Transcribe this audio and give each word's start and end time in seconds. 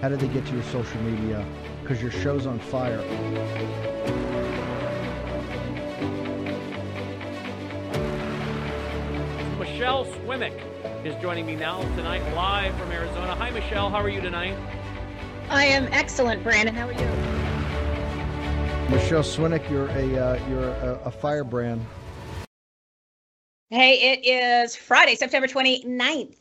How 0.00 0.08
did 0.08 0.20
they 0.20 0.28
get 0.28 0.46
to 0.46 0.54
your 0.54 0.62
social 0.64 0.98
media? 1.02 1.44
Because 1.82 2.00
your 2.00 2.10
show's 2.10 2.46
on 2.46 2.58
fire. 2.58 2.96
Michelle 9.58 10.06
Swinick 10.06 10.58
is 11.04 11.14
joining 11.20 11.44
me 11.44 11.54
now 11.54 11.82
tonight 11.96 12.22
live 12.34 12.74
from 12.78 12.90
Arizona. 12.92 13.34
Hi, 13.34 13.50
Michelle. 13.50 13.90
How 13.90 13.98
are 13.98 14.08
you 14.08 14.22
tonight? 14.22 14.56
I 15.50 15.66
am 15.66 15.86
excellent, 15.92 16.42
Brandon. 16.42 16.74
How 16.74 16.88
are 16.88 16.92
you? 16.92 17.06
Michelle 18.88 19.22
Swinick, 19.22 19.70
you're 19.70 19.88
a 19.88 20.16
uh, 20.16 20.48
you're 20.48 20.64
a, 20.64 21.00
a 21.04 21.10
firebrand. 21.10 21.84
Hey, 23.68 24.14
it 24.14 24.26
is 24.26 24.74
Friday, 24.74 25.14
September 25.14 25.46
29th, 25.46 26.39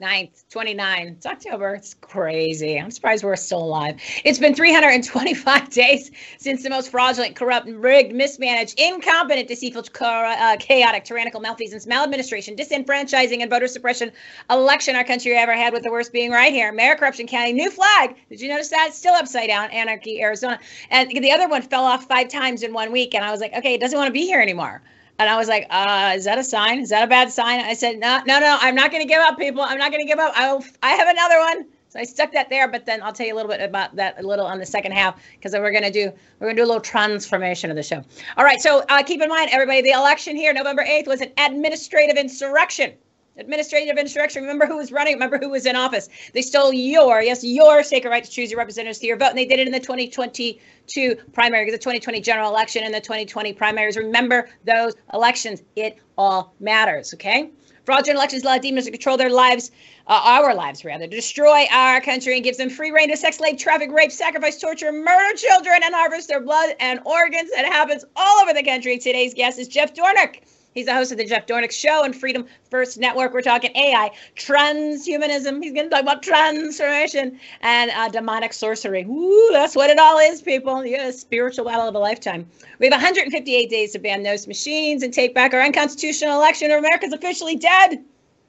9th, 0.00 0.44
29. 0.50 1.08
It's 1.08 1.26
October. 1.26 1.74
It's 1.74 1.94
crazy. 1.94 2.78
I'm 2.78 2.92
surprised 2.92 3.24
we're 3.24 3.34
still 3.34 3.64
alive. 3.64 4.00
It's 4.24 4.38
been 4.38 4.54
325 4.54 5.70
days 5.70 6.12
since 6.38 6.62
the 6.62 6.70
most 6.70 6.92
fraudulent, 6.92 7.34
corrupt, 7.34 7.66
rigged, 7.66 8.14
mismanaged, 8.14 8.78
incompetent, 8.78 9.48
deceitful, 9.48 9.82
uh, 10.00 10.56
chaotic, 10.60 11.02
tyrannical, 11.02 11.40
malfeasance, 11.40 11.84
maladministration, 11.84 12.54
disenfranchising, 12.54 13.40
and 13.40 13.50
voter 13.50 13.66
suppression 13.66 14.12
election 14.50 14.94
our 14.94 15.02
country 15.02 15.36
ever 15.36 15.54
had, 15.54 15.72
with 15.72 15.82
the 15.82 15.90
worst 15.90 16.12
being 16.12 16.30
right 16.30 16.52
here. 16.52 16.70
Mayor 16.70 16.94
Corruption 16.94 17.26
County, 17.26 17.52
new 17.52 17.70
flag. 17.70 18.14
Did 18.28 18.40
you 18.40 18.48
notice 18.48 18.68
that? 18.68 18.86
It's 18.90 18.98
still 18.98 19.14
upside 19.14 19.48
down. 19.48 19.68
Anarchy, 19.70 20.22
Arizona. 20.22 20.60
And 20.90 21.10
the 21.10 21.32
other 21.32 21.48
one 21.48 21.62
fell 21.62 21.84
off 21.84 22.04
five 22.04 22.28
times 22.28 22.62
in 22.62 22.72
one 22.72 22.92
week. 22.92 23.16
And 23.16 23.24
I 23.24 23.32
was 23.32 23.40
like, 23.40 23.52
okay, 23.52 23.74
it 23.74 23.80
doesn't 23.80 23.98
want 23.98 24.06
to 24.06 24.12
be 24.12 24.26
here 24.26 24.40
anymore. 24.40 24.80
And 25.18 25.28
I 25.28 25.36
was 25.36 25.48
like, 25.48 25.66
uh, 25.70 26.12
is 26.16 26.24
that 26.24 26.38
a 26.38 26.44
sign? 26.44 26.78
Is 26.80 26.90
that 26.90 27.02
a 27.02 27.08
bad 27.08 27.32
sign? 27.32 27.60
I 27.60 27.74
said, 27.74 27.98
no, 27.98 28.22
no, 28.24 28.38
no, 28.38 28.56
I'm 28.60 28.74
not 28.74 28.92
going 28.92 29.02
to 29.02 29.08
give 29.08 29.20
up, 29.20 29.36
people. 29.36 29.62
I'm 29.62 29.78
not 29.78 29.90
going 29.90 30.02
to 30.02 30.06
give 30.06 30.20
up. 30.20 30.32
I'll, 30.36 30.64
I 30.82 30.90
have 30.90 31.08
another 31.08 31.38
one. 31.38 31.66
So 31.90 31.98
I 31.98 32.04
stuck 32.04 32.32
that 32.32 32.50
there, 32.50 32.68
but 32.68 32.84
then 32.84 33.02
I'll 33.02 33.14
tell 33.14 33.26
you 33.26 33.34
a 33.34 33.36
little 33.36 33.50
bit 33.50 33.62
about 33.62 33.96
that 33.96 34.22
a 34.22 34.22
little 34.22 34.44
on 34.44 34.58
the 34.58 34.66
second 34.66 34.92
half 34.92 35.22
because 35.32 35.52
we're 35.52 35.72
gonna 35.72 35.90
do 35.90 36.12
we're 36.38 36.48
gonna 36.48 36.56
do 36.56 36.64
a 36.64 36.66
little 36.66 36.82
transformation 36.82 37.70
of 37.70 37.76
the 37.76 37.82
show. 37.82 38.04
All 38.36 38.44
right, 38.44 38.60
so 38.60 38.84
uh, 38.90 39.02
keep 39.02 39.22
in 39.22 39.28
mind, 39.30 39.48
everybody, 39.52 39.80
the 39.80 39.92
election 39.92 40.36
here, 40.36 40.52
November 40.52 40.82
eighth, 40.82 41.06
was 41.06 41.22
an 41.22 41.32
administrative 41.38 42.18
insurrection 42.18 42.92
administrative 43.38 43.96
insurrection. 43.96 44.42
Remember 44.42 44.66
who 44.66 44.76
was 44.76 44.92
running. 44.92 45.14
Remember 45.14 45.38
who 45.38 45.48
was 45.48 45.66
in 45.66 45.76
office. 45.76 46.08
They 46.34 46.42
stole 46.42 46.72
your, 46.72 47.22
yes, 47.22 47.42
your 47.44 47.82
sacred 47.82 48.10
right 48.10 48.24
to 48.24 48.30
choose 48.30 48.50
your 48.50 48.58
representatives 48.58 48.98
to 49.00 49.06
your 49.06 49.16
vote. 49.16 49.30
And 49.30 49.38
they 49.38 49.46
did 49.46 49.58
it 49.60 49.66
in 49.66 49.72
the 49.72 49.80
2022 49.80 51.16
primary, 51.32 51.70
the 51.70 51.78
2020 51.78 52.20
general 52.20 52.50
election 52.50 52.82
and 52.84 52.92
the 52.92 53.00
2020 53.00 53.52
primaries. 53.54 53.96
Remember 53.96 54.48
those 54.64 54.94
elections. 55.14 55.62
It 55.76 55.98
all 56.16 56.54
matters, 56.60 57.14
okay? 57.14 57.50
Fraudulent 57.88 58.18
elections 58.18 58.42
allow 58.42 58.58
demons 58.58 58.84
to 58.84 58.90
control 58.90 59.16
their 59.16 59.30
lives, 59.30 59.70
uh, 60.08 60.20
our 60.22 60.54
lives 60.54 60.84
rather, 60.84 61.06
to 61.06 61.16
destroy 61.16 61.64
our 61.72 62.02
country 62.02 62.34
and 62.34 62.44
gives 62.44 62.58
them 62.58 62.68
free 62.68 62.90
reign 62.90 63.08
to 63.08 63.16
sex, 63.16 63.38
slave, 63.38 63.56
traffic, 63.56 63.90
rape, 63.90 64.12
sacrifice, 64.12 64.60
torture, 64.60 64.92
murder 64.92 65.34
children, 65.38 65.80
and 65.82 65.94
harvest 65.94 66.28
their 66.28 66.42
blood 66.42 66.76
and 66.80 67.00
organs. 67.06 67.50
That 67.56 67.64
happens 67.64 68.04
all 68.14 68.42
over 68.42 68.52
the 68.52 68.62
country. 68.62 68.98
Today's 68.98 69.32
guest 69.32 69.58
is 69.58 69.68
Jeff 69.68 69.94
Dornik. 69.94 70.42
He's 70.74 70.86
the 70.86 70.94
host 70.94 71.10
of 71.10 71.18
the 71.18 71.24
Jeff 71.24 71.46
Dornik 71.46 71.72
Show 71.72 72.04
and 72.04 72.14
Freedom 72.14 72.46
First 72.70 72.98
Network. 72.98 73.32
We're 73.32 73.42
talking 73.42 73.74
AI, 73.74 74.10
transhumanism. 74.36 75.62
He's 75.62 75.72
going 75.72 75.86
to 75.86 75.90
talk 75.90 76.02
about 76.02 76.22
transformation 76.22 77.40
and 77.62 77.90
uh, 77.90 78.08
demonic 78.08 78.52
sorcery. 78.52 79.04
Woo, 79.04 79.50
that's 79.50 79.74
what 79.74 79.90
it 79.90 79.98
all 79.98 80.18
is, 80.18 80.42
people. 80.42 80.84
Yes, 80.84 81.20
spiritual 81.20 81.64
battle 81.64 81.88
of 81.88 81.94
a 81.94 81.98
lifetime. 81.98 82.46
We 82.78 82.86
have 82.86 82.92
158 82.92 83.70
days 83.70 83.92
to 83.92 83.98
ban 83.98 84.22
those 84.22 84.46
machines 84.46 85.02
and 85.02 85.12
take 85.12 85.34
back 85.34 85.54
our 85.54 85.62
unconstitutional 85.62 86.34
election, 86.34 86.70
America's 86.70 87.12
officially 87.12 87.56
dead. 87.56 88.04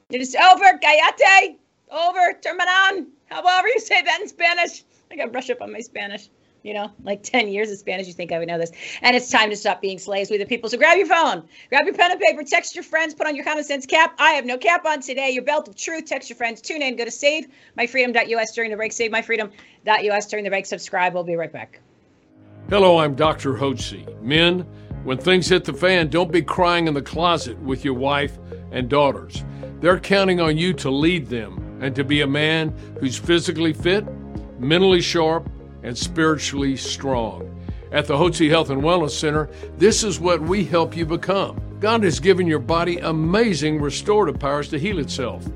It 0.09 0.21
is 0.21 0.35
over, 0.35 0.77
Gayate. 0.77 1.55
Over, 1.89 2.33
Terminan. 2.41 3.07
However 3.27 3.67
you 3.69 3.79
say 3.79 4.01
that 4.01 4.19
in 4.21 4.27
Spanish. 4.27 4.83
I 5.11 5.15
got 5.15 5.25
to 5.25 5.31
brush 5.31 5.49
up 5.49 5.61
on 5.61 5.71
my 5.71 5.79
Spanish 5.79 6.29
you 6.63 6.73
know, 6.73 6.91
like 7.03 7.23
10 7.23 7.47
years 7.47 7.71
of 7.71 7.77
Spanish, 7.77 8.07
you 8.07 8.13
think 8.13 8.31
I 8.31 8.39
would 8.39 8.47
know 8.47 8.57
this. 8.57 8.71
And 9.01 9.15
it's 9.15 9.29
time 9.29 9.49
to 9.49 9.55
stop 9.55 9.81
being 9.81 9.99
slaves. 9.99 10.29
We 10.29 10.37
the 10.37 10.45
people. 10.45 10.69
So 10.69 10.77
grab 10.77 10.97
your 10.97 11.07
phone, 11.07 11.43
grab 11.69 11.85
your 11.85 11.93
pen 11.93 12.11
and 12.11 12.19
paper, 12.19 12.43
text 12.43 12.75
your 12.75 12.83
friends, 12.83 13.13
put 13.13 13.27
on 13.27 13.35
your 13.35 13.45
common 13.45 13.63
sense 13.63 13.85
cap. 13.85 14.15
I 14.19 14.31
have 14.31 14.45
no 14.45 14.57
cap 14.57 14.85
on 14.85 15.01
today. 15.01 15.29
Your 15.31 15.43
belt 15.43 15.67
of 15.67 15.75
truth. 15.75 16.05
Text 16.05 16.29
your 16.29 16.37
friends. 16.37 16.61
Tune 16.61 16.81
in. 16.81 16.95
Go 16.95 17.05
to 17.05 17.11
savemyfreedom.us 17.11 18.51
during 18.53 18.71
the 18.71 18.77
break. 18.77 18.91
Savemyfreedom.us 18.91 20.27
during 20.27 20.43
the 20.43 20.49
break. 20.49 20.65
Subscribe. 20.65 21.13
We'll 21.13 21.23
be 21.23 21.35
right 21.35 21.51
back. 21.51 21.79
Hello, 22.69 22.99
I'm 22.99 23.15
Dr. 23.15 23.53
Hotze. 23.53 24.21
Men, 24.21 24.59
when 25.03 25.17
things 25.17 25.47
hit 25.47 25.63
the 25.65 25.73
fan, 25.73 26.09
don't 26.09 26.31
be 26.31 26.41
crying 26.41 26.87
in 26.87 26.93
the 26.93 27.01
closet 27.01 27.57
with 27.59 27.83
your 27.83 27.95
wife 27.95 28.37
and 28.71 28.87
daughters. 28.87 29.43
They're 29.79 29.99
counting 29.99 30.39
on 30.39 30.57
you 30.57 30.73
to 30.73 30.91
lead 30.91 31.27
them 31.27 31.79
and 31.81 31.95
to 31.95 32.03
be 32.03 32.21
a 32.21 32.27
man 32.27 32.75
who's 32.99 33.17
physically 33.17 33.73
fit, 33.73 34.05
mentally 34.59 35.01
sharp, 35.01 35.49
and 35.83 35.97
spiritually 35.97 36.75
strong. 36.75 37.55
At 37.91 38.05
the 38.05 38.15
Hotze 38.15 38.49
Health 38.49 38.69
and 38.69 38.81
Wellness 38.81 39.11
Center, 39.11 39.49
this 39.77 40.03
is 40.03 40.19
what 40.19 40.41
we 40.41 40.63
help 40.63 40.95
you 40.95 41.05
become. 41.05 41.59
God 41.79 42.03
has 42.03 42.19
given 42.19 42.45
your 42.45 42.59
body 42.59 42.97
amazing 42.97 43.81
restorative 43.81 44.39
powers 44.39 44.67
to 44.69 44.79
heal 44.79 44.99
itself. 44.99 45.47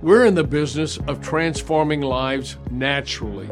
We're 0.00 0.26
in 0.26 0.34
the 0.34 0.44
business 0.44 0.98
of 1.08 1.20
transforming 1.20 2.00
lives 2.00 2.56
naturally. 2.70 3.50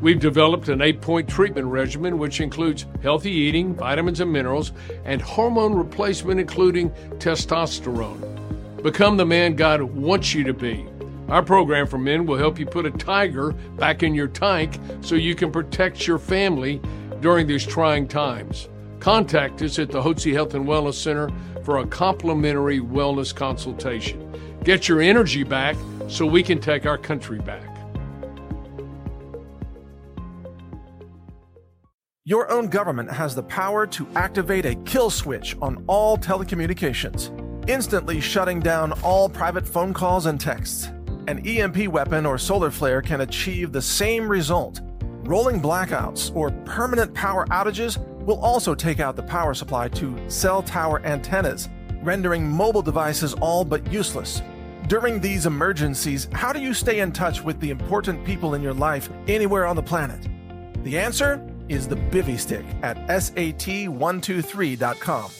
We've 0.00 0.20
developed 0.20 0.68
an 0.68 0.80
eight 0.80 1.00
point 1.02 1.28
treatment 1.28 1.66
regimen, 1.66 2.16
which 2.16 2.40
includes 2.40 2.86
healthy 3.02 3.32
eating, 3.32 3.74
vitamins 3.74 4.20
and 4.20 4.32
minerals, 4.32 4.72
and 5.04 5.20
hormone 5.20 5.74
replacement, 5.74 6.40
including 6.40 6.90
testosterone. 7.18 8.82
Become 8.82 9.18
the 9.18 9.26
man 9.26 9.56
God 9.56 9.82
wants 9.82 10.32
you 10.32 10.44
to 10.44 10.54
be. 10.54 10.86
Our 11.30 11.44
program 11.44 11.86
for 11.86 11.96
men 11.96 12.26
will 12.26 12.38
help 12.38 12.58
you 12.58 12.66
put 12.66 12.86
a 12.86 12.90
tiger 12.90 13.52
back 13.78 14.02
in 14.02 14.16
your 14.16 14.26
tank 14.26 14.80
so 15.00 15.14
you 15.14 15.36
can 15.36 15.52
protect 15.52 16.04
your 16.04 16.18
family 16.18 16.80
during 17.20 17.46
these 17.46 17.64
trying 17.64 18.08
times. 18.08 18.68
Contact 18.98 19.62
us 19.62 19.78
at 19.78 19.90
the 19.90 20.02
Hotze 20.02 20.32
Health 20.32 20.54
and 20.54 20.66
Wellness 20.66 20.94
Center 20.94 21.30
for 21.62 21.78
a 21.78 21.86
complimentary 21.86 22.80
wellness 22.80 23.32
consultation. 23.32 24.26
Get 24.64 24.88
your 24.88 25.00
energy 25.00 25.44
back 25.44 25.76
so 26.08 26.26
we 26.26 26.42
can 26.42 26.58
take 26.58 26.84
our 26.84 26.98
country 26.98 27.38
back. 27.38 27.64
Your 32.24 32.50
own 32.50 32.66
government 32.66 33.10
has 33.10 33.36
the 33.36 33.42
power 33.44 33.86
to 33.86 34.06
activate 34.16 34.66
a 34.66 34.74
kill 34.84 35.10
switch 35.10 35.56
on 35.62 35.84
all 35.86 36.18
telecommunications, 36.18 37.30
instantly 37.68 38.20
shutting 38.20 38.58
down 38.58 38.92
all 39.02 39.28
private 39.28 39.66
phone 39.66 39.94
calls 39.94 40.26
and 40.26 40.40
texts. 40.40 40.90
An 41.30 41.46
EMP 41.46 41.86
weapon 41.86 42.26
or 42.26 42.36
solar 42.38 42.72
flare 42.72 43.00
can 43.00 43.20
achieve 43.20 43.70
the 43.70 43.80
same 43.80 44.28
result. 44.28 44.80
Rolling 45.22 45.62
blackouts 45.62 46.34
or 46.34 46.50
permanent 46.64 47.14
power 47.14 47.46
outages 47.50 48.04
will 48.26 48.40
also 48.40 48.74
take 48.74 48.98
out 48.98 49.14
the 49.14 49.22
power 49.22 49.54
supply 49.54 49.86
to 49.90 50.18
cell 50.28 50.60
tower 50.60 51.00
antennas, 51.04 51.68
rendering 52.02 52.48
mobile 52.48 52.82
devices 52.82 53.34
all 53.34 53.64
but 53.64 53.92
useless. 53.92 54.42
During 54.88 55.20
these 55.20 55.46
emergencies, 55.46 56.26
how 56.32 56.52
do 56.52 56.58
you 56.58 56.74
stay 56.74 56.98
in 56.98 57.12
touch 57.12 57.44
with 57.44 57.60
the 57.60 57.70
important 57.70 58.24
people 58.24 58.54
in 58.54 58.62
your 58.62 58.74
life 58.74 59.08
anywhere 59.28 59.66
on 59.66 59.76
the 59.76 59.84
planet? 59.84 60.26
The 60.82 60.98
answer 60.98 61.48
is 61.68 61.86
the 61.86 61.94
bivy 61.94 62.40
stick 62.40 62.64
at 62.82 62.96
sat123.com. 63.06 65.30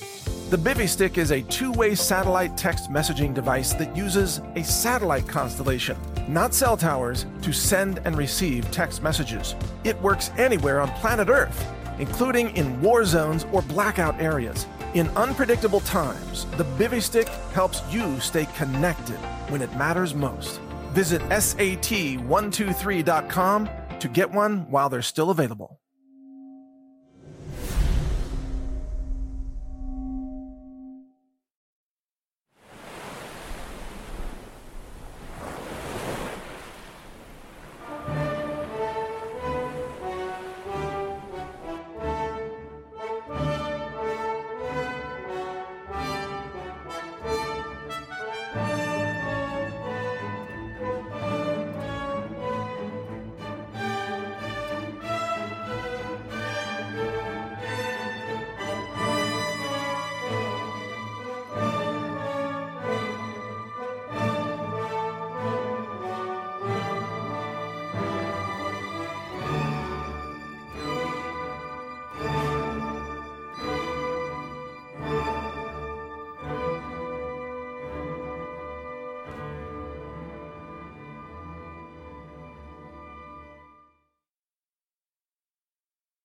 The 0.50 0.56
Bivy 0.56 0.88
Stick 0.88 1.16
is 1.16 1.30
a 1.30 1.42
two 1.42 1.70
way 1.70 1.94
satellite 1.94 2.56
text 2.56 2.90
messaging 2.90 3.32
device 3.32 3.72
that 3.74 3.96
uses 3.96 4.40
a 4.56 4.64
satellite 4.64 5.28
constellation, 5.28 5.96
not 6.26 6.54
cell 6.54 6.76
towers, 6.76 7.24
to 7.42 7.52
send 7.52 8.00
and 8.04 8.18
receive 8.18 8.68
text 8.72 9.00
messages. 9.00 9.54
It 9.84 10.02
works 10.02 10.32
anywhere 10.36 10.80
on 10.80 10.88
planet 10.94 11.28
Earth, 11.28 11.64
including 12.00 12.50
in 12.56 12.82
war 12.82 13.04
zones 13.04 13.46
or 13.52 13.62
blackout 13.62 14.20
areas. 14.20 14.66
In 14.94 15.08
unpredictable 15.10 15.82
times, 15.82 16.46
the 16.56 16.64
Bivy 16.64 17.00
Stick 17.00 17.28
helps 17.54 17.80
you 17.88 18.18
stay 18.18 18.46
connected 18.56 19.20
when 19.50 19.62
it 19.62 19.72
matters 19.76 20.16
most. 20.16 20.58
Visit 20.94 21.22
SAT123.com 21.28 23.68
to 24.00 24.08
get 24.08 24.32
one 24.32 24.68
while 24.68 24.88
they're 24.88 25.00
still 25.00 25.30
available. 25.30 25.80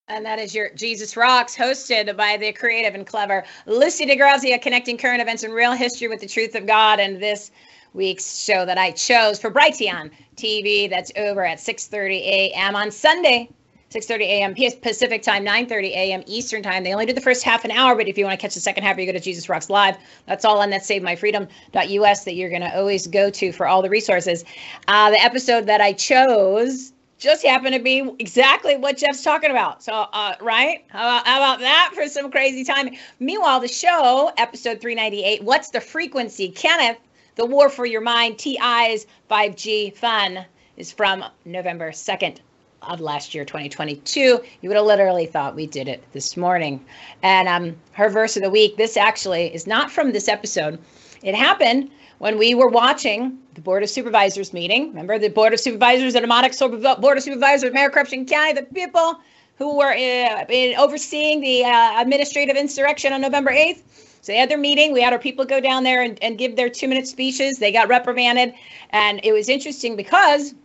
And 0.07 0.23
that 0.23 0.37
is 0.37 0.53
your 0.53 0.69
Jesus 0.75 1.17
Rocks, 1.17 1.55
hosted 1.55 2.15
by 2.15 2.37
the 2.37 2.53
creative 2.53 2.93
and 2.93 3.07
clever 3.07 3.43
Lucy 3.65 4.05
DeGrazia, 4.05 4.61
connecting 4.61 4.99
current 4.99 5.19
events 5.19 5.41
and 5.41 5.51
real 5.51 5.71
history 5.71 6.07
with 6.07 6.19
the 6.19 6.27
truth 6.27 6.53
of 6.53 6.67
God. 6.67 6.99
And 6.99 7.19
this 7.19 7.49
week's 7.95 8.37
show 8.37 8.67
that 8.67 8.77
I 8.77 8.91
chose 8.91 9.39
for 9.39 9.49
Brighteon 9.49 10.11
TV, 10.35 10.87
that's 10.87 11.11
over 11.17 11.43
at 11.43 11.57
6:30 11.57 12.21
a.m. 12.21 12.75
on 12.75 12.91
Sunday, 12.91 13.49
6:30 13.89 14.21
a.m. 14.21 14.53
Pacific 14.79 15.23
time, 15.23 15.43
9:30 15.43 15.87
a.m. 15.87 16.23
Eastern 16.27 16.61
time. 16.61 16.83
They 16.83 16.93
only 16.93 17.07
do 17.07 17.13
the 17.13 17.19
first 17.19 17.41
half 17.41 17.65
an 17.65 17.71
hour, 17.71 17.95
but 17.95 18.07
if 18.07 18.15
you 18.15 18.25
want 18.25 18.39
to 18.39 18.41
catch 18.41 18.53
the 18.53 18.61
second 18.61 18.83
half, 18.83 18.99
you 18.99 19.07
go 19.07 19.11
to 19.11 19.19
Jesus 19.19 19.49
Rocks 19.49 19.71
Live. 19.71 19.97
That's 20.27 20.45
all 20.45 20.59
on 20.59 20.69
that 20.69 20.83
SaveMyFreedom.us 20.83 22.23
that 22.25 22.35
you're 22.35 22.49
going 22.49 22.61
to 22.61 22.77
always 22.77 23.07
go 23.07 23.31
to 23.31 23.51
for 23.51 23.65
all 23.65 23.81
the 23.81 23.89
resources. 23.89 24.45
Uh, 24.87 25.09
the 25.09 25.23
episode 25.23 25.65
that 25.65 25.81
I 25.81 25.93
chose 25.93 26.93
just 27.17 27.45
happened 27.45 27.73
to 27.73 27.81
be 27.81 28.09
exactly 28.19 28.75
what 28.75 28.97
Jeff's 28.97 29.23
talking 29.23 29.51
about. 29.51 29.83
So, 29.83 29.93
uh, 29.93 30.35
right? 30.41 30.83
How 30.89 30.99
about, 30.99 31.27
how 31.27 31.37
about 31.37 31.59
that 31.59 31.91
for 31.95 32.07
some 32.07 32.29
crazy 32.29 32.63
timing? 32.63 32.97
Meanwhile, 33.19 33.61
the 33.61 33.67
show, 33.67 34.31
episode 34.37 34.81
398, 34.81 35.43
What's 35.43 35.69
the 35.69 35.81
Frequency? 35.81 36.49
Kenneth, 36.49 36.97
The 37.35 37.45
War 37.45 37.69
for 37.69 37.85
Your 37.85 38.01
Mind, 38.01 38.37
TI's 38.37 39.07
5G 39.29 39.95
Fun, 39.95 40.45
is 40.77 40.91
from 40.91 41.23
November 41.45 41.91
2nd 41.91 42.39
of 42.81 42.99
last 42.99 43.33
year, 43.33 43.45
2022. 43.45 44.19
You 44.61 44.69
would 44.69 44.75
have 44.75 44.85
literally 44.85 45.25
thought 45.25 45.55
we 45.55 45.67
did 45.67 45.87
it 45.87 46.03
this 46.11 46.35
morning. 46.37 46.85
And 47.23 47.47
um, 47.47 47.75
her 47.93 48.09
verse 48.09 48.35
of 48.35 48.43
the 48.43 48.49
week, 48.49 48.77
this 48.77 48.97
actually 48.97 49.53
is 49.53 49.65
not 49.65 49.89
from 49.89 50.11
this 50.11 50.27
episode. 50.27 50.79
It 51.23 51.33
happened 51.33 51.91
when 52.19 52.37
we 52.37 52.55
were 52.55 52.69
watching 52.69 53.37
the 53.53 53.61
Board 53.61 53.83
of 53.83 53.89
Supervisors 53.89 54.53
meeting. 54.53 54.89
Remember 54.89 55.19
the 55.19 55.29
Board 55.29 55.53
of 55.53 55.59
Supervisors, 55.59 56.13
the 56.13 56.21
demonic 56.21 56.57
Board 56.57 57.17
of 57.17 57.23
Supervisors, 57.23 57.73
Mayor 57.73 57.89
Corruption 57.89 58.25
County, 58.25 58.53
the 58.53 58.63
people 58.63 59.19
who 59.57 59.77
were 59.77 59.93
uh, 59.93 60.45
overseeing 60.77 61.41
the 61.41 61.63
uh, 61.63 62.01
administrative 62.01 62.57
insurrection 62.57 63.13
on 63.13 63.21
November 63.21 63.51
8th. 63.51 63.81
So 64.21 64.31
they 64.31 64.37
had 64.37 64.49
their 64.49 64.57
meeting. 64.57 64.91
We 64.91 65.01
had 65.01 65.13
our 65.13 65.19
people 65.19 65.45
go 65.45 65.61
down 65.61 65.83
there 65.83 66.01
and, 66.01 66.21
and 66.23 66.37
give 66.37 66.55
their 66.55 66.69
two 66.69 66.87
minute 66.87 67.07
speeches. 67.07 67.57
They 67.57 67.71
got 67.71 67.87
reprimanded. 67.87 68.53
And 68.89 69.19
it 69.23 69.31
was 69.31 69.49
interesting 69.49 69.95
because 69.95 70.55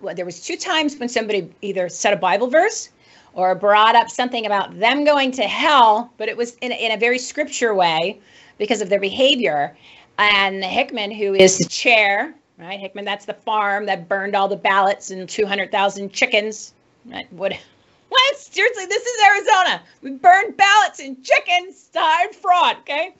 well, 0.00 0.14
there 0.14 0.24
was 0.24 0.40
two 0.40 0.56
times 0.56 0.96
when 0.96 1.08
somebody 1.08 1.52
either 1.62 1.88
said 1.88 2.12
a 2.12 2.16
Bible 2.16 2.48
verse 2.48 2.90
or 3.34 3.54
brought 3.54 3.94
up 3.94 4.10
something 4.10 4.44
about 4.44 4.78
them 4.78 5.04
going 5.04 5.30
to 5.32 5.42
hell, 5.42 6.12
but 6.16 6.28
it 6.28 6.36
was 6.36 6.56
in, 6.62 6.72
in 6.72 6.92
a 6.92 6.96
very 6.96 7.18
scripture 7.18 7.74
way 7.74 8.18
because 8.58 8.80
of 8.80 8.88
their 8.88 9.00
behavior 9.00 9.76
and 10.20 10.62
Hickman, 10.62 11.10
who 11.10 11.34
is 11.34 11.58
the 11.58 11.68
chair, 11.68 12.34
right? 12.58 12.78
Hickman, 12.78 13.06
that's 13.06 13.24
the 13.24 13.34
farm 13.34 13.86
that 13.86 14.06
burned 14.06 14.36
all 14.36 14.48
the 14.48 14.56
ballots 14.56 15.10
and 15.10 15.28
200,000 15.28 16.12
chickens. 16.12 16.74
Right? 17.06 17.30
What? 17.32 17.52
What? 18.10 18.36
Seriously, 18.38 18.86
this 18.86 19.04
is 19.04 19.22
Arizona. 19.24 19.82
We 20.02 20.10
burned 20.10 20.56
ballots 20.56 20.98
and 20.98 21.22
chickens 21.22 21.90
to 21.92 22.00
hide 22.00 22.34
fraud. 22.34 22.78
Okay, 22.78 23.14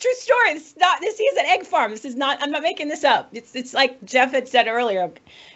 true 0.00 0.14
story. 0.14 0.54
This 0.54 0.72
is 0.72 0.76
not. 0.78 1.00
This 1.00 1.20
is 1.20 1.38
an 1.38 1.46
egg 1.46 1.64
farm. 1.64 1.92
This 1.92 2.04
is 2.04 2.16
not. 2.16 2.42
I'm 2.42 2.50
not 2.50 2.62
making 2.64 2.88
this 2.88 3.04
up. 3.04 3.28
It's 3.32 3.54
it's 3.54 3.72
like 3.72 4.04
Jeff 4.04 4.32
had 4.32 4.48
said 4.48 4.66
earlier, 4.66 5.08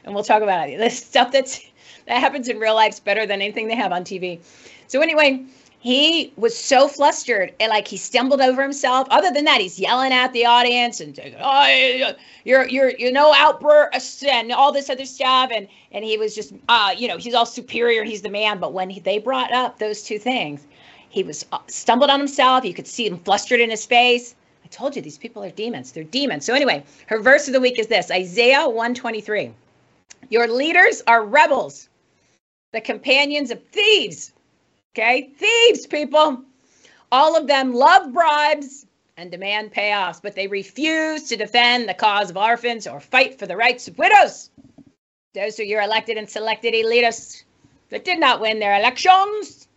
and 0.04 0.14
we'll 0.14 0.22
talk 0.22 0.42
about 0.42 0.68
it. 0.68 0.78
This 0.78 1.04
stuff 1.04 1.32
that's 1.32 1.60
that 2.06 2.20
happens 2.20 2.48
in 2.48 2.60
real 2.60 2.76
life 2.76 2.92
is 2.92 3.00
better 3.00 3.26
than 3.26 3.42
anything 3.42 3.66
they 3.66 3.74
have 3.74 3.90
on 3.90 4.04
TV. 4.04 4.38
So 4.86 5.00
anyway, 5.00 5.44
he 5.80 6.30
was 6.36 6.54
so 6.54 6.88
flustered 6.88 7.54
and 7.58 7.70
like 7.70 7.88
he 7.88 7.96
stumbled 7.96 8.42
over 8.42 8.62
himself. 8.62 9.08
Other 9.10 9.30
than 9.30 9.44
that 9.46 9.62
he's 9.62 9.80
yelling 9.80 10.12
at 10.12 10.30
the 10.34 10.44
audience 10.44 11.00
and 11.00 11.18
oh 11.40 12.12
you're 12.44 12.68
you're 12.68 12.90
you 12.90 13.10
know 13.10 13.32
outburst 13.34 14.22
and 14.24 14.52
all 14.52 14.72
this 14.72 14.90
other 14.90 15.06
stuff. 15.06 15.50
And 15.52 15.66
and 15.90 16.04
he 16.04 16.18
was 16.18 16.34
just 16.34 16.52
uh 16.68 16.94
you 16.96 17.08
know 17.08 17.16
he's 17.16 17.32
all 17.32 17.46
superior. 17.46 18.04
He's 18.04 18.20
the 18.20 18.28
man. 18.28 18.58
But 18.58 18.74
when 18.74 18.90
he, 18.90 19.00
they 19.00 19.18
brought 19.18 19.52
up 19.52 19.78
those 19.78 20.02
two 20.02 20.18
things 20.18 20.66
he 21.08 21.24
was 21.24 21.46
uh, 21.50 21.58
stumbled 21.66 22.10
on 22.10 22.20
himself. 22.20 22.64
You 22.64 22.74
could 22.74 22.86
see 22.86 23.06
him 23.06 23.18
flustered 23.18 23.58
in 23.58 23.70
his 23.70 23.84
face. 23.84 24.36
I 24.64 24.68
told 24.68 24.94
you 24.94 25.02
these 25.02 25.18
people 25.18 25.42
are 25.42 25.50
demons. 25.50 25.90
They're 25.92 26.04
demons. 26.04 26.44
So 26.44 26.54
anyway 26.54 26.84
her 27.06 27.22
verse 27.22 27.46
of 27.46 27.54
the 27.54 27.60
week 27.60 27.78
is 27.78 27.86
this 27.86 28.10
isaiah 28.10 28.68
123 28.68 29.54
your 30.28 30.46
leaders 30.46 31.02
are 31.06 31.24
rebels 31.24 31.88
the 32.72 32.82
companions 32.82 33.50
of 33.50 33.66
thieves 33.68 34.32
Okay, 34.96 35.30
thieves, 35.36 35.86
people. 35.86 36.42
All 37.12 37.36
of 37.36 37.46
them 37.46 37.72
love 37.72 38.12
bribes 38.12 38.86
and 39.16 39.30
demand 39.30 39.72
payoffs, 39.72 40.20
but 40.20 40.34
they 40.34 40.48
refuse 40.48 41.28
to 41.28 41.36
defend 41.36 41.88
the 41.88 41.94
cause 41.94 42.30
of 42.30 42.36
orphans 42.36 42.88
or 42.88 42.98
fight 42.98 43.38
for 43.38 43.46
the 43.46 43.56
rights 43.56 43.86
of 43.86 43.98
widows. 43.98 44.50
Those 45.32 45.60
are 45.60 45.64
your 45.64 45.80
elected 45.80 46.16
and 46.16 46.28
selected 46.28 46.74
elitists 46.74 47.44
that 47.90 48.04
did 48.04 48.18
not 48.18 48.40
win 48.40 48.58
their 48.58 48.76
elections. 48.76 49.68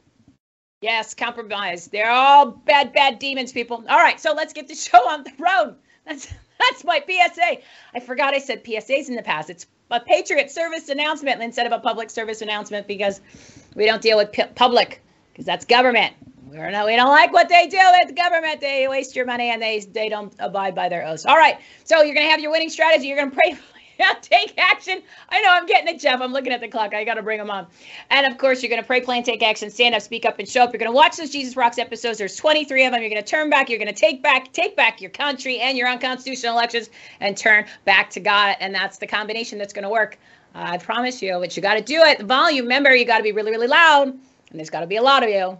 Yes, 0.81 1.13
compromise. 1.13 1.87
They're 1.87 2.09
all 2.09 2.47
bad, 2.47 2.91
bad 2.91 3.19
demons, 3.19 3.51
people. 3.51 3.85
All 3.87 3.99
right, 3.99 4.19
so 4.19 4.33
let's 4.33 4.53
get 4.53 4.67
the 4.67 4.75
show 4.89 5.07
on 5.09 5.23
the 5.23 5.31
road. 5.37 5.75
That's 6.07 6.27
that's 6.59 6.83
my 6.83 7.03
PSA. 7.05 7.57
I 7.93 7.99
forgot 7.99 8.33
I 8.33 8.39
said 8.39 8.63
PSAs 8.63 9.09
in 9.09 9.15
the 9.15 9.21
past. 9.21 9.51
It's 9.51 9.67
a 9.91 9.99
Patriot 9.99 10.49
service 10.49 10.89
announcement 10.89 11.39
instead 11.41 11.67
of 11.67 11.71
a 11.71 11.79
public 11.79 12.09
service 12.09 12.41
announcement 12.41 12.87
because 12.87 13.21
we 13.75 13.85
don't 13.85 14.01
deal 14.01 14.17
with 14.17 14.31
public 14.55 15.02
because 15.33 15.45
that's 15.45 15.65
government. 15.65 16.13
We're 16.45 16.69
not, 16.69 16.85
we 16.85 16.95
don't 16.95 17.09
like 17.09 17.33
what 17.33 17.49
they 17.49 17.67
do 17.67 17.79
the 18.07 18.13
government. 18.13 18.61
They 18.61 18.87
waste 18.87 19.15
your 19.15 19.25
money 19.25 19.49
and 19.49 19.61
they 19.61 19.79
they 19.79 20.07
don't 20.07 20.33
abide 20.37 20.75
by 20.75 20.87
their 20.87 21.05
oaths. 21.05 21.25
All 21.25 21.35
right, 21.35 21.57
so 21.83 22.03
you're 22.03 22.13
gonna 22.13 22.29
have 22.29 22.39
your 22.39 22.51
winning 22.51 22.69
strategy. 22.69 23.07
You're 23.07 23.17
gonna 23.17 23.31
pray. 23.31 23.57
take 24.21 24.57
action. 24.57 25.01
I 25.29 25.41
know 25.41 25.49
I'm 25.49 25.65
getting 25.65 25.93
it, 25.93 25.99
Jeff. 25.99 26.21
I'm 26.21 26.31
looking 26.31 26.51
at 26.51 26.61
the 26.61 26.67
clock. 26.67 26.93
I 26.93 27.03
got 27.03 27.15
to 27.15 27.21
bring 27.21 27.37
them 27.37 27.49
on. 27.49 27.67
And 28.09 28.25
of 28.25 28.37
course, 28.37 28.61
you're 28.61 28.69
going 28.69 28.81
to 28.81 28.85
pray, 28.85 29.01
plan, 29.01 29.23
take 29.23 29.43
action, 29.43 29.69
stand 29.69 29.95
up, 29.95 30.01
speak 30.01 30.25
up, 30.25 30.39
and 30.39 30.47
show 30.47 30.63
up. 30.63 30.73
You're 30.73 30.79
going 30.79 30.91
to 30.91 30.95
watch 30.95 31.17
those 31.17 31.29
Jesus 31.29 31.55
Rocks 31.55 31.77
episodes. 31.77 32.17
There's 32.17 32.35
23 32.35 32.85
of 32.85 32.91
them. 32.91 33.01
You're 33.01 33.09
going 33.09 33.21
to 33.21 33.27
turn 33.27 33.49
back. 33.49 33.69
You're 33.69 33.79
going 33.79 33.93
to 33.93 33.99
take 33.99 34.21
back, 34.21 34.51
take 34.53 34.75
back 34.75 35.01
your 35.01 35.11
country 35.11 35.59
and 35.59 35.77
your 35.77 35.87
unconstitutional 35.87 36.53
elections, 36.53 36.89
and 37.19 37.37
turn 37.37 37.65
back 37.85 38.09
to 38.11 38.19
God. 38.19 38.55
And 38.59 38.73
that's 38.73 38.97
the 38.97 39.07
combination 39.07 39.57
that's 39.57 39.73
going 39.73 39.83
to 39.83 39.89
work. 39.89 40.17
I 40.55 40.77
promise 40.77 41.21
you. 41.21 41.37
But 41.39 41.55
you 41.55 41.61
got 41.61 41.75
to 41.75 41.81
do 41.81 42.01
it. 42.01 42.19
The 42.19 42.25
volume. 42.25 42.65
Remember, 42.65 42.95
you 42.95 43.05
got 43.05 43.17
to 43.17 43.23
be 43.23 43.31
really, 43.31 43.51
really 43.51 43.67
loud 43.67 44.17
and 44.53 44.59
there's 44.59 44.69
got 44.69 44.81
to 44.81 44.87
be 44.87 44.97
a 44.97 45.01
lot 45.01 45.23
of 45.23 45.29
you. 45.29 45.57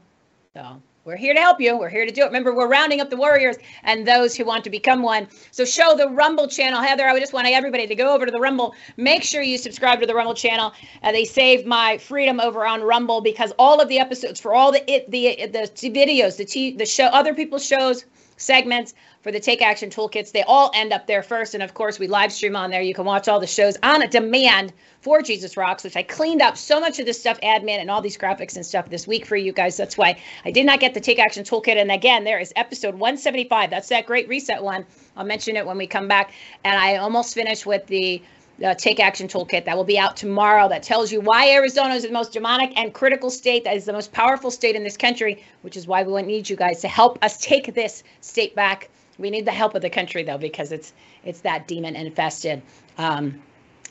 So 0.54 0.80
we're 1.04 1.18
here 1.18 1.34
to 1.34 1.40
help 1.40 1.60
you. 1.60 1.78
We're 1.78 1.90
here 1.90 2.06
to 2.06 2.12
do 2.12 2.22
it. 2.22 2.28
Remember, 2.28 2.56
we're 2.56 2.68
rounding 2.68 3.02
up 3.02 3.10
the 3.10 3.18
warriors 3.18 3.58
and 3.84 4.08
those 4.08 4.36
who 4.36 4.46
want 4.46 4.64
to 4.66 4.70
become 4.70 5.02
one. 5.02 5.28
So 5.50 5.66
show 5.66 5.98
the 5.98 6.08
Rumble 6.08 6.48
channel. 6.48 6.80
Heather, 6.80 7.06
I 7.06 7.12
would 7.12 7.20
just 7.20 7.34
want 7.34 7.48
everybody 7.48 7.88
to 7.88 7.96
go 7.96 8.14
over 8.14 8.26
to 8.26 8.32
the 8.32 8.40
Rumble. 8.40 8.76
Make 8.96 9.24
sure 9.24 9.42
you 9.42 9.58
subscribe 9.58 10.00
to 10.00 10.06
the 10.06 10.14
Rumble 10.14 10.36
channel. 10.36 10.74
Uh, 11.02 11.12
they 11.12 11.26
saved 11.26 11.66
my 11.66 11.98
freedom 11.98 12.40
over 12.40 12.68
on 12.68 12.84
Rumble 12.84 13.20
because 13.20 13.52
all 13.58 13.82
of 13.82 13.90
the 13.90 13.98
episodes 13.98 14.40
for 14.40 14.54
all 14.54 14.72
the 14.72 14.90
it, 14.90 15.10
the 15.10 15.48
the 15.52 15.90
videos, 15.90 16.38
the 16.38 16.46
t- 16.46 16.78
the 16.78 16.86
show, 16.86 17.06
other 17.06 17.34
people's 17.34 17.66
shows, 17.66 18.06
segments 18.38 18.94
for 19.24 19.32
the 19.32 19.40
Take 19.40 19.62
Action 19.62 19.90
Toolkits. 19.90 20.34
They 20.34 20.44
all 20.44 20.70
end 20.76 20.92
up 20.92 21.08
there 21.08 21.24
first. 21.24 21.54
And 21.54 21.64
of 21.64 21.74
course, 21.74 21.98
we 21.98 22.08
live 22.08 22.32
stream 22.32 22.58
on 22.58 22.70
there. 22.70 22.82
You 22.82 22.94
can 22.94 23.06
watch 23.06 23.30
all 23.30 23.40
the 23.40 23.48
shows 23.48 23.78
on 23.82 24.08
demand 24.10 24.74
for 25.00 25.22
Jesus 25.22 25.56
Rocks, 25.56 25.84
which 25.86 25.96
I 25.96 26.04
cleaned 26.04 26.42
up 26.42 26.58
so 26.58 26.80
much 26.80 27.00
of 27.00 27.06
this 27.06 27.20
stuff, 27.20 27.40
admin, 27.42 27.80
and 27.80 27.90
all 27.90 28.02
these 28.02 28.18
graphics 28.18 28.58
and 28.58 28.66
stuff 28.66 28.90
this 28.90 29.08
week 29.08 29.26
for 29.26 29.38
you 29.38 29.54
guys. 29.54 29.78
That's 29.78 29.98
why 29.98 30.20
I 30.44 30.52
did 30.52 30.66
not 30.66 30.82
get 30.82 30.94
the 30.94 31.00
Take 31.00 31.20
Action 31.20 31.46
Toolkit. 31.46 31.78
And 31.78 31.90
again, 31.90 32.26
there 32.26 32.40
is 32.40 32.52
episode 32.58 32.96
175. 32.96 33.70
That's 33.70 33.90
that 33.90 34.06
great 34.06 34.28
reset 34.28 34.62
one. 34.62 34.86
I'll 35.16 35.26
mention 35.26 35.56
it 35.56 35.66
when 35.66 35.78
we 35.78 35.88
come 35.88 36.10
back. 36.10 36.34
And 36.66 36.78
I 36.78 36.98
almost 36.98 37.34
finished 37.34 37.66
with 37.66 37.88
the 37.88 38.22
the 38.60 38.76
Take 38.78 39.00
Action 39.00 39.28
Toolkit 39.28 39.66
that 39.66 39.76
will 39.76 39.84
be 39.84 39.98
out 39.98 40.16
tomorrow 40.16 40.70
that 40.70 40.84
tells 40.84 41.12
you 41.12 41.20
why 41.22 41.50
Arizona 41.50 41.96
is 41.96 42.04
the 42.04 42.12
most 42.12 42.34
demonic 42.34 42.72
and 42.78 42.94
critical 42.94 43.32
state, 43.32 43.64
that 43.64 43.76
is 43.76 43.86
the 43.86 43.94
most 43.94 44.12
powerful 44.12 44.52
state 44.52 44.76
in 44.76 44.84
this 44.84 44.96
country, 44.96 45.44
which 45.64 45.76
is 45.76 45.88
why 45.88 46.04
we 46.04 46.22
need 46.22 46.48
you 46.48 46.56
guys 46.56 46.80
to 46.82 46.88
help 46.88 47.18
us 47.24 47.40
take 47.40 47.74
this 47.74 48.04
state 48.22 48.54
back 48.56 48.90
we 49.18 49.30
need 49.30 49.46
the 49.46 49.52
help 49.52 49.76
of 49.76 49.82
the 49.82 49.90
country 49.90 50.24
though, 50.24 50.38
because 50.38 50.72
it's 50.72 50.94
it's 51.24 51.42
that 51.42 51.68
demon 51.68 51.96
infested 51.96 52.62
um, 52.98 53.42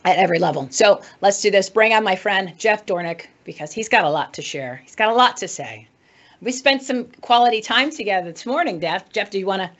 at 0.05 0.17
every 0.19 0.39
level. 0.39 0.69
So 0.71 1.03
let's 1.21 1.41
do 1.41 1.51
this. 1.51 1.71
Bring 1.71 1.93
on 1.93 2.05
my 2.05 2.17
friend 2.17 2.53
Jeff 2.59 2.87
Dornik 2.87 3.27
because 3.45 3.73
he's 3.73 3.89
got 3.89 4.05
a 4.05 4.11
lot 4.11 4.35
to 4.35 4.43
share. 4.43 4.81
He's 4.85 4.97
got 4.97 5.09
a 5.09 5.15
lot 5.15 5.37
to 5.39 5.49
say. 5.49 5.89
We 6.41 6.51
spent 6.53 6.83
some 6.83 7.05
quality 7.21 7.61
time 7.61 7.91
together 7.91 8.33
this 8.33 8.47
morning, 8.47 8.81
Jeff. 8.81 9.11
Jeff, 9.11 9.31
do 9.31 9.39
you 9.39 9.47
want 9.47 9.63
to? 9.63 9.71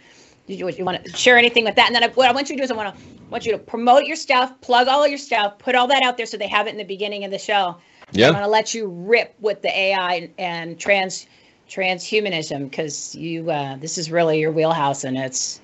Do 0.47 0.55
you, 0.55 0.69
you 0.71 0.85
want 0.85 1.05
to 1.05 1.11
share 1.17 1.39
anything 1.39 1.65
with 1.65 1.77
that? 1.77 1.87
And 1.87 1.95
then 1.95 2.03
I, 2.03 2.09
what 2.09 2.29
I 2.29 2.33
want 2.33 2.51
you 2.51 2.57
to 2.57 2.61
do 2.61 2.65
is 2.65 2.71
I 2.71 2.75
want 2.75 2.97
to 2.97 3.03
want 3.31 3.47
you 3.47 3.53
to 3.53 3.59
promote 3.59 4.05
your 4.05 4.17
stuff, 4.17 4.61
plug 4.61 4.89
all 4.89 5.03
of 5.03 5.09
your 5.09 5.19
stuff, 5.19 5.59
put 5.59 5.75
all 5.75 5.87
that 5.89 6.03
out 6.03 6.17
there 6.17 6.27
so 6.27 6.37
they 6.37 6.49
have 6.49 6.67
it 6.67 6.71
in 6.71 6.77
the 6.77 6.85
beginning 6.85 7.25
of 7.25 7.31
the 7.31 7.39
show. 7.39 7.77
Yeah. 8.13 8.29
I'm 8.29 8.35
going 8.35 8.45
to 8.45 8.51
let 8.51 8.75
you 8.75 8.89
rip 8.89 9.35
with 9.41 9.63
the 9.63 9.77
AI 9.77 10.15
and, 10.15 10.35
and 10.39 10.79
trans 10.79 11.27
transhumanism 11.73 12.71
because 12.71 13.15
you 13.15 13.51
uh, 13.51 13.77
this 13.77 13.97
is 13.97 14.11
really 14.11 14.39
your 14.39 14.53
wheelhouse 14.53 15.05
and 15.05 15.17
it's 15.17 15.61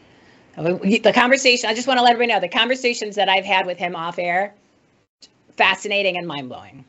the 0.57 1.13
conversation 1.15 1.69
i 1.69 1.75
just 1.75 1.87
want 1.87 1.99
to 1.99 2.03
let 2.03 2.13
everybody 2.13 2.33
know 2.33 2.41
the 2.41 2.49
conversations 2.49 3.15
that 3.15 3.29
i've 3.29 3.45
had 3.45 3.67
with 3.67 3.79
him 3.79 3.95
off 3.95 4.19
air 4.19 4.55
fascinating 5.57 6.17
and 6.17 6.27
mind-blowing. 6.27 6.85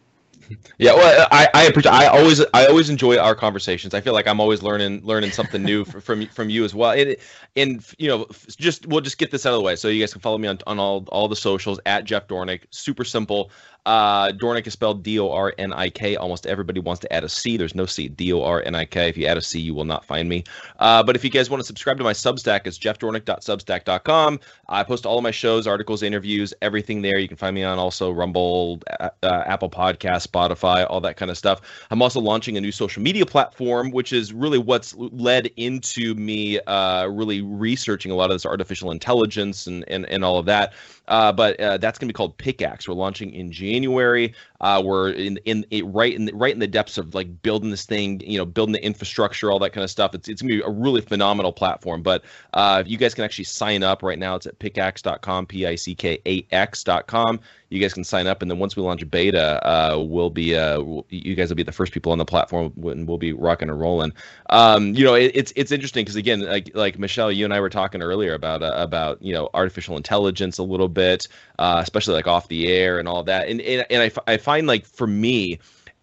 Yeah 0.79 0.93
well 0.95 1.27
i 1.31 1.47
i 1.53 1.63
appreciate 1.65 1.91
i 1.91 2.07
always 2.07 2.43
i 2.55 2.65
always 2.65 2.89
enjoy 2.89 3.17
our 3.17 3.35
conversations. 3.35 3.93
I 3.93 4.01
feel 4.01 4.13
like 4.13 4.27
i'm 4.27 4.39
always 4.39 4.63
learning 4.63 5.01
learning 5.03 5.29
something 5.29 5.61
new 5.61 5.85
from 5.85 6.25
from 6.27 6.49
you 6.49 6.63
as 6.63 6.73
well. 6.73 6.91
And, 6.91 7.15
and 7.55 7.85
you 7.99 8.07
know 8.07 8.25
just 8.57 8.87
we'll 8.87 9.01
just 9.01 9.19
get 9.19 9.29
this 9.29 9.45
out 9.45 9.53
of 9.53 9.59
the 9.59 9.63
way 9.63 9.75
so 9.75 9.89
you 9.89 10.01
guys 10.01 10.11
can 10.11 10.21
follow 10.21 10.39
me 10.39 10.47
on, 10.47 10.57
on 10.65 10.79
all 10.79 11.05
all 11.09 11.27
the 11.27 11.35
socials 11.35 11.79
at 11.85 12.05
jeff 12.05 12.27
dornik. 12.27 12.61
Super 12.71 13.03
simple 13.03 13.51
Uh, 13.85 14.31
Dornik 14.31 14.67
is 14.67 14.73
spelled 14.73 15.03
D 15.03 15.19
O 15.19 15.31
R 15.31 15.53
N 15.57 15.73
I 15.73 15.89
K. 15.89 16.15
Almost 16.15 16.45
everybody 16.45 16.79
wants 16.79 16.99
to 17.01 17.13
add 17.13 17.23
a 17.23 17.29
C. 17.29 17.57
There's 17.57 17.75
no 17.75 17.85
C. 17.85 18.07
D 18.07 18.33
O 18.33 18.43
R 18.43 18.61
N 18.63 18.75
I 18.75 18.85
K. 18.85 19.09
If 19.09 19.17
you 19.17 19.25
add 19.25 19.37
a 19.37 19.41
C, 19.41 19.59
you 19.59 19.73
will 19.73 19.85
not 19.85 20.05
find 20.05 20.27
me. 20.27 20.43
Uh, 20.79 21.01
but 21.01 21.15
if 21.15 21.23
you 21.23 21.29
guys 21.29 21.49
want 21.49 21.61
to 21.61 21.65
subscribe 21.65 21.97
to 21.97 22.03
my 22.03 22.13
Substack, 22.13 22.61
it's 22.65 22.77
jeffdornik.substack.com. 22.77 24.39
I 24.67 24.83
post 24.83 25.05
all 25.05 25.17
of 25.17 25.23
my 25.23 25.31
shows, 25.31 25.65
articles, 25.65 26.03
interviews, 26.03 26.53
everything 26.61 27.01
there. 27.01 27.17
You 27.17 27.27
can 27.27 27.37
find 27.37 27.55
me 27.55 27.63
on 27.63 27.79
also 27.79 28.11
Rumble, 28.11 28.81
uh, 28.99 29.09
Apple 29.23 29.69
Podcast, 29.69 30.27
Spotify, 30.27 30.85
all 30.89 31.01
that 31.01 31.17
kind 31.17 31.31
of 31.31 31.37
stuff. 31.37 31.61
I'm 31.89 32.01
also 32.01 32.19
launching 32.19 32.57
a 32.57 32.61
new 32.61 32.71
social 32.71 33.01
media 33.01 33.25
platform, 33.25 33.91
which 33.91 34.13
is 34.13 34.33
really 34.33 34.57
what's 34.57 34.93
led 34.95 35.47
into 35.57 36.13
me 36.15 36.59
uh, 36.61 37.07
really 37.07 37.41
researching 37.41 38.11
a 38.11 38.15
lot 38.15 38.29
of 38.29 38.35
this 38.35 38.45
artificial 38.45 38.91
intelligence 38.91 39.67
and, 39.67 39.83
and, 39.87 40.05
and 40.07 40.23
all 40.23 40.37
of 40.37 40.45
that. 40.45 40.73
Uh, 41.09 41.31
but 41.31 41.59
uh, 41.59 41.77
that's 41.77 41.97
going 41.97 42.07
to 42.07 42.13
be 42.13 42.15
called 42.15 42.37
Pickaxe. 42.37 42.87
We're 42.87 42.93
launching 42.93 43.33
in 43.33 43.51
January. 43.51 44.33
Uh, 44.61 44.81
we're 44.85 45.09
in 45.11 45.37
in 45.45 45.65
it 45.71 45.85
right 45.87 46.13
in 46.13 46.25
the, 46.25 46.33
right 46.33 46.53
in 46.53 46.59
the 46.59 46.67
depths 46.67 46.97
of 46.97 47.15
like 47.15 47.41
building 47.41 47.71
this 47.71 47.85
thing, 47.85 48.21
you 48.21 48.37
know, 48.37 48.45
building 48.45 48.73
the 48.73 48.83
infrastructure, 48.83 49.51
all 49.51 49.59
that 49.59 49.71
kind 49.71 49.83
of 49.83 49.89
stuff. 49.89 50.13
It's 50.13 50.29
it's 50.29 50.41
gonna 50.41 50.53
be 50.53 50.61
a 50.61 50.69
really 50.69 51.01
phenomenal 51.01 51.51
platform. 51.51 52.03
But 52.03 52.23
uh, 52.53 52.83
you 52.85 52.97
guys 52.97 53.13
can 53.13 53.23
actually 53.23 53.45
sign 53.45 53.83
up 53.83 54.03
right 54.03 54.19
now. 54.19 54.35
It's 54.35 54.45
at 54.45 54.59
pickaxe.com, 54.59 55.47
p 55.47 55.65
i 55.65 55.75
c 55.75 55.95
k 55.95 56.21
a 56.25 56.45
x.com. 56.51 57.39
You 57.69 57.79
guys 57.79 57.93
can 57.93 58.03
sign 58.03 58.25
up, 58.25 58.41
and 58.41 58.49
then 58.49 58.57
once 58.57 58.75
we 58.75 58.81
launch 58.81 59.09
beta, 59.09 59.65
uh, 59.67 60.01
we'll 60.01 60.31
be 60.31 60.55
uh, 60.55 60.81
you 61.09 61.35
guys 61.35 61.49
will 61.49 61.55
be 61.55 61.63
the 61.63 61.71
first 61.71 61.91
people 61.91 62.11
on 62.11 62.17
the 62.17 62.25
platform, 62.25 62.73
and 62.83 63.07
we'll 63.07 63.17
be 63.17 63.31
rocking 63.31 63.69
and 63.69 63.79
rolling. 63.79 64.11
Um, 64.49 64.95
you 64.95 65.03
know, 65.05 65.13
it, 65.13 65.31
it's 65.35 65.53
it's 65.55 65.71
interesting 65.71 66.03
because 66.03 66.15
again, 66.15 66.41
like 66.41 66.71
like 66.73 66.97
Michelle, 66.97 67.31
you 67.31 67.45
and 67.45 67.53
I 67.53 67.59
were 67.59 67.69
talking 67.69 68.01
earlier 68.01 68.33
about 68.33 68.63
uh, 68.63 68.73
about 68.75 69.21
you 69.21 69.33
know 69.33 69.49
artificial 69.53 69.97
intelligence 69.97 70.57
a 70.57 70.63
little 70.63 70.89
bit, 70.89 71.27
uh, 71.59 71.79
especially 71.81 72.15
like 72.15 72.27
off 72.27 72.47
the 72.47 72.67
air 72.67 72.97
and 72.97 73.07
all 73.07 73.23
that, 73.23 73.47
and 73.47 73.61
and, 73.61 73.85
and 73.89 74.03
I, 74.03 74.33
I 74.33 74.37
find 74.37 74.65
like 74.65 74.85
for 74.85 75.05
me 75.05 75.59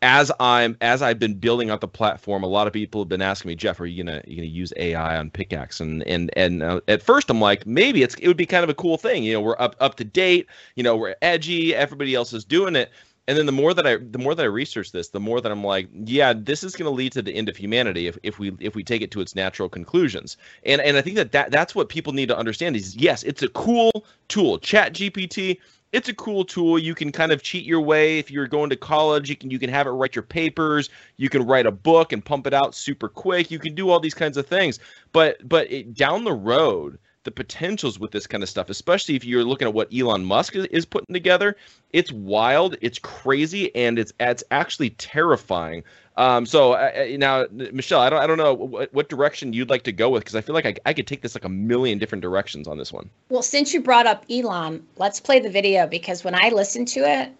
as 0.06 0.30
I'm 0.38 0.76
as 0.80 1.02
I've 1.02 1.18
been 1.18 1.34
building 1.34 1.68
out 1.68 1.80
the 1.80 1.88
platform, 1.88 2.44
a 2.44 2.46
lot 2.46 2.68
of 2.68 2.72
people 2.72 3.00
have 3.00 3.08
been 3.08 3.20
asking 3.20 3.48
me, 3.48 3.56
Jeff, 3.56 3.80
are 3.80 3.86
you 3.86 4.04
gonna 4.04 4.22
you 4.24 4.36
gonna 4.36 4.46
use 4.46 4.72
AI 4.76 5.18
on 5.18 5.30
Pickaxe? 5.30 5.80
And 5.80 6.04
and 6.04 6.30
and 6.36 6.62
uh, 6.62 6.80
at 6.86 7.02
first 7.02 7.28
I'm 7.28 7.40
like, 7.40 7.66
maybe 7.66 8.04
it's 8.04 8.14
it 8.14 8.28
would 8.28 8.36
be 8.36 8.46
kind 8.46 8.62
of 8.62 8.70
a 8.70 8.74
cool 8.74 8.98
thing. 8.98 9.24
You 9.24 9.32
know, 9.32 9.40
we're 9.40 9.56
up 9.58 9.74
up 9.80 9.96
to 9.96 10.04
date. 10.04 10.46
You 10.76 10.84
know, 10.84 10.96
we're 10.96 11.16
edgy. 11.22 11.74
Everybody 11.74 12.14
else 12.14 12.32
is 12.32 12.44
doing 12.44 12.76
it. 12.76 12.92
And 13.28 13.36
then 13.36 13.46
the 13.46 13.52
more 13.52 13.74
that 13.74 13.84
I 13.84 13.96
the 13.96 14.18
more 14.18 14.36
that 14.36 14.42
I 14.44 14.46
research 14.46 14.92
this, 14.92 15.08
the 15.08 15.18
more 15.18 15.40
that 15.40 15.50
I'm 15.50 15.64
like, 15.64 15.88
yeah, 15.92 16.32
this 16.32 16.62
is 16.62 16.76
going 16.76 16.88
to 16.88 16.94
lead 16.94 17.10
to 17.12 17.22
the 17.22 17.34
end 17.34 17.48
of 17.48 17.56
humanity 17.56 18.06
if, 18.06 18.16
if 18.22 18.38
we 18.38 18.52
if 18.60 18.76
we 18.76 18.84
take 18.84 19.02
it 19.02 19.10
to 19.10 19.20
its 19.20 19.34
natural 19.34 19.68
conclusions. 19.68 20.36
And 20.64 20.80
and 20.80 20.96
I 20.96 21.02
think 21.02 21.16
that, 21.16 21.32
that 21.32 21.50
that's 21.50 21.74
what 21.74 21.88
people 21.88 22.12
need 22.12 22.28
to 22.28 22.38
understand 22.38 22.76
is 22.76 22.94
yes, 22.94 23.24
it's 23.24 23.42
a 23.42 23.48
cool 23.48 24.06
tool. 24.28 24.60
Chat 24.60 24.92
GPT 24.92 25.58
it's 25.92 26.08
a 26.08 26.14
cool 26.14 26.44
tool. 26.44 26.78
You 26.78 26.94
can 26.94 27.12
kind 27.12 27.32
of 27.32 27.42
cheat 27.42 27.64
your 27.64 27.80
way 27.80 28.18
if 28.18 28.30
you're 28.30 28.46
going 28.46 28.70
to 28.70 28.76
college. 28.76 29.28
You 29.30 29.36
can 29.36 29.50
you 29.50 29.58
can 29.58 29.70
have 29.70 29.86
it 29.86 29.90
write 29.90 30.14
your 30.14 30.22
papers. 30.22 30.90
You 31.16 31.28
can 31.28 31.46
write 31.46 31.66
a 31.66 31.70
book 31.70 32.12
and 32.12 32.24
pump 32.24 32.46
it 32.46 32.54
out 32.54 32.74
super 32.74 33.08
quick. 33.08 33.50
You 33.50 33.58
can 33.58 33.74
do 33.74 33.90
all 33.90 34.00
these 34.00 34.14
kinds 34.14 34.36
of 34.36 34.46
things. 34.46 34.78
But 35.12 35.48
but 35.48 35.70
it, 35.70 35.94
down 35.94 36.24
the 36.24 36.32
road, 36.32 36.98
the 37.24 37.30
potentials 37.30 37.98
with 37.98 38.10
this 38.10 38.26
kind 38.26 38.42
of 38.42 38.48
stuff, 38.48 38.70
especially 38.70 39.16
if 39.16 39.24
you're 39.24 39.44
looking 39.44 39.68
at 39.68 39.74
what 39.74 39.92
Elon 39.94 40.24
Musk 40.24 40.56
is, 40.56 40.66
is 40.66 40.86
putting 40.86 41.12
together, 41.12 41.56
it's 41.92 42.12
wild, 42.12 42.76
it's 42.80 42.98
crazy, 42.98 43.74
and 43.74 43.98
it's 43.98 44.12
it's 44.18 44.44
actually 44.50 44.90
terrifying 44.90 45.84
um, 46.16 46.46
so 46.46 46.72
uh, 46.72 47.06
now, 47.18 47.46
Michelle, 47.50 48.00
I 48.00 48.08
don't, 48.08 48.20
I 48.20 48.26
don't 48.26 48.38
know 48.38 48.54
what, 48.54 48.92
what 48.94 49.08
direction 49.08 49.52
you'd 49.52 49.68
like 49.68 49.82
to 49.82 49.92
go 49.92 50.08
with 50.08 50.24
because 50.24 50.34
I 50.34 50.40
feel 50.40 50.54
like 50.54 50.66
I, 50.66 50.74
I 50.86 50.94
could 50.94 51.06
take 51.06 51.20
this 51.20 51.34
like 51.34 51.44
a 51.44 51.48
million 51.48 51.98
different 51.98 52.22
directions 52.22 52.66
on 52.66 52.78
this 52.78 52.92
one. 52.92 53.10
Well, 53.28 53.42
since 53.42 53.74
you 53.74 53.82
brought 53.82 54.06
up 54.06 54.24
Elon, 54.30 54.86
let's 54.96 55.20
play 55.20 55.40
the 55.40 55.50
video 55.50 55.86
because 55.86 56.24
when 56.24 56.34
I 56.34 56.48
listened 56.48 56.88
to 56.88 57.00
it, 57.00 57.30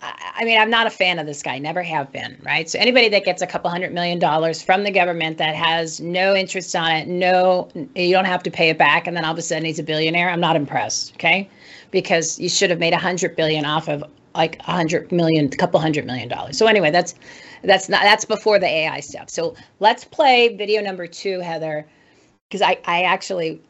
I, 0.00 0.32
I 0.36 0.44
mean, 0.44 0.58
I'm 0.58 0.70
not 0.70 0.86
a 0.86 0.90
fan 0.90 1.18
of 1.18 1.26
this 1.26 1.42
guy, 1.42 1.58
never 1.58 1.82
have 1.82 2.10
been, 2.10 2.40
right? 2.42 2.70
So 2.70 2.78
anybody 2.78 3.10
that 3.10 3.26
gets 3.26 3.42
a 3.42 3.46
couple 3.46 3.70
hundred 3.70 3.92
million 3.92 4.18
dollars 4.18 4.62
from 4.62 4.84
the 4.84 4.90
government 4.90 5.36
that 5.36 5.54
has 5.54 6.00
no 6.00 6.34
interest 6.34 6.74
on 6.74 6.90
it, 6.90 7.08
no, 7.08 7.68
you 7.94 8.12
don't 8.12 8.24
have 8.24 8.42
to 8.44 8.50
pay 8.50 8.70
it 8.70 8.78
back, 8.78 9.06
and 9.06 9.14
then 9.14 9.26
all 9.26 9.32
of 9.32 9.38
a 9.38 9.42
sudden 9.42 9.66
he's 9.66 9.78
a 9.78 9.84
billionaire. 9.84 10.30
I'm 10.30 10.40
not 10.40 10.56
impressed, 10.56 11.12
okay? 11.14 11.50
Because 11.90 12.38
you 12.38 12.48
should 12.48 12.70
have 12.70 12.78
made 12.78 12.94
a 12.94 12.98
hundred 12.98 13.36
billion 13.36 13.66
off 13.66 13.88
of 13.88 14.02
like 14.34 14.58
a 14.60 14.72
hundred 14.72 15.12
million, 15.12 15.46
a 15.46 15.56
couple 15.56 15.80
hundred 15.80 16.06
million 16.06 16.28
dollars. 16.28 16.56
So 16.56 16.66
anyway, 16.66 16.90
that's 16.90 17.14
that's 17.62 17.88
not 17.88 18.02
that's 18.02 18.24
before 18.24 18.58
the 18.58 18.66
AI 18.66 19.00
stuff. 19.00 19.28
So 19.30 19.54
let's 19.80 20.04
play 20.04 20.56
video 20.56 20.82
number 20.82 21.06
two, 21.06 21.40
Heather, 21.40 21.86
because 22.48 22.62
I 22.62 22.78
I 22.84 23.02
actually 23.02 23.60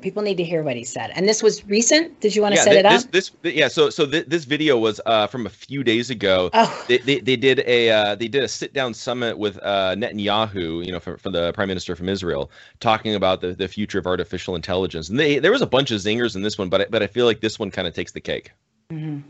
people 0.00 0.22
need 0.22 0.36
to 0.38 0.44
hear 0.44 0.62
what 0.62 0.74
he 0.74 0.84
said. 0.84 1.10
And 1.14 1.28
this 1.28 1.42
was 1.42 1.66
recent. 1.66 2.18
Did 2.20 2.34
you 2.34 2.40
want 2.40 2.54
to 2.54 2.60
yeah, 2.60 2.64
set 2.64 2.76
it 2.76 2.82
this, 2.84 3.04
up? 3.04 3.10
This, 3.10 3.30
this 3.42 3.54
yeah. 3.54 3.68
So 3.68 3.90
so 3.90 4.06
th- 4.06 4.26
this 4.26 4.44
video 4.44 4.78
was 4.78 5.00
uh, 5.04 5.26
from 5.26 5.46
a 5.46 5.50
few 5.50 5.84
days 5.84 6.08
ago. 6.08 6.48
Oh. 6.54 6.84
They, 6.88 6.98
they, 6.98 7.20
they 7.20 7.36
did 7.36 7.60
a 7.66 7.90
uh, 7.90 8.14
they 8.14 8.28
did 8.28 8.42
a 8.42 8.48
sit 8.48 8.72
down 8.72 8.94
summit 8.94 9.36
with 9.36 9.58
uh, 9.62 9.94
Netanyahu, 9.96 10.84
you 10.84 10.92
know, 10.92 11.00
for, 11.00 11.18
for 11.18 11.30
the 11.30 11.52
prime 11.52 11.68
minister 11.68 11.94
from 11.94 12.08
Israel, 12.08 12.50
talking 12.80 13.14
about 13.14 13.40
the, 13.40 13.52
the 13.52 13.68
future 13.68 13.98
of 13.98 14.06
artificial 14.06 14.54
intelligence. 14.56 15.10
And 15.10 15.20
they 15.20 15.38
there 15.38 15.52
was 15.52 15.62
a 15.62 15.66
bunch 15.66 15.90
of 15.90 16.00
zingers 16.00 16.34
in 16.34 16.42
this 16.42 16.56
one, 16.56 16.70
but 16.70 16.90
but 16.90 17.02
I 17.02 17.06
feel 17.06 17.26
like 17.26 17.40
this 17.40 17.58
one 17.58 17.70
kind 17.70 17.86
of 17.86 17.94
takes 17.94 18.12
the 18.12 18.20
cake. 18.20 18.52
Mm-hmm. 18.90 19.20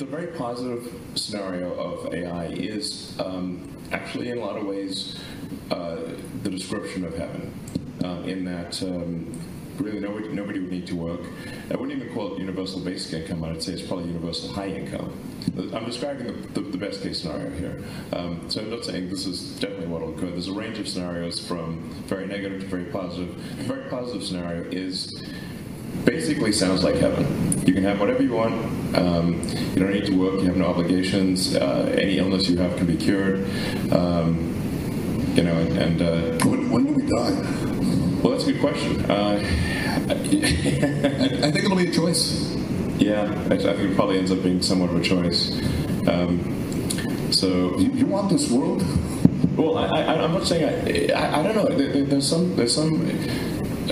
The 0.00 0.06
very 0.06 0.28
positive 0.28 0.98
scenario 1.14 1.74
of 1.74 2.14
AI 2.14 2.46
is 2.46 3.14
um, 3.20 3.68
actually, 3.92 4.30
in 4.30 4.38
a 4.38 4.40
lot 4.40 4.56
of 4.56 4.64
ways, 4.64 5.18
uh, 5.70 5.96
the 6.42 6.48
description 6.48 7.04
of 7.04 7.14
heaven, 7.18 7.52
uh, 8.02 8.22
in 8.24 8.42
that 8.46 8.82
um, 8.82 9.30
really 9.76 10.00
nobody, 10.00 10.28
nobody 10.28 10.58
would 10.58 10.70
need 10.70 10.86
to 10.86 10.96
work. 10.96 11.20
I 11.70 11.76
wouldn't 11.76 12.00
even 12.00 12.14
call 12.14 12.32
it 12.32 12.38
universal 12.38 12.80
basic 12.80 13.20
income, 13.20 13.44
I'd 13.44 13.62
say 13.62 13.74
it's 13.74 13.82
probably 13.82 14.06
universal 14.06 14.50
high 14.54 14.68
income. 14.68 15.12
I'm 15.74 15.84
describing 15.84 16.28
the, 16.28 16.60
the, 16.60 16.70
the 16.70 16.78
best 16.78 17.02
case 17.02 17.20
scenario 17.20 17.50
here. 17.50 17.84
Um, 18.14 18.48
so 18.48 18.62
I'm 18.62 18.70
not 18.70 18.86
saying 18.86 19.10
this 19.10 19.26
is 19.26 19.58
definitely 19.58 19.88
what 19.88 20.00
will 20.00 20.14
occur. 20.14 20.30
There's 20.30 20.48
a 20.48 20.52
range 20.54 20.78
of 20.78 20.88
scenarios 20.88 21.46
from 21.46 21.82
very 22.06 22.26
negative 22.26 22.62
to 22.62 22.66
very 22.68 22.84
positive. 22.86 23.36
The 23.58 23.64
very 23.64 23.90
positive 23.90 24.24
scenario 24.24 24.62
is 24.70 25.22
basically 26.04 26.52
sounds 26.52 26.82
like 26.82 26.96
heaven. 26.96 27.66
You 27.66 27.74
can 27.74 27.84
have 27.84 28.00
whatever 28.00 28.22
you 28.22 28.32
want. 28.32 28.54
Um, 28.96 29.40
you 29.74 29.80
don't 29.80 29.92
need 29.92 30.06
to 30.06 30.16
work. 30.16 30.40
You 30.40 30.46
have 30.46 30.56
no 30.56 30.66
obligations. 30.66 31.54
Uh, 31.54 31.94
any 31.96 32.18
illness 32.18 32.48
you 32.48 32.56
have 32.58 32.76
can 32.76 32.86
be 32.86 32.96
cured. 32.96 33.44
Um, 33.92 34.54
you 35.34 35.44
know, 35.44 35.56
and, 35.56 35.78
and 35.78 36.02
uh, 36.02 36.44
when, 36.44 36.70
when, 36.70 36.86
do 36.86 36.92
we 36.94 37.02
die? 37.02 38.20
Well, 38.22 38.32
that's 38.32 38.46
a 38.46 38.52
good 38.52 38.60
question. 38.60 39.10
Uh, 39.10 39.38
I, 40.08 40.12
I, 40.12 41.52
think 41.52 41.64
it'll 41.64 41.76
be 41.76 41.88
a 41.88 41.92
choice. 41.92 42.54
Yeah, 42.98 43.22
I, 43.50 43.54
I, 43.54 43.58
think 43.58 43.92
it 43.92 43.96
probably 43.96 44.18
ends 44.18 44.32
up 44.32 44.42
being 44.42 44.60
somewhat 44.60 44.90
of 44.90 44.96
a 44.96 45.02
choice. 45.02 45.52
Um, 46.08 47.32
so 47.32 47.78
you, 47.78 47.90
you, 47.92 48.06
want 48.06 48.30
this 48.30 48.50
world? 48.50 48.84
Well, 49.56 49.78
I, 49.78 50.00
am 50.00 50.32
not 50.32 50.46
saying 50.46 51.12
I, 51.12 51.40
I. 51.40 51.42
don't 51.42 51.54
know. 51.54 51.76
There, 51.76 52.04
there's 52.04 52.28
some. 52.28 52.56
There's 52.56 52.74
some 52.74 53.06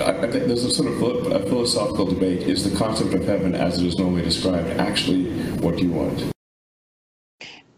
I 0.01 0.31
think 0.31 0.45
there's 0.45 0.63
a 0.63 0.71
sort 0.71 0.91
of 0.91 1.31
a 1.31 1.39
philosophical 1.47 2.05
debate. 2.05 2.41
Is 2.41 2.69
the 2.69 2.75
concept 2.77 3.13
of 3.13 3.23
heaven, 3.23 3.55
as 3.55 3.79
it 3.79 3.85
is 3.85 3.97
normally 3.97 4.23
described, 4.23 4.69
actually 4.79 5.31
what 5.57 5.79
you 5.79 5.91
want? 5.91 6.31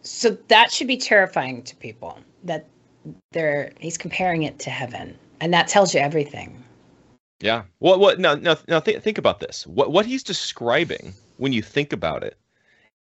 So 0.01 0.31
that 0.47 0.71
should 0.71 0.87
be 0.87 0.97
terrifying 0.97 1.63
to 1.63 1.75
people. 1.75 2.19
That 2.43 2.67
they're 3.31 3.71
he's 3.79 3.97
comparing 3.97 4.43
it 4.43 4.59
to 4.59 4.69
heaven, 4.69 5.17
and 5.39 5.53
that 5.53 5.67
tells 5.67 5.93
you 5.93 5.99
everything. 5.99 6.63
Yeah. 7.41 7.63
Well, 7.79 7.99
what? 7.99 8.19
Now, 8.19 8.35
now, 8.35 8.55
now 8.67 8.79
th- 8.79 9.01
think 9.01 9.17
about 9.17 9.39
this. 9.39 9.65
What 9.65 9.91
what 9.91 10.05
he's 10.05 10.23
describing, 10.23 11.13
when 11.37 11.53
you 11.53 11.61
think 11.61 11.91
about 11.91 12.23
it, 12.23 12.37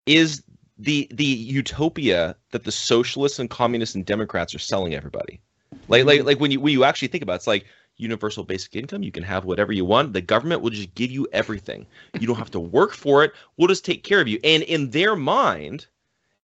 is 0.05 0.43
the 0.77 1.07
the 1.11 1.23
utopia 1.23 2.35
that 2.51 2.63
the 2.63 2.71
socialists 2.71 3.39
and 3.39 3.49
communists 3.49 3.95
and 3.95 4.05
Democrats 4.05 4.55
are 4.55 4.59
selling 4.59 4.95
everybody. 4.95 5.39
Like 5.87 6.05
like 6.05 6.23
like 6.23 6.39
when 6.39 6.51
you 6.51 6.59
when 6.59 6.73
you 6.73 6.83
actually 6.83 7.07
think 7.07 7.23
about 7.23 7.33
it, 7.33 7.37
it's 7.37 7.47
like 7.47 7.65
universal 8.01 8.43
basic 8.43 8.75
income. 8.75 9.03
You 9.03 9.11
can 9.11 9.23
have 9.23 9.45
whatever 9.45 9.71
you 9.71 9.85
want. 9.85 10.13
The 10.13 10.21
government 10.21 10.61
will 10.61 10.71
just 10.71 10.95
give 10.95 11.11
you 11.11 11.27
everything. 11.31 11.85
You 12.19 12.27
don't 12.27 12.37
have 12.37 12.51
to 12.51 12.59
work 12.59 12.93
for 12.93 13.23
it. 13.23 13.33
We'll 13.57 13.67
just 13.67 13.85
take 13.85 14.03
care 14.03 14.19
of 14.19 14.27
you. 14.27 14.39
And 14.43 14.63
in 14.63 14.89
their 14.89 15.15
mind, 15.15 15.85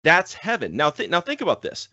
that's 0.03 0.33
heaven. 0.33 0.75
Now, 0.75 0.89
th- 0.89 1.09
now 1.09 1.21
think 1.21 1.41
about 1.41 1.61
this. 1.61 1.89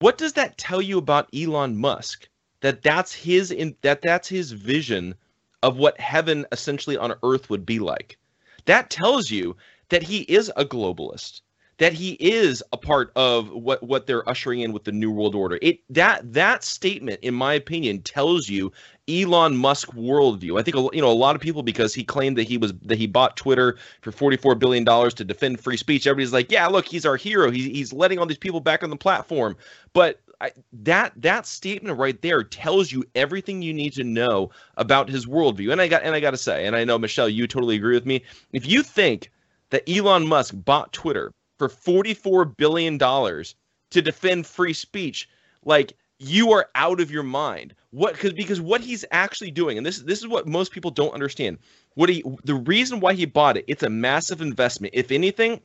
What 0.00 0.18
does 0.18 0.34
that 0.34 0.58
tell 0.58 0.82
you 0.82 0.98
about 0.98 1.34
Elon 1.34 1.76
Musk? 1.76 2.28
That 2.60 2.82
that's 2.82 3.14
his 3.14 3.50
in 3.50 3.76
that 3.82 4.02
that's 4.02 4.28
his 4.28 4.52
vision 4.52 5.14
of 5.62 5.76
what 5.76 6.00
heaven 6.00 6.46
essentially 6.52 6.96
on 6.96 7.14
earth 7.22 7.48
would 7.48 7.64
be 7.64 7.78
like. 7.78 8.18
That 8.64 8.90
tells 8.90 9.30
you 9.30 9.56
that 9.88 10.02
he 10.02 10.22
is 10.22 10.50
a 10.56 10.64
globalist 10.64 11.42
that 11.78 11.92
he 11.92 12.12
is 12.12 12.62
a 12.72 12.76
part 12.76 13.12
of 13.16 13.50
what 13.50 13.82
what 13.82 14.06
they're 14.06 14.28
ushering 14.28 14.60
in 14.60 14.72
with 14.72 14.84
the 14.84 14.92
new 14.92 15.10
world 15.10 15.34
order. 15.34 15.58
It 15.60 15.80
that 15.90 16.32
that 16.32 16.64
statement, 16.64 17.20
in 17.22 17.34
my 17.34 17.54
opinion, 17.54 18.02
tells 18.02 18.48
you 18.48 18.72
Elon 19.08 19.56
Musk 19.56 19.90
worldview. 19.90 20.58
I 20.58 20.62
think 20.62 20.76
you 20.94 21.00
know 21.00 21.10
a 21.10 21.12
lot 21.12 21.36
of 21.36 21.42
people 21.42 21.62
because 21.62 21.94
he 21.94 22.02
claimed 22.02 22.38
that 22.38 22.44
he 22.44 22.58
was 22.58 22.72
that 22.82 22.98
he 22.98 23.06
bought 23.06 23.36
Twitter 23.36 23.76
for 24.00 24.10
forty 24.10 24.36
four 24.36 24.54
billion 24.54 24.84
dollars 24.84 25.14
to 25.14 25.24
defend 25.24 25.60
free 25.60 25.76
speech. 25.76 26.06
Everybody's 26.06 26.32
like, 26.32 26.50
yeah, 26.50 26.66
look, 26.66 26.86
he's 26.86 27.06
our 27.06 27.16
hero. 27.16 27.50
He's 27.50 27.66
he's 27.66 27.92
letting 27.92 28.18
all 28.18 28.26
these 28.26 28.38
people 28.38 28.60
back 28.60 28.82
on 28.82 28.90
the 28.90 28.96
platform. 28.96 29.56
But 29.92 30.20
I, 30.40 30.52
that 30.72 31.12
that 31.16 31.46
statement 31.46 31.98
right 31.98 32.20
there 32.22 32.42
tells 32.42 32.90
you 32.90 33.04
everything 33.14 33.62
you 33.62 33.74
need 33.74 33.92
to 33.94 34.04
know 34.04 34.50
about 34.76 35.08
his 35.08 35.26
worldview. 35.26 35.72
And 35.72 35.80
I 35.80 35.88
got 35.88 36.02
and 36.02 36.14
I 36.14 36.20
got 36.20 36.30
to 36.32 36.38
say, 36.38 36.66
and 36.66 36.74
I 36.74 36.84
know 36.84 36.98
Michelle, 36.98 37.28
you 37.28 37.46
totally 37.46 37.76
agree 37.76 37.94
with 37.94 38.06
me. 38.06 38.22
If 38.52 38.66
you 38.66 38.82
think 38.82 39.30
that 39.70 39.88
Elon 39.88 40.26
Musk 40.26 40.54
bought 40.56 40.92
Twitter 40.92 41.32
for 41.58 41.68
44 41.68 42.44
billion 42.44 42.98
dollars 42.98 43.54
to 43.90 44.02
defend 44.02 44.46
free 44.46 44.72
speech, 44.72 45.28
like 45.64 45.92
you 46.18 46.52
are 46.52 46.68
out 46.74 47.00
of 47.00 47.10
your 47.10 47.22
mind. 47.22 47.74
What 47.90 48.14
because 48.14 48.32
because 48.32 48.60
what 48.60 48.80
he's 48.80 49.04
actually 49.10 49.50
doing, 49.50 49.76
and 49.76 49.86
this 49.86 50.00
this 50.00 50.20
is 50.20 50.28
what 50.28 50.46
most 50.46 50.72
people 50.72 50.90
don't 50.90 51.14
understand. 51.14 51.58
What 51.94 52.08
he 52.08 52.22
the 52.44 52.54
reason 52.54 53.00
why 53.00 53.14
he 53.14 53.26
bought 53.26 53.56
it, 53.56 53.64
it's 53.68 53.82
a 53.82 53.90
massive 53.90 54.40
investment. 54.40 54.94
If 54.94 55.10
anything, 55.10 55.60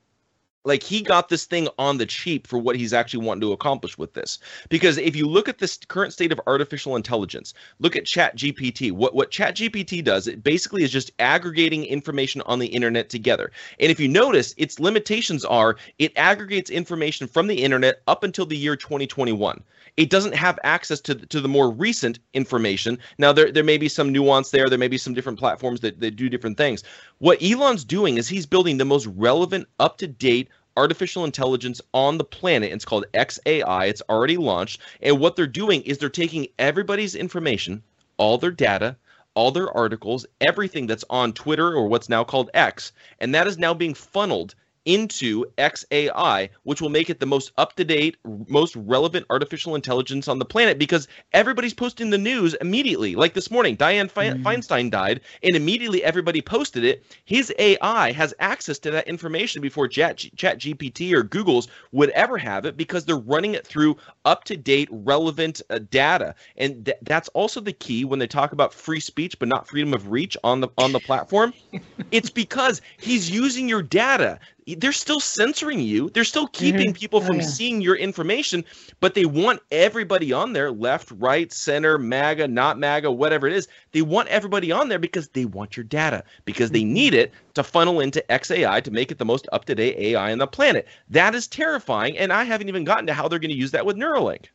like 0.64 0.84
he 0.84 1.02
got 1.02 1.30
this 1.30 1.46
thing 1.46 1.68
on 1.80 1.98
the 1.98 2.06
cheap 2.06 2.46
for 2.46 2.60
what 2.60 2.76
he's 2.76 2.94
actually 2.94 3.26
wanting 3.26 3.42
to 3.42 3.52
accomplish 3.52 3.98
with 3.98 4.14
this 4.14 4.40
because 4.70 4.98
if 4.98 5.16
you 5.16 5.28
look 5.28 5.50
at 5.50 5.58
this 5.58 5.78
current 5.88 6.14
state 6.14 6.32
of 6.32 6.40
artificial 6.46 6.96
intelligence 6.96 7.54
look 7.80 7.96
at 7.96 8.06
chat 8.06 8.38
gpt 8.38 8.92
what 8.92 9.16
what 9.16 9.32
chat 9.32 9.56
gpt 9.56 10.04
does 10.04 10.28
it 10.28 10.44
basically 10.44 10.84
is 10.84 10.92
just 10.92 11.12
aggregating 11.20 11.84
information 11.86 12.42
on 12.46 12.60
the 12.60 12.68
internet 12.68 13.10
together 13.10 13.52
and 13.80 13.92
if 13.92 14.00
you 14.00 14.08
notice 14.08 14.54
its 14.58 14.80
limitations 14.80 15.44
are 15.46 15.78
it 15.98 16.12
aggregates 16.16 16.70
information 16.70 17.28
from 17.28 17.48
the 17.48 17.64
internet 17.64 18.02
up 18.08 18.24
until 18.24 18.46
the 18.46 18.58
year 18.58 18.76
2021 18.76 19.64
it 19.98 20.10
doesn't 20.10 20.36
have 20.36 20.58
access 20.64 21.02
to 21.02 21.14
the, 21.14 21.26
to 21.28 21.42
the 21.42 21.48
more 21.48 21.70
recent 21.70 22.20
information. 22.34 22.98
Now 23.18 23.34
there 23.34 23.52
there 23.52 23.64
may 23.64 23.78
be 23.78 23.90
some 23.90 24.12
nuance 24.12 24.52
there. 24.52 24.70
There 24.70 24.80
may 24.80 24.88
be 24.88 24.98
some 24.98 25.14
different 25.14 25.38
platforms 25.38 25.82
that, 25.82 26.00
that 26.00 26.16
do 26.16 26.30
different 26.30 26.58
things. 26.58 26.84
What 27.18 27.42
Elon's 27.44 27.84
doing 27.84 28.18
is 28.18 28.28
he's 28.28 28.46
building 28.46 28.78
the 28.78 28.86
most 28.86 29.06
relevant, 29.08 29.68
up 29.80 29.98
to 29.98 30.08
date 30.08 30.50
artificial 30.78 31.26
intelligence 31.26 31.82
on 31.94 32.18
the 32.18 32.24
planet. 32.24 32.72
It's 32.72 32.86
called 32.86 33.06
XAI. 33.14 33.88
It's 33.88 34.02
already 34.10 34.38
launched. 34.38 34.80
And 35.02 35.20
what 35.20 35.36
they're 35.36 35.48
doing 35.48 35.82
is 35.84 35.98
they're 35.98 36.10
taking 36.10 36.48
everybody's 36.60 37.16
information, 37.16 37.84
all 38.18 38.38
their 38.38 38.52
data, 38.52 38.96
all 39.34 39.52
their 39.52 39.72
articles, 39.76 40.26
everything 40.42 40.88
that's 40.88 41.06
on 41.10 41.34
Twitter 41.34 41.74
or 41.74 41.88
what's 41.88 42.10
now 42.10 42.24
called 42.24 42.50
X, 42.54 42.92
and 43.20 43.34
that 43.34 43.48
is 43.48 43.58
now 43.58 43.74
being 43.74 43.94
funneled 43.94 44.56
into 44.86 45.46
XAI, 45.58 46.50
which 46.64 46.82
will 46.82 46.90
make 46.90 47.10
it 47.10 47.20
the 47.20 47.26
most 47.26 47.52
up 47.58 47.76
to 47.76 47.84
date, 47.84 48.18
most 48.48 48.76
relevant 48.76 49.26
artificial 49.30 49.76
intelligence 49.76 50.28
on 50.28 50.40
the 50.40 50.46
planet 50.46 50.80
because 50.80 51.08
everybody's 51.34 51.74
posting 51.74 52.10
the 52.10 52.18
news 52.18 52.56
immediately. 52.56 53.16
Like 53.16 53.34
this 53.34 53.52
morning, 53.52 53.76
Diane 53.76 54.08
Fe- 54.08 54.32
mm-hmm. 54.32 54.46
Feinstein 54.46 54.90
died, 54.90 55.22
and 55.44 55.56
immediately 55.56 56.04
everybody 56.04 56.42
posted 56.42 56.84
it. 56.84 57.04
His 57.26 57.54
AI 57.60 58.12
has 58.12 58.34
access 58.40 58.80
to 58.80 58.92
that 58.92 59.08
information 59.08 59.62
before 59.62 59.88
Chat, 59.88 60.18
Chat 60.36 60.60
GPT 60.60 61.14
or 61.14 61.24
Google's 61.24 61.68
would 61.92 62.10
ever 62.12 62.38
have 62.38 62.66
it 62.66 62.78
because 62.78 63.06
they're 63.06 63.18
running 63.18 63.54
it 63.54 63.66
through 63.66 63.98
up 64.26 64.44
to 64.46 64.58
date, 64.58 64.90
relevant 64.92 65.62
uh, 65.70 65.80
data. 65.90 66.34
And 66.58 66.86
th- 66.86 66.98
that's 67.04 67.30
also 67.30 67.60
the 67.62 67.74
key 67.74 68.06
when 68.06 68.20
they 68.20 68.28
talk 68.28 68.52
about 68.52 68.74
free 68.74 69.00
speech 69.00 69.38
but 69.38 69.48
not 69.48 69.68
freedom 69.68 69.94
of 69.94 70.10
reach 70.10 70.36
on 70.44 70.62
the 70.62 70.70
on 70.78 70.92
the 70.92 71.00
platform. 71.00 71.54
it's 72.12 72.30
because 72.30 72.82
he's 73.00 73.30
using 73.30 73.70
your 73.70 73.82
data 73.82 74.40
they're 74.68 74.92
still 74.92 75.20
censoring 75.20 75.80
you. 75.80 76.10
They're 76.10 76.24
still 76.24 76.48
keeping 76.48 76.90
mm-hmm. 76.90 77.00
people 77.00 77.22
from 77.22 77.38
oh, 77.38 77.40
yeah. 77.40 77.46
seeing 77.46 77.82
your 77.82 77.96
information, 77.96 78.64
but 79.00 79.14
they 79.14 79.26
want 79.26 79.62
everybody 79.72 80.32
on 80.32 80.54
there, 80.54 80.72
left, 80.72 81.12
right, 81.18 81.52
center, 81.52 81.98
MAGA, 81.98 82.48
not 82.48 82.78
MAGA, 82.78 83.12
whatever 83.12 83.48
it 83.48 83.54
is. 83.54 83.68
They 83.92 84.02
want 84.02 84.28
everybody 84.30 84.72
on 84.72 84.90
there 84.90 85.00
because 85.00 85.30
they 85.30 85.46
want 85.46 85.76
your 85.76 85.84
data, 85.84 86.24
because 86.46 86.72
they 86.72 86.82
mm-hmm. 86.82 86.94
need 86.94 87.14
it 87.14 87.32
to 87.56 87.64
funnel 87.64 88.00
into 88.00 88.24
XAI 88.30 88.84
to 88.84 88.92
make 88.92 89.12
it 89.12 89.18
the 89.18 89.26
most 89.26 89.48
up 89.52 89.66
to 89.66 89.76
date 89.76 89.98
AI 89.98 90.32
on 90.32 90.38
the 90.38 90.48
planet. 90.48 90.88
That 91.10 91.36
is 91.36 91.48
terrifying. 91.48 92.18
And 92.18 92.32
I 92.32 92.44
haven't 92.44 92.70
even 92.70 92.84
gotten 92.84 93.08
to 93.08 93.14
how 93.14 93.28
they're 93.28 93.40
going 93.40 93.52
to 93.52 93.58
use 93.58 93.72
that 93.72 93.86
with 93.86 93.98
Neuralink. 93.98 94.46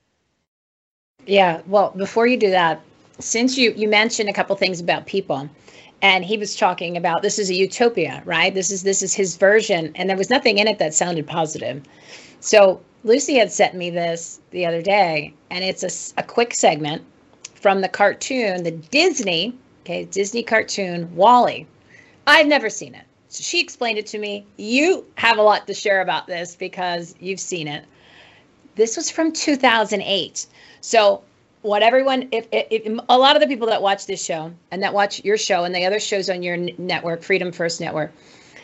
Yeah. 1.26 1.62
Well, 1.66 1.92
before 1.96 2.26
you 2.26 2.36
do 2.36 2.50
that, 2.50 2.80
since 3.18 3.56
you, 3.56 3.72
you 3.72 3.88
mentioned 3.88 4.28
a 4.28 4.32
couple 4.32 4.54
things 4.56 4.80
about 4.80 5.06
people, 5.06 5.48
and 6.02 6.24
he 6.24 6.36
was 6.36 6.56
talking 6.56 6.96
about 6.96 7.22
this 7.22 7.38
is 7.38 7.50
a 7.50 7.54
utopia 7.54 8.22
right? 8.24 8.54
This 8.54 8.70
is 8.70 8.82
this 8.82 9.02
is 9.02 9.14
his 9.14 9.36
version. 9.36 9.92
And 9.94 10.08
there 10.08 10.16
was 10.16 10.30
nothing 10.30 10.58
in 10.58 10.68
it 10.68 10.78
that 10.78 10.94
sounded 10.94 11.26
positive. 11.26 11.82
So 12.40 12.80
lucy 13.04 13.36
had 13.36 13.52
sent 13.52 13.74
me 13.74 13.90
this 13.90 14.40
the 14.50 14.66
other 14.66 14.82
day 14.82 15.32
and 15.50 15.64
it's 15.64 15.82
a, 16.16 16.20
a 16.20 16.24
quick 16.24 16.54
segment 16.54 17.02
from 17.54 17.80
the 17.80 17.88
cartoon 17.88 18.64
the 18.64 18.72
disney 18.72 19.54
okay 19.82 20.04
disney 20.04 20.42
cartoon 20.42 21.14
WALL-E 21.14 21.66
i've 22.26 22.46
never 22.46 22.68
seen 22.68 22.94
it. 22.94 23.04
So 23.28 23.42
she 23.42 23.60
explained 23.60 23.98
it 23.98 24.06
to 24.08 24.18
me. 24.18 24.46
You 24.56 25.04
have 25.16 25.36
a 25.36 25.42
lot 25.42 25.66
to 25.66 25.74
share 25.74 26.00
about 26.00 26.26
this 26.26 26.56
because 26.56 27.14
you've 27.20 27.40
seen 27.40 27.68
it. 27.68 27.84
This 28.76 28.96
was 28.96 29.10
from 29.10 29.32
2008 29.32 30.46
so 30.80 31.22
what 31.66 31.82
everyone 31.82 32.28
if, 32.30 32.46
if, 32.52 32.66
if, 32.70 33.00
a 33.08 33.18
lot 33.18 33.34
of 33.34 33.42
the 33.42 33.48
people 33.48 33.66
that 33.66 33.82
watch 33.82 34.06
this 34.06 34.24
show 34.24 34.52
and 34.70 34.82
that 34.82 34.94
watch 34.94 35.24
your 35.24 35.36
show 35.36 35.64
and 35.64 35.74
the 35.74 35.84
other 35.84 35.98
shows 35.98 36.30
on 36.30 36.42
your 36.42 36.56
network 36.56 37.22
freedom 37.22 37.50
first 37.50 37.80
network 37.80 38.12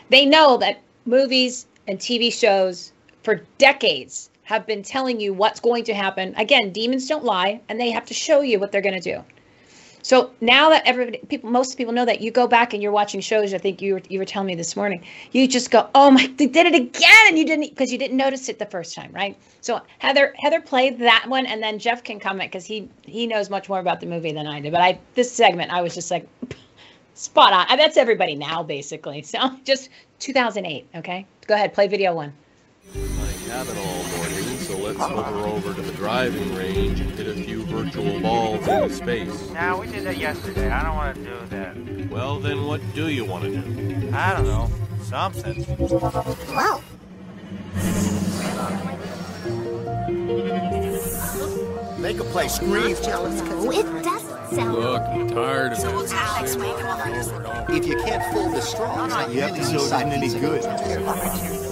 they 0.09 0.25
know 0.25 0.55
that 0.57 0.81
movies 1.05 1.67
and 1.87 1.99
tv 1.99 2.31
shows 2.31 2.93
for 3.21 3.41
decades 3.57 4.29
have 4.43 4.65
been 4.65 4.83
telling 4.83 5.19
you 5.21 5.33
what's 5.33 5.61
going 5.61 5.85
to 5.85 5.93
happen. 5.93 6.33
Again 6.35 6.71
demons 6.71 7.07
don't 7.07 7.25
lie 7.25 7.61
and 7.67 7.79
they 7.79 7.91
have 7.91 8.05
to 8.05 8.13
show 8.13 8.41
you 8.41 8.59
what 8.59 8.71
they're 8.71 8.81
going 8.81 8.99
to 8.99 9.13
do 9.15 9.23
so 10.03 10.31
now 10.41 10.69
that 10.69 10.83
everybody, 10.85 11.19
people, 11.29 11.49
most 11.49 11.77
people 11.77 11.93
know 11.93 12.03
that 12.03 12.19
you 12.19 12.29
go 12.29 12.45
back 12.45 12.73
and 12.73 12.83
you're 12.83 12.91
watching 12.91 13.21
shows. 13.21 13.53
I 13.53 13.57
think 13.57 13.81
you 13.81 13.93
were 13.93 14.01
you 14.09 14.19
were 14.19 14.25
telling 14.25 14.47
me 14.47 14.55
this 14.55 14.75
morning. 14.75 15.01
You 15.31 15.47
just 15.47 15.71
go, 15.71 15.89
oh 15.95 16.11
my, 16.11 16.27
they 16.37 16.45
did 16.45 16.67
it 16.67 16.75
again, 16.75 17.27
and 17.27 17.39
you 17.39 17.45
didn't 17.45 17.69
because 17.69 17.89
you 17.89 17.97
didn't 17.97 18.17
notice 18.17 18.49
it 18.49 18.59
the 18.59 18.65
first 18.65 18.93
time, 18.93 19.13
right? 19.13 19.37
So 19.61 19.81
Heather 19.99 20.33
Heather 20.37 20.59
played 20.59 20.99
that 20.99 21.25
one, 21.29 21.45
and 21.45 21.63
then 21.63 21.79
Jeff 21.79 22.03
can 22.03 22.19
comment 22.19 22.51
because 22.51 22.65
he 22.65 22.89
he 23.03 23.25
knows 23.25 23.49
much 23.49 23.69
more 23.69 23.79
about 23.79 24.01
the 24.01 24.05
movie 24.05 24.33
than 24.33 24.45
I 24.45 24.59
did. 24.59 24.73
But 24.73 24.81
I 24.81 24.99
this 25.15 25.31
segment 25.31 25.71
I 25.71 25.81
was 25.81 25.95
just 25.95 26.11
like 26.11 26.27
spot 27.13 27.53
on. 27.53 27.77
That's 27.77 27.95
everybody 27.95 28.35
now 28.35 28.61
basically. 28.61 29.21
So 29.21 29.51
just 29.63 29.89
2008. 30.19 30.85
Okay, 30.95 31.25
go 31.47 31.55
ahead, 31.55 31.73
play 31.73 31.87
video 31.87 32.13
one. 32.13 32.33
I 34.73 34.79
haven't 34.79 34.99
all 35.01 35.33
morning, 35.33 35.61
so 35.61 35.63
let's 35.63 35.63
hover 35.63 35.69
over 35.69 35.73
to 35.73 35.81
the 35.81 35.93
driving 35.93 36.55
range 36.55 36.99
and 36.99 37.11
hit 37.11 37.27
a 37.27 37.33
few 37.33 37.63
virtual 37.65 38.19
balls 38.21 38.67
into 38.67 38.89
space. 38.93 39.49
Nah, 39.51 39.79
we 39.79 39.87
did 39.87 40.03
that 40.05 40.17
yesterday. 40.17 40.69
I 40.69 40.83
don't 40.83 40.95
want 40.95 41.15
to 41.15 41.23
do 41.23 41.45
that. 41.49 42.09
Well, 42.09 42.39
then 42.39 42.65
what 42.65 42.81
do 42.93 43.07
you 43.09 43.25
want 43.25 43.43
to 43.45 43.55
do? 43.55 44.11
I 44.13 44.33
don't 44.33 44.45
know. 44.45 44.69
Something. 45.01 45.65
Wow. 46.49 46.81
Make 51.99 52.19
a 52.19 52.23
play 52.25 52.47
scream. 52.47 52.95
jealous 53.01 53.41
because 53.41 53.77
it 53.77 54.03
doesn't 54.03 54.55
sound. 54.55 54.73
Look, 54.73 55.01
I'm 55.01 55.29
tired 55.29 55.71
of 55.73 55.77
so 55.77 55.99
it. 55.99 56.09
Next 56.09 56.55
week, 56.57 57.77
if 57.77 57.85
you 57.87 57.97
can't 58.03 58.33
fold 58.33 58.53
the 58.53 58.61
straws, 58.61 59.09
no, 59.09 59.21
no, 59.21 59.29
the 59.29 59.41
episode 59.41 59.75
isn't 59.75 60.11
any 60.11 60.29
good. 60.29 61.62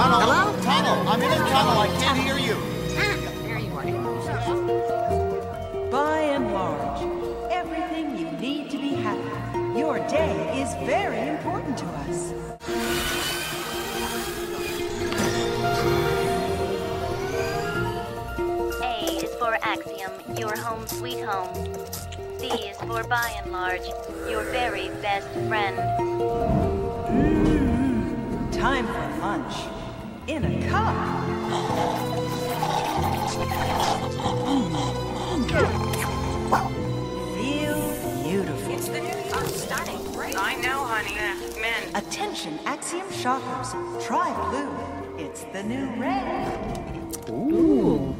Tunnel. 0.00 0.20
Hello? 0.20 0.56
Tunnel. 0.62 1.08
I'm 1.10 1.20
in 1.20 1.30
a 1.30 1.36
tunnel. 1.36 1.78
I 1.78 1.86
can't 2.00 2.18
hear 2.18 2.38
you. 2.38 2.56
Ah, 2.96 3.16
there 3.42 3.58
you 3.58 3.70
are. 3.76 3.84
Buy 5.90 6.22
n 6.22 6.52
Large, 6.54 7.02
everything 7.52 8.16
you 8.16 8.30
need 8.40 8.70
to 8.70 8.78
be 8.78 8.94
happy. 8.94 9.28
Your 9.78 9.98
day 10.08 10.58
is 10.58 10.72
very 10.88 11.28
important 11.28 11.76
to 11.76 11.84
us. 12.08 12.32
A 18.80 19.04
is 19.20 19.34
for 19.34 19.58
Axiom, 19.60 20.12
your 20.38 20.56
home 20.56 20.86
sweet 20.86 21.20
home. 21.20 21.52
B 22.40 22.46
is 22.48 22.78
for 22.78 23.04
Buy 23.04 23.34
n 23.44 23.52
Large, 23.52 23.86
your 24.30 24.44
very 24.44 24.88
best 25.02 25.28
friend. 25.46 25.76
Mmm, 27.12 28.50
time 28.50 28.86
for 28.86 29.04
lunch. 29.20 29.79
In 30.26 30.44
a 30.44 30.68
cup. 30.68 30.94
Feel 37.36 38.22
beautiful. 38.22 38.72
It's 38.74 38.88
the 38.88 39.00
new 39.00 39.06
year 39.06 39.48
starting. 39.48 40.12
Great. 40.12 40.36
I 40.38 40.54
know, 40.56 40.84
honey. 40.84 41.14
men. 41.60 41.94
Attention, 41.94 42.58
Axiom 42.64 43.10
shoppers. 43.10 43.74
Try 44.04 44.32
blue. 44.50 45.24
It's 45.24 45.44
the 45.44 45.62
new 45.62 45.88
red. 45.98 47.28
Ooh. 47.30 48.14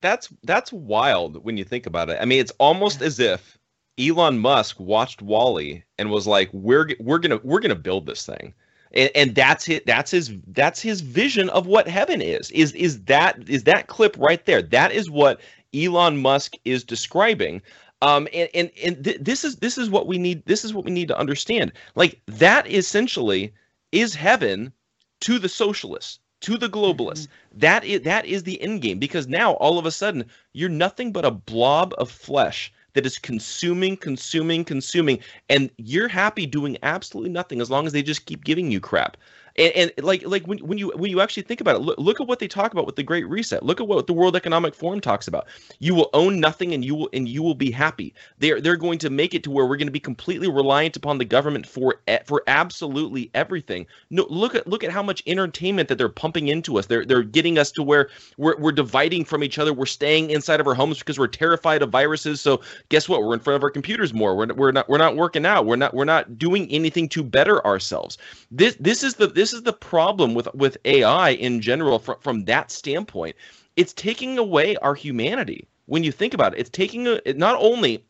That's 0.00 0.28
that's 0.44 0.72
wild 0.72 1.44
when 1.44 1.56
you 1.56 1.64
think 1.64 1.86
about 1.86 2.10
it. 2.10 2.18
I 2.20 2.24
mean, 2.24 2.40
it's 2.40 2.52
almost 2.58 3.02
as 3.02 3.18
if 3.20 3.58
Elon 3.98 4.38
Musk 4.38 4.78
watched 4.80 5.22
WALL-E 5.22 5.82
and 5.98 6.10
was 6.10 6.26
like, 6.26 6.48
"We're 6.52 6.90
we're 7.00 7.18
gonna 7.18 7.40
we're 7.42 7.60
gonna 7.60 7.74
build 7.74 8.06
this 8.06 8.24
thing," 8.24 8.54
and, 8.92 9.10
and 9.14 9.34
that's 9.34 9.68
it. 9.68 9.86
That's 9.86 10.10
his 10.10 10.32
that's 10.48 10.80
his 10.80 11.00
vision 11.00 11.50
of 11.50 11.66
what 11.66 11.88
heaven 11.88 12.22
is. 12.22 12.50
Is 12.52 12.72
is 12.72 13.02
that 13.04 13.48
is 13.48 13.64
that 13.64 13.88
clip 13.88 14.16
right 14.18 14.44
there? 14.46 14.62
That 14.62 14.92
is 14.92 15.10
what 15.10 15.40
Elon 15.74 16.18
Musk 16.18 16.54
is 16.64 16.84
describing. 16.84 17.62
Um, 18.02 18.26
and 18.32 18.48
and, 18.54 18.70
and 18.82 19.04
th- 19.04 19.18
this 19.20 19.44
is 19.44 19.56
this 19.56 19.76
is 19.76 19.90
what 19.90 20.06
we 20.06 20.16
need. 20.16 20.44
This 20.46 20.64
is 20.64 20.72
what 20.72 20.84
we 20.84 20.90
need 20.90 21.08
to 21.08 21.18
understand. 21.18 21.72
Like 21.94 22.20
that 22.26 22.66
essentially 22.70 23.52
is 23.92 24.14
heaven 24.14 24.72
to 25.20 25.38
the 25.38 25.48
socialists, 25.48 26.19
to 26.40 26.56
the 26.56 26.68
globalists. 26.68 27.26
Mm-hmm. 27.26 27.58
That 27.58 27.84
is 27.84 28.00
that 28.02 28.24
is 28.26 28.42
the 28.42 28.60
end 28.60 28.82
game 28.82 28.98
because 28.98 29.26
now 29.26 29.52
all 29.54 29.78
of 29.78 29.86
a 29.86 29.90
sudden 29.90 30.24
you're 30.52 30.68
nothing 30.68 31.12
but 31.12 31.24
a 31.24 31.30
blob 31.30 31.94
of 31.98 32.10
flesh 32.10 32.72
that 32.94 33.06
is 33.06 33.18
consuming, 33.18 33.96
consuming, 33.96 34.64
consuming, 34.64 35.18
and 35.48 35.70
you're 35.76 36.08
happy 36.08 36.46
doing 36.46 36.76
absolutely 36.82 37.30
nothing 37.30 37.60
as 37.60 37.70
long 37.70 37.86
as 37.86 37.92
they 37.92 38.02
just 38.02 38.26
keep 38.26 38.44
giving 38.44 38.70
you 38.70 38.80
crap. 38.80 39.16
And, 39.60 39.72
and 39.76 40.04
like 40.04 40.26
like 40.26 40.46
when, 40.46 40.58
when 40.58 40.78
you 40.78 40.88
when 40.96 41.10
you 41.10 41.20
actually 41.20 41.42
think 41.42 41.60
about 41.60 41.76
it, 41.76 41.80
look, 41.80 41.98
look 41.98 42.20
at 42.20 42.26
what 42.26 42.38
they 42.38 42.48
talk 42.48 42.72
about 42.72 42.86
with 42.86 42.96
the 42.96 43.02
Great 43.02 43.28
Reset. 43.28 43.62
Look 43.62 43.78
at 43.78 43.86
what 43.86 44.06
the 44.06 44.14
World 44.14 44.34
Economic 44.34 44.74
Forum 44.74 45.00
talks 45.00 45.28
about. 45.28 45.46
You 45.80 45.94
will 45.94 46.08
own 46.14 46.40
nothing, 46.40 46.72
and 46.72 46.82
you 46.82 46.94
will 46.94 47.10
and 47.12 47.28
you 47.28 47.42
will 47.42 47.54
be 47.54 47.70
happy. 47.70 48.14
They're 48.38 48.58
they're 48.58 48.76
going 48.76 48.98
to 49.00 49.10
make 49.10 49.34
it 49.34 49.42
to 49.44 49.50
where 49.50 49.66
we're 49.66 49.76
going 49.76 49.86
to 49.86 49.92
be 49.92 50.00
completely 50.00 50.48
reliant 50.48 50.96
upon 50.96 51.18
the 51.18 51.26
government 51.26 51.66
for 51.66 52.00
for 52.24 52.42
absolutely 52.46 53.30
everything. 53.34 53.86
No, 54.08 54.26
look 54.30 54.54
at 54.54 54.66
look 54.66 54.82
at 54.82 54.90
how 54.90 55.02
much 55.02 55.22
entertainment 55.26 55.90
that 55.90 55.98
they're 55.98 56.08
pumping 56.08 56.48
into 56.48 56.78
us. 56.78 56.86
They're 56.86 57.04
they're 57.04 57.22
getting 57.22 57.58
us 57.58 57.70
to 57.72 57.82
where 57.82 58.08
we're 58.38 58.58
we're 58.58 58.72
dividing 58.72 59.26
from 59.26 59.44
each 59.44 59.58
other. 59.58 59.74
We're 59.74 59.84
staying 59.84 60.30
inside 60.30 60.60
of 60.60 60.66
our 60.66 60.74
homes 60.74 61.00
because 61.00 61.18
we're 61.18 61.26
terrified 61.26 61.82
of 61.82 61.90
viruses. 61.90 62.40
So 62.40 62.62
guess 62.88 63.10
what? 63.10 63.22
We're 63.22 63.34
in 63.34 63.40
front 63.40 63.56
of 63.56 63.62
our 63.62 63.70
computers 63.70 64.14
more. 64.14 64.34
We're, 64.34 64.54
we're 64.54 64.72
not 64.72 64.88
we're 64.88 64.98
not 64.98 65.16
working 65.16 65.44
out. 65.44 65.66
We're 65.66 65.76
not 65.76 65.92
we're 65.92 66.04
not 66.04 66.38
doing 66.38 66.70
anything 66.70 67.08
to 67.10 67.22
better 67.22 67.64
ourselves. 67.66 68.16
This 68.50 68.76
this 68.80 69.02
is 69.02 69.16
the 69.16 69.26
this 69.26 69.49
is 69.52 69.62
the 69.62 69.72
problem 69.72 70.34
with 70.34 70.52
with 70.54 70.76
AI 70.84 71.30
in 71.30 71.60
general 71.60 71.98
from 71.98 72.16
from 72.20 72.44
that 72.46 72.70
standpoint. 72.70 73.36
It's 73.76 73.92
taking 73.92 74.38
away 74.38 74.76
our 74.76 74.94
humanity. 74.94 75.66
When 75.86 76.04
you 76.04 76.12
think 76.12 76.34
about 76.34 76.54
it, 76.54 76.60
it's 76.60 76.70
taking 76.70 77.06
a, 77.06 77.20
it 77.24 77.36
not 77.36 77.56
only 77.58 78.04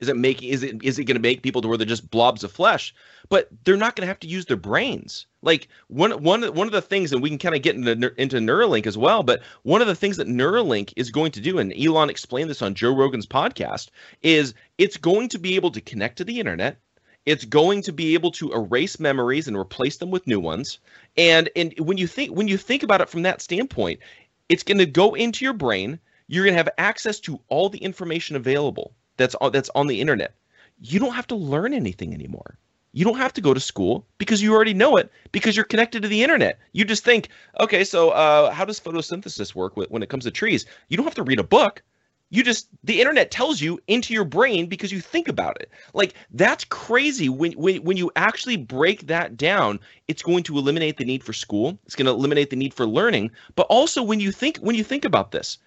is 0.00 0.08
it 0.08 0.16
making 0.16 0.50
is 0.50 0.62
it 0.62 0.82
is 0.82 0.98
it 0.98 1.04
going 1.04 1.16
to 1.16 1.20
make 1.20 1.42
people 1.42 1.60
to 1.60 1.68
where 1.68 1.76
they're 1.76 1.86
just 1.86 2.10
blobs 2.10 2.44
of 2.44 2.52
flesh, 2.52 2.94
but 3.28 3.48
they're 3.64 3.76
not 3.76 3.96
going 3.96 4.02
to 4.02 4.08
have 4.08 4.20
to 4.20 4.28
use 4.28 4.46
their 4.46 4.56
brains. 4.56 5.26
Like 5.42 5.68
one 5.88 6.22
one 6.22 6.42
one 6.54 6.66
of 6.66 6.72
the 6.72 6.82
things, 6.82 7.12
and 7.12 7.20
we 7.20 7.28
can 7.28 7.38
kind 7.38 7.54
of 7.54 7.62
get 7.62 7.74
into 7.74 8.12
into 8.20 8.36
Neuralink 8.38 8.86
as 8.86 8.96
well. 8.96 9.22
But 9.22 9.42
one 9.62 9.80
of 9.80 9.88
the 9.88 9.94
things 9.96 10.16
that 10.18 10.28
Neuralink 10.28 10.92
is 10.96 11.10
going 11.10 11.32
to 11.32 11.40
do, 11.40 11.58
and 11.58 11.72
Elon 11.76 12.10
explained 12.10 12.48
this 12.48 12.62
on 12.62 12.74
Joe 12.74 12.94
Rogan's 12.94 13.26
podcast, 13.26 13.90
is 14.22 14.54
it's 14.78 14.96
going 14.96 15.28
to 15.30 15.38
be 15.38 15.56
able 15.56 15.72
to 15.72 15.80
connect 15.80 16.18
to 16.18 16.24
the 16.24 16.38
internet. 16.38 16.78
It's 17.28 17.44
going 17.44 17.82
to 17.82 17.92
be 17.92 18.14
able 18.14 18.30
to 18.32 18.52
erase 18.52 18.98
memories 18.98 19.48
and 19.48 19.54
replace 19.54 19.98
them 19.98 20.10
with 20.10 20.26
new 20.26 20.40
ones. 20.40 20.78
And 21.18 21.50
and 21.54 21.74
when 21.78 21.98
you 21.98 22.06
think 22.06 22.34
when 22.34 22.48
you 22.48 22.56
think 22.56 22.82
about 22.82 23.02
it 23.02 23.10
from 23.10 23.20
that 23.24 23.42
standpoint, 23.42 24.00
it's 24.48 24.62
going 24.62 24.78
to 24.78 24.86
go 24.86 25.12
into 25.12 25.44
your 25.44 25.52
brain. 25.52 25.98
You're 26.26 26.44
going 26.44 26.54
to 26.54 26.64
have 26.64 26.70
access 26.78 27.20
to 27.20 27.38
all 27.48 27.68
the 27.68 27.84
information 27.84 28.34
available 28.34 28.94
that's 29.18 29.34
on 29.42 29.52
that's 29.52 29.68
on 29.74 29.88
the 29.88 30.00
internet. 30.00 30.32
You 30.80 30.98
don't 31.00 31.12
have 31.12 31.26
to 31.26 31.36
learn 31.36 31.74
anything 31.74 32.14
anymore. 32.14 32.56
You 32.92 33.04
don't 33.04 33.18
have 33.18 33.34
to 33.34 33.42
go 33.42 33.52
to 33.52 33.60
school 33.60 34.06
because 34.16 34.40
you 34.40 34.54
already 34.54 34.72
know 34.72 34.96
it 34.96 35.12
because 35.30 35.54
you're 35.54 35.66
connected 35.66 36.00
to 36.00 36.08
the 36.08 36.22
internet. 36.22 36.58
You 36.72 36.86
just 36.86 37.04
think, 37.04 37.28
okay, 37.60 37.84
so 37.84 38.08
uh, 38.08 38.50
how 38.52 38.64
does 38.64 38.80
photosynthesis 38.80 39.54
work 39.54 39.76
when 39.76 40.02
it 40.02 40.08
comes 40.08 40.24
to 40.24 40.30
trees? 40.30 40.64
You 40.88 40.96
don't 40.96 41.04
have 41.04 41.14
to 41.16 41.22
read 41.22 41.40
a 41.40 41.44
book. 41.44 41.82
You 42.30 42.42
just 42.42 42.68
the 42.84 43.00
internet 43.00 43.30
tells 43.30 43.60
you 43.60 43.80
into 43.86 44.12
your 44.12 44.24
brain 44.24 44.66
because 44.66 44.92
you 44.92 45.00
think 45.00 45.28
about 45.28 45.60
it. 45.60 45.70
Like 45.94 46.14
that's 46.32 46.64
crazy 46.64 47.28
when 47.28 47.52
when 47.52 47.76
when 47.82 47.96
you 47.96 48.10
actually 48.16 48.56
break 48.56 49.06
that 49.06 49.36
down, 49.36 49.80
it's 50.08 50.22
going 50.22 50.42
to 50.44 50.58
eliminate 50.58 50.98
the 50.98 51.04
need 51.04 51.24
for 51.24 51.32
school. 51.32 51.78
It's 51.86 51.94
going 51.94 52.06
to 52.06 52.12
eliminate 52.12 52.50
the 52.50 52.56
need 52.56 52.74
for 52.74 52.86
learning, 52.86 53.30
but 53.54 53.66
also 53.70 54.02
when 54.02 54.20
you 54.20 54.30
think 54.30 54.58
when 54.58 54.76
you 54.76 54.84
think 54.84 55.06
about 55.06 55.30
this, 55.30 55.58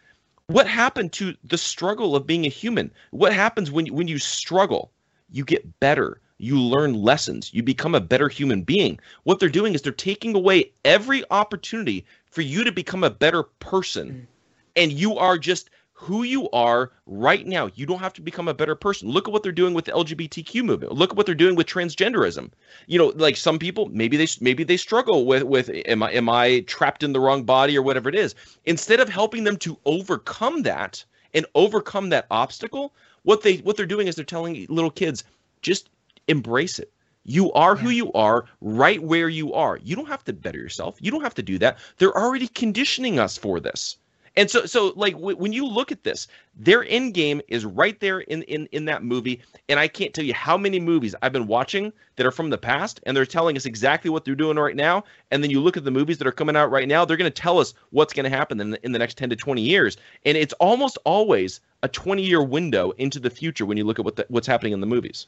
what 0.48 0.68
happened 0.68 1.14
to 1.14 1.36
the 1.44 1.58
struggle 1.58 2.16
of 2.16 2.28
being 2.28 2.46
a 2.46 2.50
human? 2.50 2.92
What 3.10 3.34
happens 3.34 3.72
when 3.72 3.88
when 3.88 4.08
you 4.08 4.20
struggle? 4.20 4.92
You 5.32 5.46
get 5.46 5.80
better. 5.80 6.22
You 6.38 6.60
learn 6.60 6.94
lessons. 6.94 7.54
You 7.54 7.64
become 7.64 7.96
a 7.96 8.02
better 8.02 8.28
human 8.28 8.64
being. 8.64 9.00
What 9.24 9.40
they're 9.40 9.50
doing 9.50 9.74
is 9.74 9.82
they're 9.82 9.92
taking 9.92 10.36
away 10.36 10.72
every 10.84 11.24
opportunity 11.32 12.06
for 12.26 12.42
you 12.42 12.64
to 12.64 12.72
become 12.72 13.04
a 13.04 13.10
better 13.10 13.44
person. 13.44 14.10
Mm. 14.10 14.28
And 14.76 14.92
you 14.92 15.18
are 15.18 15.38
just 15.38 15.70
who 16.02 16.24
you 16.24 16.50
are 16.50 16.92
right 17.06 17.46
now. 17.46 17.70
You 17.76 17.86
don't 17.86 18.00
have 18.00 18.14
to 18.14 18.24
become 18.24 18.48
a 18.48 18.56
better 18.56 18.74
person. 18.74 19.08
Look 19.08 19.28
at 19.28 19.32
what 19.32 19.44
they're 19.44 19.52
doing 19.52 19.76
with 19.76 19.86
the 19.86 19.92
LGBTQ 19.92 20.64
movement. 20.64 20.94
Look 20.94 21.12
at 21.12 21.16
what 21.16 21.28
they're 21.28 21.36
doing 21.36 21.56
with 21.56 21.68
transgenderism. 21.68 22.50
You 22.88 22.98
know, 22.98 23.14
like 23.18 23.38
some 23.38 23.60
people 23.60 23.88
maybe 23.94 24.18
they 24.18 24.26
maybe 24.40 24.64
they 24.64 24.78
struggle 24.78 25.28
with 25.28 25.44
with 25.44 25.70
am 25.86 26.02
I 26.02 26.12
am 26.14 26.28
I 26.28 26.62
trapped 26.62 27.04
in 27.04 27.14
the 27.14 27.20
wrong 27.20 27.44
body 27.44 27.78
or 27.78 27.84
whatever 27.84 28.10
it 28.10 28.16
is. 28.16 28.34
Instead 28.66 29.00
of 29.00 29.10
helping 29.10 29.44
them 29.44 29.58
to 29.58 29.78
overcome 29.86 30.64
that 30.64 31.06
and 31.36 31.46
overcome 31.54 32.10
that 32.10 32.26
obstacle, 32.32 32.96
what 33.22 33.44
they 33.44 33.58
what 33.58 33.78
they're 33.78 33.86
doing 33.86 34.08
is 34.08 34.16
they're 34.16 34.26
telling 34.26 34.66
little 34.70 34.90
kids 34.90 35.24
just 35.62 35.92
embrace 36.28 36.80
it. 36.80 36.92
You 37.26 37.52
are 37.52 37.76
who 37.76 37.92
you 37.92 38.12
are 38.14 38.46
right 38.60 39.04
where 39.04 39.30
you 39.30 39.54
are. 39.54 39.78
You 39.78 39.96
don't 39.96 40.08
have 40.08 40.24
to 40.24 40.34
better 40.34 40.58
yourself. 40.58 40.98
You 41.00 41.12
don't 41.12 41.22
have 41.22 41.36
to 41.36 41.44
do 41.44 41.60
that. 41.60 41.78
They're 42.00 42.18
already 42.18 42.48
conditioning 42.48 43.20
us 43.20 43.38
for 43.38 43.60
this. 43.60 43.98
And 44.38 44.50
so, 44.50 44.66
so 44.66 44.94
like 44.96 45.14
w- 45.14 45.38
when 45.38 45.52
you 45.52 45.66
look 45.68 45.92
at 45.92 46.04
this, 46.04 46.28
their 46.56 46.86
end 46.86 47.14
game 47.14 47.42
is 47.48 47.66
right 47.66 48.00
there 48.00 48.22
in, 48.22 48.44
in 48.44 48.68
in 48.72 48.86
that 48.86 49.04
movie. 49.04 49.42
And 49.70 49.80
I 49.80 49.88
can't 49.88 50.14
tell 50.14 50.24
you 50.24 50.34
how 50.34 50.58
many 50.58 50.80
movies 50.80 51.14
I've 51.22 51.34
been 51.34 51.48
watching 51.48 51.92
that 52.16 52.26
are 52.26 52.32
from 52.32 52.50
the 52.50 52.58
past, 52.58 53.02
and 53.06 53.16
they're 53.16 53.26
telling 53.26 53.58
us 53.58 53.66
exactly 53.66 54.10
what 54.10 54.24
they're 54.24 54.36
doing 54.36 54.58
right 54.58 54.76
now. 54.76 55.04
And 55.32 55.44
then 55.44 55.52
you 55.52 55.60
look 55.62 55.78
at 55.78 55.84
the 55.84 55.92
movies 55.92 56.18
that 56.20 56.28
are 56.28 56.32
coming 56.32 56.56
out 56.56 56.72
right 56.72 56.88
now; 56.88 57.04
they're 57.04 57.18
going 57.18 57.32
to 57.32 57.42
tell 57.42 57.60
us 57.60 57.74
what's 57.90 58.14
going 58.14 58.30
to 58.30 58.36
happen 58.36 58.60
in 58.62 58.72
the, 58.72 58.86
in 58.86 58.92
the 58.92 59.00
next 59.00 59.18
ten 59.18 59.30
to 59.30 59.36
twenty 59.36 59.62
years. 59.62 59.98
And 60.26 60.38
it's 60.38 60.54
almost 60.54 60.98
always 61.04 61.60
a 61.84 61.88
twenty 61.90 62.24
year 62.24 62.44
window 62.44 62.92
into 62.92 63.20
the 63.20 63.30
future 63.30 63.66
when 63.66 63.78
you 63.78 63.84
look 63.84 64.00
at 64.00 64.06
what 64.06 64.16
the, 64.16 64.26
what's 64.30 64.48
happening 64.48 64.74
in 64.74 64.80
the 64.80 64.88
movies. 64.88 65.28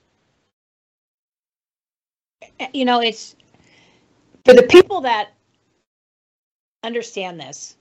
Eh, 2.59 2.67
you 2.73 2.85
know, 2.85 3.01
it's 3.01 3.35
for 4.45 4.53
the 4.53 4.63
people 4.63 5.01
that 5.01 5.29
understand 6.83 7.39
this, 7.39 7.75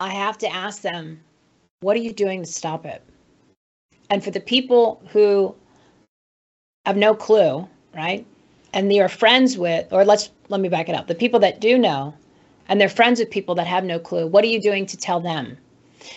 I 0.00 0.10
have 0.10 0.38
to 0.38 0.52
ask 0.52 0.82
them, 0.82 1.20
what 1.80 1.96
are 1.96 2.00
you 2.00 2.12
doing 2.12 2.42
to 2.42 2.46
stop 2.50 2.84
it? 2.84 3.02
And 4.10 4.22
for 4.22 4.30
the 4.30 4.40
people 4.40 5.02
who 5.10 5.54
have 6.84 6.96
no 6.96 7.14
clue, 7.14 7.66
right? 7.94 8.26
And 8.72 8.90
they 8.90 9.00
are 9.00 9.08
friends 9.08 9.56
with, 9.56 9.92
or 9.92 10.04
let's 10.04 10.30
let 10.48 10.60
me 10.60 10.68
back 10.68 10.88
it 10.88 10.94
up. 10.94 11.06
The 11.06 11.14
people 11.14 11.40
that 11.40 11.60
do 11.60 11.78
know, 11.78 12.14
and 12.68 12.80
they're 12.80 12.88
friends 12.88 13.20
with 13.20 13.30
people 13.30 13.54
that 13.56 13.66
have 13.66 13.84
no 13.84 13.98
clue, 13.98 14.26
what 14.26 14.44
are 14.44 14.48
you 14.48 14.60
doing 14.60 14.86
to 14.86 14.96
tell 14.96 15.20
them? 15.20 15.56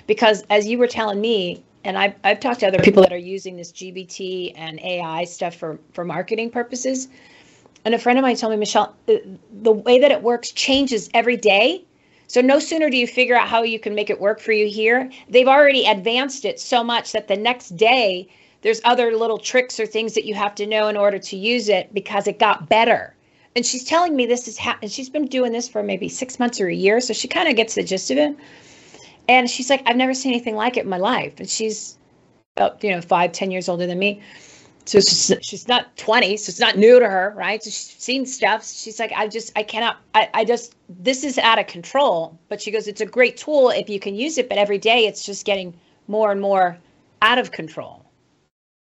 Because 0.07 0.43
as 0.49 0.67
you 0.67 0.77
were 0.77 0.87
telling 0.87 1.21
me, 1.21 1.63
and 1.85 1.97
I've, 1.97 2.15
I've 2.23 2.39
talked 2.41 2.59
to 2.59 2.67
other 2.67 2.79
people 2.79 3.01
that 3.03 3.13
are 3.13 3.17
using 3.17 3.55
this 3.55 3.71
GBT 3.71 4.53
and 4.55 4.79
AI 4.81 5.23
stuff 5.23 5.55
for, 5.55 5.79
for 5.93 6.03
marketing 6.03 6.51
purposes. 6.51 7.07
And 7.85 7.95
a 7.95 7.99
friend 7.99 8.19
of 8.19 8.23
mine 8.23 8.35
told 8.35 8.51
me, 8.51 8.57
Michelle, 8.57 8.95
the, 9.05 9.23
the 9.61 9.71
way 9.71 9.99
that 9.99 10.11
it 10.11 10.21
works 10.21 10.51
changes 10.51 11.09
every 11.13 11.37
day. 11.37 11.85
So 12.29 12.41
no 12.41 12.59
sooner 12.59 12.91
do 12.91 12.97
you 12.97 13.07
figure 13.07 13.35
out 13.35 13.47
how 13.47 13.63
you 13.63 13.79
can 13.79 13.95
make 13.95 14.11
it 14.11 14.21
work 14.21 14.39
for 14.39 14.51
you 14.51 14.67
here, 14.67 15.09
they've 15.29 15.47
already 15.47 15.87
advanced 15.87 16.45
it 16.45 16.59
so 16.59 16.83
much 16.83 17.11
that 17.11 17.27
the 17.27 17.35
next 17.35 17.75
day 17.75 18.29
there's 18.61 18.81
other 18.83 19.17
little 19.17 19.39
tricks 19.39 19.79
or 19.79 19.87
things 19.87 20.13
that 20.13 20.25
you 20.25 20.35
have 20.35 20.53
to 20.55 20.67
know 20.67 20.89
in 20.89 20.95
order 20.95 21.17
to 21.17 21.35
use 21.35 21.69
it 21.69 21.91
because 21.91 22.27
it 22.27 22.37
got 22.37 22.69
better. 22.69 23.15
And 23.55 23.65
she's 23.65 23.83
telling 23.83 24.15
me 24.15 24.27
this 24.27 24.47
is 24.47 24.59
happening. 24.59 24.91
She's 24.91 25.09
been 25.09 25.25
doing 25.25 25.53
this 25.53 25.67
for 25.67 25.81
maybe 25.81 26.07
six 26.07 26.37
months 26.37 26.61
or 26.61 26.67
a 26.67 26.75
year, 26.75 27.01
so 27.01 27.13
she 27.13 27.27
kind 27.27 27.49
of 27.49 27.55
gets 27.55 27.73
the 27.73 27.83
gist 27.83 28.11
of 28.11 28.19
it. 28.19 28.37
And 29.27 29.49
she's 29.49 29.71
like, 29.71 29.81
I've 29.87 29.95
never 29.95 30.13
seen 30.13 30.31
anything 30.31 30.55
like 30.55 30.77
it 30.77 30.83
in 30.83 30.89
my 30.89 30.97
life. 30.97 31.39
And 31.39 31.49
she's 31.49 31.97
about 32.55 32.83
you 32.83 32.91
know 32.91 33.01
five, 33.01 33.31
ten 33.31 33.49
years 33.49 33.67
older 33.67 33.87
than 33.87 33.97
me. 33.97 34.21
So 34.89 34.99
she's, 34.99 35.31
she's 35.43 35.67
not 35.67 35.95
20, 35.97 36.35
so 36.37 36.49
it's 36.49 36.59
not 36.59 36.75
new 36.75 36.99
to 36.99 37.07
her, 37.07 37.31
right? 37.37 37.63
So 37.63 37.69
she's 37.69 37.95
seen 37.99 38.25
stuff. 38.25 38.67
She's 38.67 38.99
like, 38.99 39.11
I 39.15 39.27
just, 39.27 39.51
I 39.55 39.61
cannot, 39.61 39.97
I, 40.15 40.29
I 40.33 40.43
just, 40.43 40.73
this 40.89 41.23
is 41.23 41.37
out 41.37 41.59
of 41.59 41.67
control. 41.67 42.39
But 42.47 42.59
she 42.59 42.71
goes, 42.71 42.87
it's 42.87 42.99
a 42.99 43.05
great 43.05 43.37
tool 43.37 43.69
if 43.69 43.87
you 43.87 43.99
can 43.99 44.15
use 44.15 44.39
it, 44.39 44.49
but 44.49 44.57
every 44.57 44.79
day 44.79 45.05
it's 45.05 45.23
just 45.23 45.45
getting 45.45 45.75
more 46.07 46.31
and 46.31 46.41
more 46.41 46.75
out 47.21 47.37
of 47.37 47.51
control. 47.51 48.03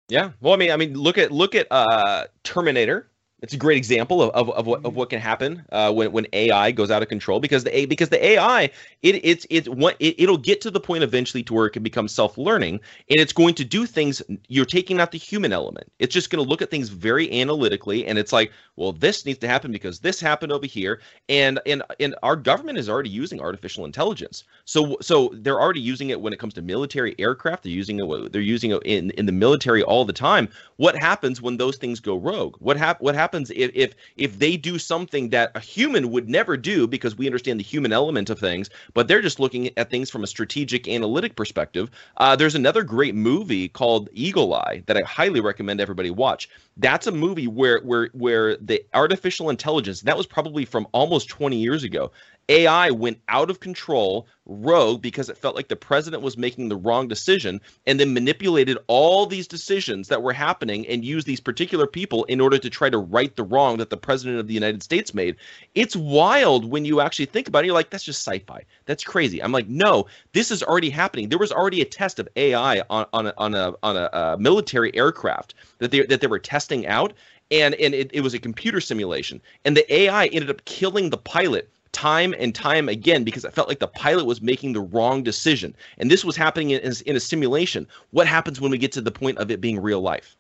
Yeah. 0.10 0.32
Well, 0.42 0.56
I 0.56 0.58
mean, 0.58 0.72
I 0.72 0.76
mean, 0.76 0.96
look 0.96 1.20
at 1.20 1.32
look 1.32 1.54
at 1.54 1.68
uh, 1.70 2.26
Terminator. 2.44 3.11
It's 3.42 3.56
a 3.56 3.58
great 3.58 3.78
example 3.78 4.22
of, 4.22 4.30
of, 4.32 4.52
of 4.52 4.68
what 4.68 4.86
of 4.86 4.96
what 4.96 5.10
can 5.10 5.20
happen 5.20 5.66
uh, 5.72 5.92
when 5.92 6.12
when 6.12 6.28
AI 6.32 6.70
goes 6.70 6.92
out 6.92 7.02
of 7.02 7.10
control 7.10 7.40
because 7.40 7.64
the 7.64 7.76
A 7.76 7.88
because 7.88 8.10
the 8.10 8.24
AI 8.24 8.66
it 9.02 9.20
it's 9.24 9.48
it's 9.50 9.68
what 9.68 9.96
it, 10.00 10.14
it'll 10.22 10.38
get 10.38 10.62
to 10.62 10.70
the 10.70 10.80
point 10.80 11.04
eventually 11.04 11.42
to 11.44 11.54
where 11.56 11.66
it 11.66 11.72
can 11.72 11.82
become 11.82 12.08
self 12.08 12.38
learning 12.38 12.80
and 13.10 13.20
it's 13.20 13.34
going 13.34 13.56
to 13.56 13.66
do 13.66 13.88
things 13.88 14.22
you're 14.48 14.64
taking 14.64 15.00
out 15.00 15.12
the 15.12 15.18
human 15.18 15.52
element. 15.54 15.92
It's 15.98 16.14
just 16.14 16.30
going 16.30 16.44
to 16.44 16.48
look 16.48 16.62
at 16.62 16.70
things 16.70 16.90
very 16.90 17.32
analytically 17.42 18.06
and 18.06 18.20
it's 18.20 18.32
like 18.32 18.52
well 18.76 18.92
this 18.92 19.26
needs 19.26 19.40
to 19.40 19.48
happen 19.48 19.72
because 19.72 20.00
this 20.00 20.22
happened 20.22 20.52
over 20.52 20.68
here 20.68 21.02
and 21.28 21.60
and 21.66 21.82
and 22.00 22.14
our 22.22 22.36
government 22.36 22.78
is 22.78 22.90
already 22.90 23.10
using 23.10 23.42
artificial 23.42 23.86
intelligence. 23.86 24.44
So 24.66 24.98
so 25.02 25.32
they're 25.34 25.60
already 25.60 25.82
using 25.82 26.12
it 26.12 26.22
when 26.22 26.32
it 26.32 26.38
comes 26.38 26.54
to 26.54 26.62
military 26.62 27.16
aircraft. 27.18 27.64
They're 27.64 27.72
using 27.72 28.00
it 28.00 28.32
they're 28.32 28.40
using 28.40 28.70
it 28.70 28.84
in 28.86 29.10
in 29.12 29.26
the 29.26 29.32
military 29.32 29.82
all 29.82 30.06
the 30.06 30.14
time. 30.14 30.48
What 30.78 30.96
happens 30.96 31.42
when 31.42 31.58
those 31.58 31.78
things 31.78 32.00
go 32.00 32.18
rogue? 32.18 32.56
What 32.60 32.78
hap- 32.78 33.02
what 33.02 33.16
happens 33.16 33.31
happens 33.32 33.50
if 33.52 33.72
if 33.74 33.96
if 34.18 34.40
they 34.40 34.58
do 34.58 34.78
something 34.78 35.30
that 35.30 35.52
a 35.56 35.60
human 35.62 36.12
would 36.12 36.28
never 36.30 36.58
do 36.58 36.86
because 36.86 37.18
we 37.18 37.28
understand 37.28 37.60
the 37.60 37.64
human 37.64 37.94
element 37.94 38.30
of 38.30 38.38
things, 38.38 38.70
but 38.94 39.08
they're 39.08 39.22
just 39.22 39.40
looking 39.40 39.70
at 39.78 39.90
things 39.90 40.10
from 40.10 40.24
a 40.24 40.28
strategic 40.28 40.90
analytic 40.90 41.38
perspective. 41.38 41.90
Uh, 42.18 42.36
there's 42.36 42.56
another 42.56 42.84
great 42.84 43.16
movie 43.16 43.70
called 43.70 44.10
Eagle 44.12 44.54
Eye 44.54 44.84
that 44.88 44.98
I 44.98 45.02
highly 45.04 45.40
recommend 45.40 45.80
everybody 45.80 46.12
watch. 46.12 46.50
That's 46.76 47.08
a 47.08 47.12
movie 47.12 47.48
where 47.48 47.80
where 47.80 48.10
where 48.12 48.58
the 48.58 48.84
artificial 48.94 49.50
intelligence 49.50 50.02
that 50.02 50.18
was 50.18 50.28
probably 50.28 50.66
from 50.66 50.86
almost 50.92 51.30
20 51.30 51.56
years 51.56 51.86
ago 51.86 52.12
AI 52.52 52.92
went 52.92 53.18
out 53.30 53.50
of 53.50 53.62
control, 53.62 54.28
rogue, 54.46 55.02
because 55.02 55.30
it 55.30 55.38
felt 55.38 55.56
like 55.56 55.70
the 55.70 55.76
president 55.78 56.22
was 56.22 56.38
making 56.38 56.68
the 56.68 56.76
wrong 56.76 57.08
decision, 57.08 57.62
and 57.88 57.98
then 57.98 58.14
manipulated 58.14 58.78
all 58.88 59.26
these 59.26 59.48
decisions 59.48 60.10
that 60.10 60.22
were 60.22 60.34
happening 60.34 60.86
and 60.88 61.06
used 61.06 61.26
these 61.26 61.40
particular 61.40 61.88
people 61.88 62.26
in 62.26 62.42
order 62.42 62.58
to 62.58 62.70
try 62.70 62.90
to 62.90 62.98
right 62.98 63.38
the 63.38 63.44
wrong 63.44 63.78
that 63.78 63.90
the 63.90 63.96
president 63.96 64.38
of 64.38 64.48
the 64.48 64.54
United 64.54 64.84
States 64.84 65.14
made. 65.14 65.38
It's 65.76 65.96
wild 65.96 66.70
when 66.70 66.84
you 66.84 67.00
actually 67.00 67.28
think 67.28 67.48
about 67.48 67.64
it. 67.64 67.68
You're 67.68 67.74
like, 67.74 67.90
that's 67.90 68.04
just 68.04 68.28
sci 68.28 68.40
fi. 68.40 68.66
That's 68.84 69.06
crazy. 69.06 69.42
I'm 69.42 69.54
like, 69.54 69.70
no, 69.70 70.08
this 70.34 70.52
is 70.52 70.62
already 70.62 70.90
happening. 70.90 71.30
There 71.30 71.40
was 71.40 71.54
already 71.54 71.80
a 71.80 71.86
test 71.86 72.20
of 72.20 72.28
AI 72.36 72.82
on, 72.90 73.06
on, 73.14 73.28
a, 73.28 73.34
on, 73.38 73.56
a, 73.56 73.74
on 73.82 73.96
a, 73.96 74.10
a 74.12 74.38
military 74.38 74.94
aircraft 74.94 75.54
that 75.78 75.92
they, 75.92 76.02
that 76.02 76.20
they 76.20 76.28
were 76.28 76.40
testing 76.40 76.86
out. 76.86 77.14
And, 77.50 77.76
and 77.76 77.94
it, 77.94 78.12
it 78.14 78.22
was 78.22 78.34
a 78.34 78.40
computer 78.40 78.82
simulation. 78.82 79.42
And 79.64 79.78
the 79.78 79.94
AI 79.94 80.28
ended 80.28 80.50
up 80.50 80.66
killing 80.66 81.10
the 81.10 81.18
pilot 81.18 81.70
time 81.92 82.34
and 82.40 82.56
time 82.56 82.90
again 82.90 83.24
because 83.24 83.46
I 83.46 83.50
felt 83.50 83.68
like 83.68 83.80
the 83.80 83.88
pilot 83.88 84.26
was 84.26 84.42
making 84.42 84.74
the 84.74 84.82
wrong 84.82 85.24
decision. 85.24 85.76
And 85.98 86.10
this 86.10 86.24
was 86.24 86.36
happening 86.36 86.72
in, 86.72 86.94
in, 87.06 87.16
a 87.16 87.20
simulation. 87.20 87.88
What 88.12 88.28
happens 88.28 88.62
when 88.62 88.72
we 88.72 88.78
get 88.78 88.92
to 88.94 89.02
the 89.02 89.12
point 89.12 89.38
of 89.38 89.52
it 89.52 89.62
being 89.62 89.82
real 89.82 90.02
life? 90.02 90.38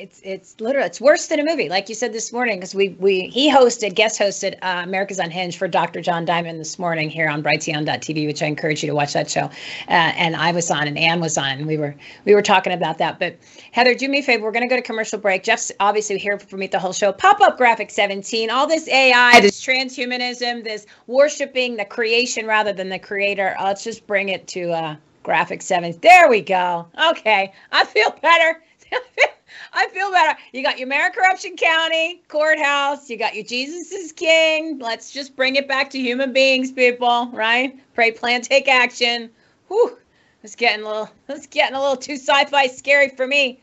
It's 0.00 0.20
it's 0.24 0.60
literally 0.60 0.86
it's 0.86 1.00
worse 1.00 1.26
than 1.26 1.40
a 1.40 1.44
movie. 1.44 1.68
Like 1.68 1.88
you 1.88 1.94
said 1.94 2.12
this 2.12 2.32
morning 2.32 2.58
because 2.58 2.74
we 2.74 2.90
we 2.98 3.28
he 3.28 3.50
hosted 3.50 3.94
guest 3.94 4.18
hosted 4.18 4.54
uh, 4.62 4.82
america's 4.82 5.18
unhinged 5.18 5.58
for 5.58 5.68
dr 5.68 6.00
john 6.00 6.24
diamond 6.24 6.58
this 6.58 6.78
morning 6.78 7.10
here 7.10 7.28
on 7.28 7.42
brighteon.tv 7.42 8.26
which 8.26 8.42
i 8.42 8.46
encourage 8.46 8.82
you 8.82 8.88
to 8.88 8.94
watch 8.94 9.12
that 9.12 9.30
show. 9.30 9.44
Uh, 9.88 10.12
and 10.16 10.34
i 10.36 10.52
was 10.52 10.70
on 10.70 10.88
and 10.88 10.96
ann 10.96 11.20
was 11.20 11.36
on 11.36 11.50
and 11.58 11.66
we 11.66 11.76
were 11.76 11.94
we 12.24 12.34
were 12.34 12.42
talking 12.42 12.72
about 12.72 12.98
that. 12.98 13.18
But 13.18 13.36
heather 13.72 13.94
do 13.94 14.08
me 14.08 14.20
a 14.20 14.22
favor 14.22 14.44
we're 14.44 14.52
going 14.52 14.68
to 14.68 14.68
go 14.68 14.76
to 14.76 14.82
commercial 14.82 15.18
break. 15.18 15.42
Jeff's 15.42 15.70
obviously 15.80 16.18
here 16.18 16.38
for 16.38 16.56
me 16.56 16.66
the 16.66 16.78
whole 16.78 16.94
show. 16.94 17.12
Pop 17.12 17.40
up 17.40 17.58
graphic 17.58 17.90
17 17.90 18.50
all 18.50 18.66
this 18.66 18.88
ai 18.88 19.40
this 19.40 19.62
transhumanism 19.62 20.64
this 20.64 20.86
worshiping 21.06 21.76
the 21.76 21.84
creation 21.84 22.46
rather 22.46 22.72
than 22.72 22.88
the 22.88 22.98
creator. 22.98 23.54
Let's 23.62 23.84
just 23.84 24.06
bring 24.06 24.30
it 24.30 24.48
to 24.48 24.72
uh 24.72 24.96
graphic 25.22 25.60
7 25.60 25.98
there 26.00 26.30
we 26.30 26.40
go. 26.40 26.86
Okay. 27.10 27.52
I 27.70 27.84
feel 27.84 28.10
better 28.22 28.62
I 29.72 29.88
feel 29.88 30.10
better. 30.10 30.38
You 30.52 30.62
got 30.62 30.78
your 30.78 30.88
Mayor 30.88 31.10
Corruption 31.10 31.56
County 31.56 32.22
courthouse. 32.28 33.08
You 33.08 33.16
got 33.16 33.34
your 33.34 33.44
Jesus 33.44 33.92
is 33.92 34.12
King. 34.12 34.78
Let's 34.78 35.10
just 35.10 35.36
bring 35.36 35.56
it 35.56 35.68
back 35.68 35.90
to 35.90 35.98
human 35.98 36.32
beings, 36.32 36.72
people. 36.72 37.28
Right? 37.32 37.78
Pray, 37.94 38.10
plan, 38.10 38.42
take 38.42 38.68
action. 38.68 39.30
Whew. 39.68 39.96
It's 40.42 40.56
getting 40.56 40.84
a 40.84 40.88
little. 40.88 41.10
It's 41.28 41.46
getting 41.46 41.76
a 41.76 41.80
little 41.80 41.96
too 41.96 42.14
sci-fi 42.14 42.66
scary 42.66 43.10
for 43.10 43.26
me. 43.26 43.60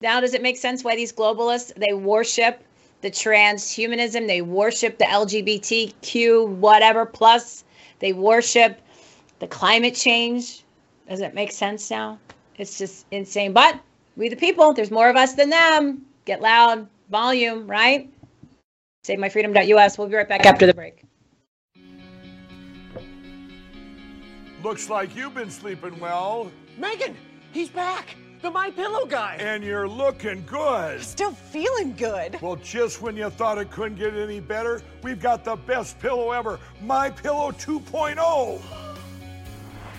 Now, 0.00 0.20
does 0.20 0.34
it 0.34 0.42
make 0.42 0.56
sense 0.56 0.82
why 0.82 0.96
these 0.96 1.12
globalists 1.12 1.74
they 1.76 1.92
worship 1.92 2.62
the 3.00 3.10
transhumanism? 3.10 4.26
They 4.26 4.42
worship 4.42 4.98
the 4.98 5.04
LGBTQ 5.04 6.48
whatever 6.48 7.06
plus. 7.06 7.64
They 8.00 8.12
worship 8.12 8.80
the 9.38 9.46
climate 9.46 9.94
change. 9.94 10.64
Does 11.08 11.20
it 11.20 11.34
make 11.34 11.52
sense 11.52 11.90
now? 11.90 12.18
It's 12.56 12.78
just 12.78 13.06
insane. 13.10 13.52
But 13.52 13.80
we 14.16 14.28
the 14.28 14.36
people, 14.36 14.72
there's 14.72 14.90
more 14.90 15.08
of 15.08 15.16
us 15.16 15.34
than 15.34 15.50
them. 15.50 16.04
Get 16.24 16.40
loud, 16.40 16.88
volume, 17.10 17.66
right? 17.66 18.10
SaveMyFreedom.us. 19.04 19.98
We'll 19.98 20.08
be 20.08 20.14
right 20.14 20.28
back 20.28 20.46
after 20.46 20.66
the 20.66 20.74
break. 20.74 21.02
Looks 24.62 24.88
like 24.88 25.14
you've 25.14 25.34
been 25.34 25.50
sleeping 25.50 25.98
well. 26.00 26.50
Megan, 26.78 27.14
he's 27.52 27.68
back. 27.68 28.16
The 28.40 28.50
My 28.50 28.70
Pillow 28.70 29.06
guy. 29.06 29.36
And 29.38 29.64
you're 29.64 29.88
looking 29.88 30.44
good. 30.46 31.02
Still 31.02 31.32
feeling 31.32 31.94
good. 31.96 32.40
Well, 32.42 32.56
just 32.56 33.00
when 33.00 33.16
you 33.16 33.30
thought 33.30 33.58
it 33.58 33.70
couldn't 33.70 33.96
get 33.96 34.14
any 34.14 34.40
better, 34.40 34.82
we've 35.02 35.20
got 35.20 35.44
the 35.44 35.56
best 35.56 35.98
pillow 35.98 36.30
ever, 36.30 36.58
My 36.82 37.10
Pillow 37.10 37.52
2.0. 37.52 38.83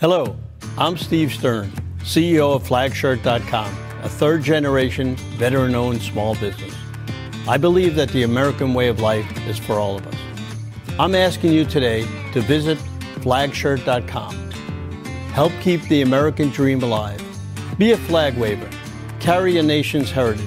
Hello, 0.00 0.36
I'm 0.76 0.96
Steve 0.96 1.32
Stern, 1.32 1.72
CEO 2.02 2.54
of 2.54 2.62
Flagshirt.com, 2.62 3.76
a 4.04 4.08
third 4.08 4.44
generation 4.44 5.16
veteran 5.16 5.74
owned 5.74 6.00
small 6.02 6.36
business. 6.36 6.72
I 7.48 7.56
believe 7.56 7.96
that 7.96 8.10
the 8.10 8.22
American 8.22 8.74
way 8.74 8.86
of 8.86 9.00
life 9.00 9.26
is 9.48 9.58
for 9.58 9.72
all 9.72 9.96
of 9.96 10.06
us. 10.06 10.14
I'm 11.00 11.16
asking 11.16 11.52
you 11.52 11.64
today 11.64 12.02
to 12.32 12.40
visit 12.42 12.78
Flagshirt.com. 13.22 14.50
Help 15.32 15.52
keep 15.60 15.82
the 15.88 16.02
American 16.02 16.50
dream 16.50 16.80
alive. 16.84 17.20
Be 17.76 17.90
a 17.90 17.96
flag 17.96 18.38
waver. 18.38 18.70
Carry 19.18 19.58
a 19.58 19.64
nation's 19.64 20.12
heritage. 20.12 20.46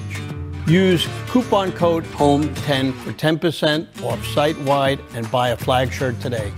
Use 0.66 1.06
coupon 1.26 1.72
code 1.72 2.04
HOME10 2.04 2.94
for 2.94 3.12
10% 3.12 4.02
off 4.02 4.26
site 4.28 4.58
wide 4.60 5.00
and 5.12 5.30
buy 5.30 5.50
a 5.50 5.56
flag 5.58 5.92
shirt 5.92 6.18
today. 6.22 6.54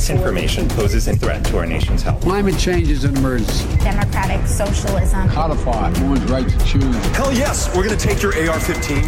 Misinformation 0.00 0.66
poses 0.70 1.08
a 1.08 1.14
threat 1.14 1.44
to 1.44 1.58
our 1.58 1.66
nation's 1.66 2.00
health. 2.00 2.22
Climate 2.22 2.58
change 2.58 2.88
is 2.88 3.04
an 3.04 3.14
emergency. 3.18 3.68
Democratic 3.80 4.46
socialism. 4.46 5.28
Codify 5.28 5.90
one's 6.08 6.24
right 6.30 6.48
to 6.48 6.58
choose. 6.64 6.96
Hell 7.08 7.30
yes, 7.34 7.68
we're 7.76 7.84
going 7.84 7.98
to 7.98 8.08
take 8.08 8.22
your 8.22 8.32
AR 8.48 8.58
15. 8.58 9.02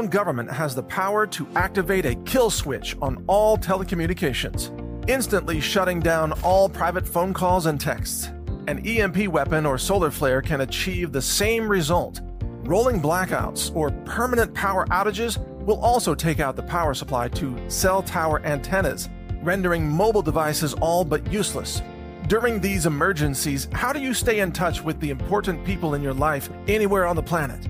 Own 0.00 0.06
government 0.06 0.50
has 0.50 0.74
the 0.74 0.82
power 0.84 1.26
to 1.26 1.46
activate 1.56 2.06
a 2.06 2.14
kill 2.24 2.48
switch 2.48 2.96
on 3.02 3.22
all 3.26 3.58
telecommunications, 3.58 4.70
instantly 5.10 5.60
shutting 5.60 6.00
down 6.00 6.32
all 6.42 6.70
private 6.70 7.06
phone 7.06 7.34
calls 7.34 7.66
and 7.66 7.78
texts. 7.78 8.30
An 8.66 8.78
EMP 8.86 9.28
weapon 9.28 9.66
or 9.66 9.76
solar 9.76 10.10
flare 10.10 10.40
can 10.40 10.62
achieve 10.62 11.12
the 11.12 11.20
same 11.20 11.68
result. 11.68 12.22
Rolling 12.64 12.98
blackouts 12.98 13.76
or 13.76 13.90
permanent 14.06 14.54
power 14.54 14.86
outages 14.86 15.36
will 15.66 15.78
also 15.80 16.14
take 16.14 16.40
out 16.40 16.56
the 16.56 16.62
power 16.62 16.94
supply 16.94 17.28
to 17.28 17.54
cell 17.68 18.02
tower 18.02 18.40
antennas, 18.46 19.10
rendering 19.42 19.86
mobile 19.86 20.22
devices 20.22 20.72
all 20.80 21.04
but 21.04 21.30
useless. 21.30 21.82
During 22.26 22.58
these 22.58 22.86
emergencies, 22.86 23.68
how 23.72 23.92
do 23.92 24.00
you 24.00 24.14
stay 24.14 24.40
in 24.40 24.50
touch 24.52 24.82
with 24.82 24.98
the 24.98 25.10
important 25.10 25.62
people 25.62 25.92
in 25.92 26.02
your 26.02 26.14
life 26.14 26.48
anywhere 26.68 27.04
on 27.04 27.16
the 27.16 27.22
planet? 27.22 27.68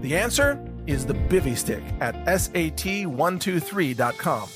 The 0.00 0.16
answer 0.16 0.67
is 0.88 1.06
the 1.06 1.14
Bivy 1.14 1.56
Stick 1.56 1.84
at 2.00 2.16
SAT123.com. 2.24 4.48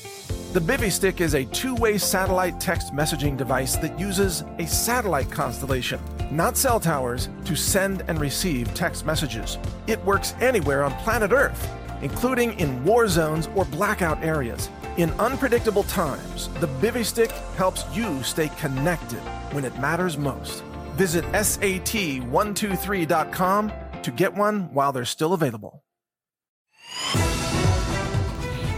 The 0.53 0.59
Bivy 0.59 0.91
Stick 0.91 1.21
is 1.21 1.35
a 1.35 1.45
two 1.45 1.75
way 1.75 1.97
satellite 1.97 2.59
text 2.59 2.93
messaging 2.93 3.37
device 3.37 3.77
that 3.77 3.97
uses 3.99 4.43
a 4.59 4.67
satellite 4.67 5.31
constellation, 5.31 5.99
not 6.31 6.57
cell 6.57 6.79
towers, 6.79 7.29
to 7.45 7.55
send 7.55 8.03
and 8.07 8.19
receive 8.19 8.73
text 8.73 9.05
messages. 9.05 9.59
It 9.87 10.03
works 10.03 10.33
anywhere 10.41 10.83
on 10.83 10.91
planet 11.03 11.31
Earth, 11.31 11.71
including 12.01 12.59
in 12.59 12.83
war 12.83 13.07
zones 13.07 13.47
or 13.55 13.63
blackout 13.65 14.23
areas. 14.23 14.69
In 14.97 15.11
unpredictable 15.13 15.83
times, 15.83 16.49
the 16.59 16.67
Bivy 16.67 17.05
Stick 17.05 17.31
helps 17.57 17.85
you 17.95 18.21
stay 18.23 18.49
connected 18.59 19.21
when 19.53 19.65
it 19.65 19.79
matters 19.79 20.17
most. 20.17 20.63
Visit 20.95 21.23
SAT123.com 21.31 23.71
to 24.03 24.11
get 24.11 24.35
one 24.35 24.73
while 24.73 24.91
they're 24.91 25.05
still 25.05 25.33
available. 25.33 25.82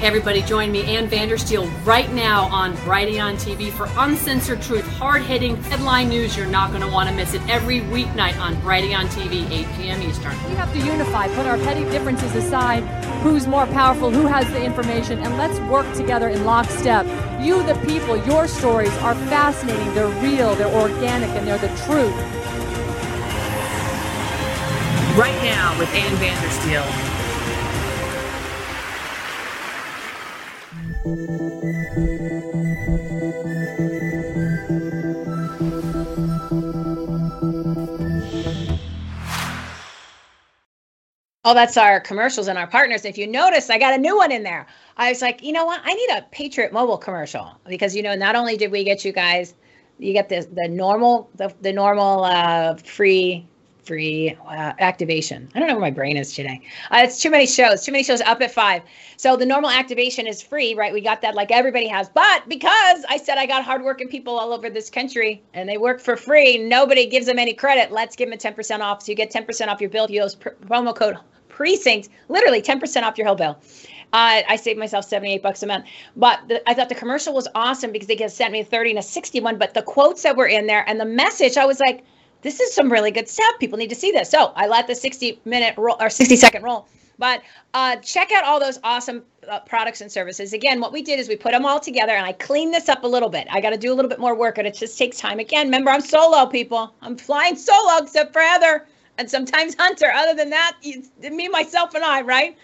Everybody, 0.06 0.44
join 0.44 0.72
me, 0.72 0.84
Ann 0.84 1.10
Vandersteel, 1.10 1.68
right 1.84 2.12
now 2.14 2.44
on 2.50 2.76
Brighteon 2.78 3.34
TV 3.38 3.72
for 3.72 3.90
uncensored 3.98 4.62
truth, 4.62 4.86
hard-hitting 4.86 5.56
headline 5.64 6.10
news. 6.10 6.38
You're 6.38 6.46
not 6.46 6.70
going 6.70 6.84
to 6.84 6.88
want 6.88 7.10
to 7.10 7.16
miss 7.16 7.34
it 7.34 7.42
every 7.50 7.80
weeknight 7.80 8.40
on 8.40 8.56
Brighteon 8.58 9.08
TV, 9.08 9.50
8 9.50 9.66
p.m. 9.78 10.04
Eastern. 10.04 10.32
We 10.48 10.56
have 10.58 10.72
to 10.74 10.80
unify, 10.80 11.28
put 11.30 11.48
our 11.48 11.58
petty 11.58 11.86
differences 11.86 12.36
aside. 12.36 12.84
Who's 13.24 13.48
more 13.48 13.66
powerful? 13.66 14.12
Who 14.12 14.28
has 14.28 14.46
the 14.50 14.64
information? 14.64 15.18
And 15.18 15.40
let's 15.40 15.60
work 15.72 15.92
together 15.96 16.30
in 16.30 16.46
lockstep. 16.46 17.08
You, 17.44 17.64
the 17.64 17.74
people, 17.88 18.16
your 18.28 18.48
stories 18.48 18.96
are 18.98 19.16
fascinating. 19.16 19.92
They're 19.96 20.22
real, 20.22 20.54
they're 20.54 20.68
organic, 20.68 21.32
and 21.32 21.48
they're 21.48 21.58
the 21.58 21.76
truth. 21.84 22.14
Right 25.18 25.42
now 25.42 25.76
with 25.80 25.90
Ann 25.96 26.16
Vandersteel. 26.18 27.15
Oh, 31.08 31.14
that's 41.54 41.78
our 41.78 42.00
commercials 42.00 42.48
and 42.48 42.58
our 42.58 42.66
partners. 42.66 43.06
If 43.06 43.20
you 43.20 43.28
notice, 43.28 43.70
I 43.70 43.78
got 43.78 43.94
a 43.94 44.00
new 44.00 44.18
one 44.18 44.32
in 44.32 44.42
there. 44.42 44.66
I 44.98 45.10
was 45.10 45.22
like, 45.22 45.44
you 45.44 45.52
know 45.52 45.66
what? 45.66 45.80
I 45.84 45.94
need 45.94 46.10
a 46.10 46.24
Patriot 46.32 46.74
Mobile 46.74 46.98
commercial 46.98 47.56
because 47.68 47.96
you 47.96 48.02
know, 48.02 48.16
not 48.16 48.36
only 48.36 48.58
did 48.58 48.72
we 48.72 48.84
get 48.84 49.06
you 49.06 49.12
guys, 49.12 49.54
you 50.00 50.12
get 50.12 50.28
the 50.28 50.48
the 50.54 50.68
normal 50.68 51.30
the 51.36 51.54
the 51.62 51.72
normal 51.72 52.24
uh, 52.24 52.78
free 52.78 53.48
free 53.86 54.36
uh, 54.48 54.74
activation. 54.80 55.50
I 55.56 55.60
don't 55.60 55.68
know 55.68 55.76
where 55.76 55.82
my 55.82 55.92
brain 55.92 56.18
is 56.18 56.34
today. 56.34 56.62
Uh, 56.92 57.02
it's 57.04 57.22
too 57.22 57.30
many 57.30 57.46
shows. 57.46 57.86
Too 57.86 57.92
many 57.92 58.04
shows 58.04 58.22
up 58.22 58.42
at 58.42 58.52
five. 58.52 58.82
So 59.18 59.36
the 59.36 59.46
normal 59.46 59.70
activation 59.70 60.28
is 60.28 60.42
free, 60.42 60.74
right? 60.76 60.94
We 60.94 61.02
got 61.02 61.22
that 61.22 61.36
like 61.36 61.52
everybody 61.52 61.88
has. 61.88 62.10
But 62.10 62.48
because 62.50 63.06
I 63.10 63.18
said 63.18 63.38
I 63.38 63.46
got 63.46 63.64
hardworking 63.64 64.08
people 64.08 64.38
all 64.38 64.54
over 64.54 64.70
this 64.70 64.90
country 64.90 65.44
and 65.54 65.70
they 65.70 65.78
work 65.78 66.02
for 66.02 66.18
free, 66.18 66.58
nobody 66.58 67.06
gives 67.06 67.26
them 67.26 67.40
any 67.40 67.54
credit. 67.54 67.92
Let's 67.92 68.16
give 68.16 68.30
them 68.30 68.38
10% 68.38 68.80
off. 68.80 69.04
So 69.04 69.12
you 69.12 69.16
get 69.16 69.32
10% 69.32 69.68
off 69.68 69.80
your 69.82 69.90
bill. 69.90 70.10
You 70.10 70.24
use 70.24 70.36
pr- 70.36 70.50
promo 70.68 70.96
code 70.96 71.18
precinct, 71.48 72.10
literally 72.28 72.62
10% 72.62 73.04
off 73.04 73.18
your 73.18 73.28
whole 73.28 73.36
bill. 73.36 73.58
Uh, 74.14 74.44
I 74.48 74.56
saved 74.56 74.80
myself 74.80 75.06
78 75.06 75.42
bucks 75.42 75.64
a 75.64 75.68
month. 75.68 75.86
But 76.16 76.40
the, 76.48 76.70
I 76.70 76.74
thought 76.74 76.90
the 76.90 76.96
commercial 76.96 77.34
was 77.34 77.48
awesome 77.56 77.92
because 77.92 78.08
they 78.08 78.28
sent 78.28 78.52
me 78.52 78.62
a 78.62 78.66
30 78.66 78.92
and 78.92 79.00
a 79.00 79.02
61. 79.02 79.58
But 79.58 79.74
the 79.74 79.82
quotes 79.82 80.24
that 80.24 80.38
were 80.38 80.48
in 80.48 80.68
there 80.68 80.88
and 80.88 81.00
the 81.00 81.06
message, 81.06 81.58
I 81.58 81.66
was 81.66 81.80
like, 81.80 82.04
this 82.46 82.60
is 82.60 82.76
some 82.76 82.92
really 82.92 83.10
good 83.10 83.28
stuff. 83.28 83.56
People 83.60 83.80
need 83.80 83.90
to 83.90 83.96
see 83.96 84.12
this. 84.12 84.30
So 84.30 84.54
I 84.56 84.68
let 84.68 84.86
the 84.86 84.94
60 84.94 85.42
minute 85.46 85.74
roll 85.78 85.98
or 86.00 86.12
60 86.12 86.36
second 86.36 86.62
roll. 86.62 86.88
But 87.18 87.42
uh, 87.74 87.96
check 87.98 88.32
out 88.32 88.44
all 88.44 88.60
those 88.60 88.78
awesome 88.84 89.24
uh, 89.50 89.62
products 89.62 90.02
and 90.02 90.12
services. 90.12 90.54
Again, 90.54 90.80
what 90.80 90.94
we 90.94 91.02
did 91.02 91.20
is 91.20 91.28
we 91.28 91.38
put 91.38 91.54
them 91.54 91.66
all 91.66 91.80
together 91.80 92.12
and 92.12 92.24
I 92.24 92.34
cleaned 92.34 92.72
this 92.72 92.88
up 92.88 93.04
a 93.04 93.08
little 93.08 93.30
bit. 93.30 93.48
I 93.50 93.62
got 93.62 93.72
to 93.72 93.78
do 93.78 93.92
a 93.92 93.96
little 93.96 94.10
bit 94.10 94.20
more 94.20 94.36
work 94.36 94.60
and 94.60 94.68
it 94.68 94.76
just 94.76 94.96
takes 94.96 95.18
time. 95.18 95.40
Again, 95.40 95.68
remember, 95.68 95.90
I'm 95.90 96.02
solo, 96.02 96.46
people. 96.46 96.94
I'm 97.02 97.18
flying 97.18 97.56
solo 97.56 98.04
except 98.04 98.32
for 98.32 98.42
Heather 98.42 98.86
and 99.18 99.28
sometimes 99.28 99.76
Hunter. 99.80 100.12
Other 100.14 100.36
than 100.36 100.52
that, 100.52 100.78
me, 101.32 101.48
myself, 101.48 101.96
and 101.96 102.04
I, 102.04 102.22
right? 102.22 102.56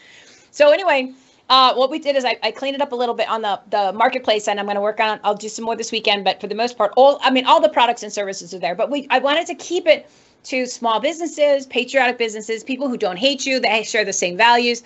So, 0.51 0.71
anyway, 0.71 1.11
uh, 1.51 1.73
what 1.73 1.91
we 1.91 1.99
did 1.99 2.15
is 2.15 2.23
I, 2.23 2.37
I, 2.41 2.51
cleaned 2.51 2.75
it 2.75 2.81
up 2.81 2.93
a 2.93 2.95
little 2.95 3.13
bit 3.13 3.29
on 3.29 3.41
the, 3.41 3.59
the 3.69 3.91
marketplace 3.91 4.47
and 4.47 4.57
I'm 4.57 4.65
going 4.65 4.75
to 4.75 4.81
work 4.81 5.01
on 5.01 5.19
I'll 5.25 5.35
do 5.35 5.49
some 5.49 5.65
more 5.65 5.75
this 5.75 5.91
weekend. 5.91 6.23
But 6.23 6.39
for 6.39 6.47
the 6.47 6.55
most 6.55 6.77
part, 6.77 6.93
all 6.95 7.19
I 7.21 7.29
mean, 7.29 7.45
all 7.45 7.59
the 7.59 7.67
products 7.67 8.03
and 8.03 8.11
services 8.11 8.53
are 8.53 8.59
there. 8.59 8.73
But 8.73 8.89
we 8.89 9.05
I 9.09 9.19
wanted 9.19 9.47
to 9.47 9.55
keep 9.55 9.85
it 9.85 10.09
to 10.45 10.65
small 10.65 11.01
businesses, 11.01 11.65
patriotic 11.65 12.17
businesses, 12.17 12.63
people 12.63 12.87
who 12.87 12.97
don't 12.97 13.17
hate 13.17 13.45
you, 13.45 13.59
they 13.59 13.83
share 13.83 14.05
the 14.05 14.13
same 14.13 14.37
values. 14.37 14.81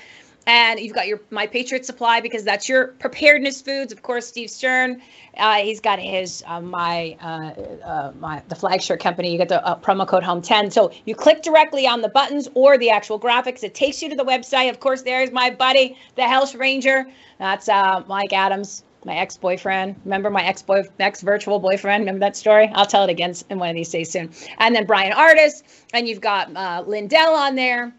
And 0.47 0.79
you've 0.79 0.93
got 0.93 1.07
your 1.07 1.21
My 1.31 1.47
Patriot 1.47 1.85
Supply 1.85 2.21
because 2.21 2.43
that's 2.43 2.69
your 2.69 2.87
preparedness 2.87 3.61
foods. 3.61 3.91
Of 3.91 4.03
course, 4.03 4.27
Steve 4.27 4.51
Stern, 4.51 5.01
uh, 5.37 5.55
he's 5.55 5.79
got 5.79 5.97
his 5.97 6.43
uh, 6.45 6.61
my 6.61 7.17
uh, 7.19 7.83
uh 7.83 8.11
my 8.19 8.43
the 8.47 8.55
flagship 8.55 8.99
company. 8.99 9.31
You 9.31 9.39
get 9.39 9.49
the 9.49 9.65
uh, 9.65 9.79
promo 9.79 10.07
code 10.07 10.23
Home 10.23 10.41
10. 10.41 10.69
So 10.69 10.91
you 11.05 11.15
click 11.15 11.41
directly 11.41 11.87
on 11.87 12.01
the 12.01 12.09
buttons 12.09 12.47
or 12.53 12.77
the 12.77 12.91
actual 12.91 13.19
graphics. 13.19 13.63
It 13.63 13.73
takes 13.73 14.03
you 14.03 14.09
to 14.09 14.15
the 14.15 14.23
website. 14.23 14.69
Of 14.69 14.79
course, 14.79 15.01
there's 15.01 15.31
my 15.31 15.49
buddy, 15.49 15.97
the 16.15 16.27
Health 16.27 16.53
Ranger. 16.53 17.07
That's 17.39 17.67
uh, 17.67 18.03
Mike 18.07 18.31
Adams, 18.31 18.83
my 19.03 19.15
ex-boyfriend. 19.15 19.95
Remember 20.05 20.29
my 20.29 20.43
ex-boy, 20.43 20.83
ex-virtual 20.99 21.59
boyfriend? 21.59 22.01
Remember 22.01 22.19
that 22.19 22.37
story? 22.37 22.71
I'll 22.73 22.85
tell 22.85 23.03
it 23.03 23.09
again 23.09 23.33
in 23.49 23.59
one 23.59 23.69
of 23.69 23.75
these 23.75 23.89
days 23.89 24.11
soon. 24.11 24.31
And 24.59 24.75
then 24.75 24.85
Brian 24.85 25.13
Artis, 25.13 25.63
and 25.93 26.07
you've 26.07 26.21
got 26.21 26.55
uh, 26.55 26.83
Lindell 26.85 27.33
on 27.33 27.55
there. 27.55 27.93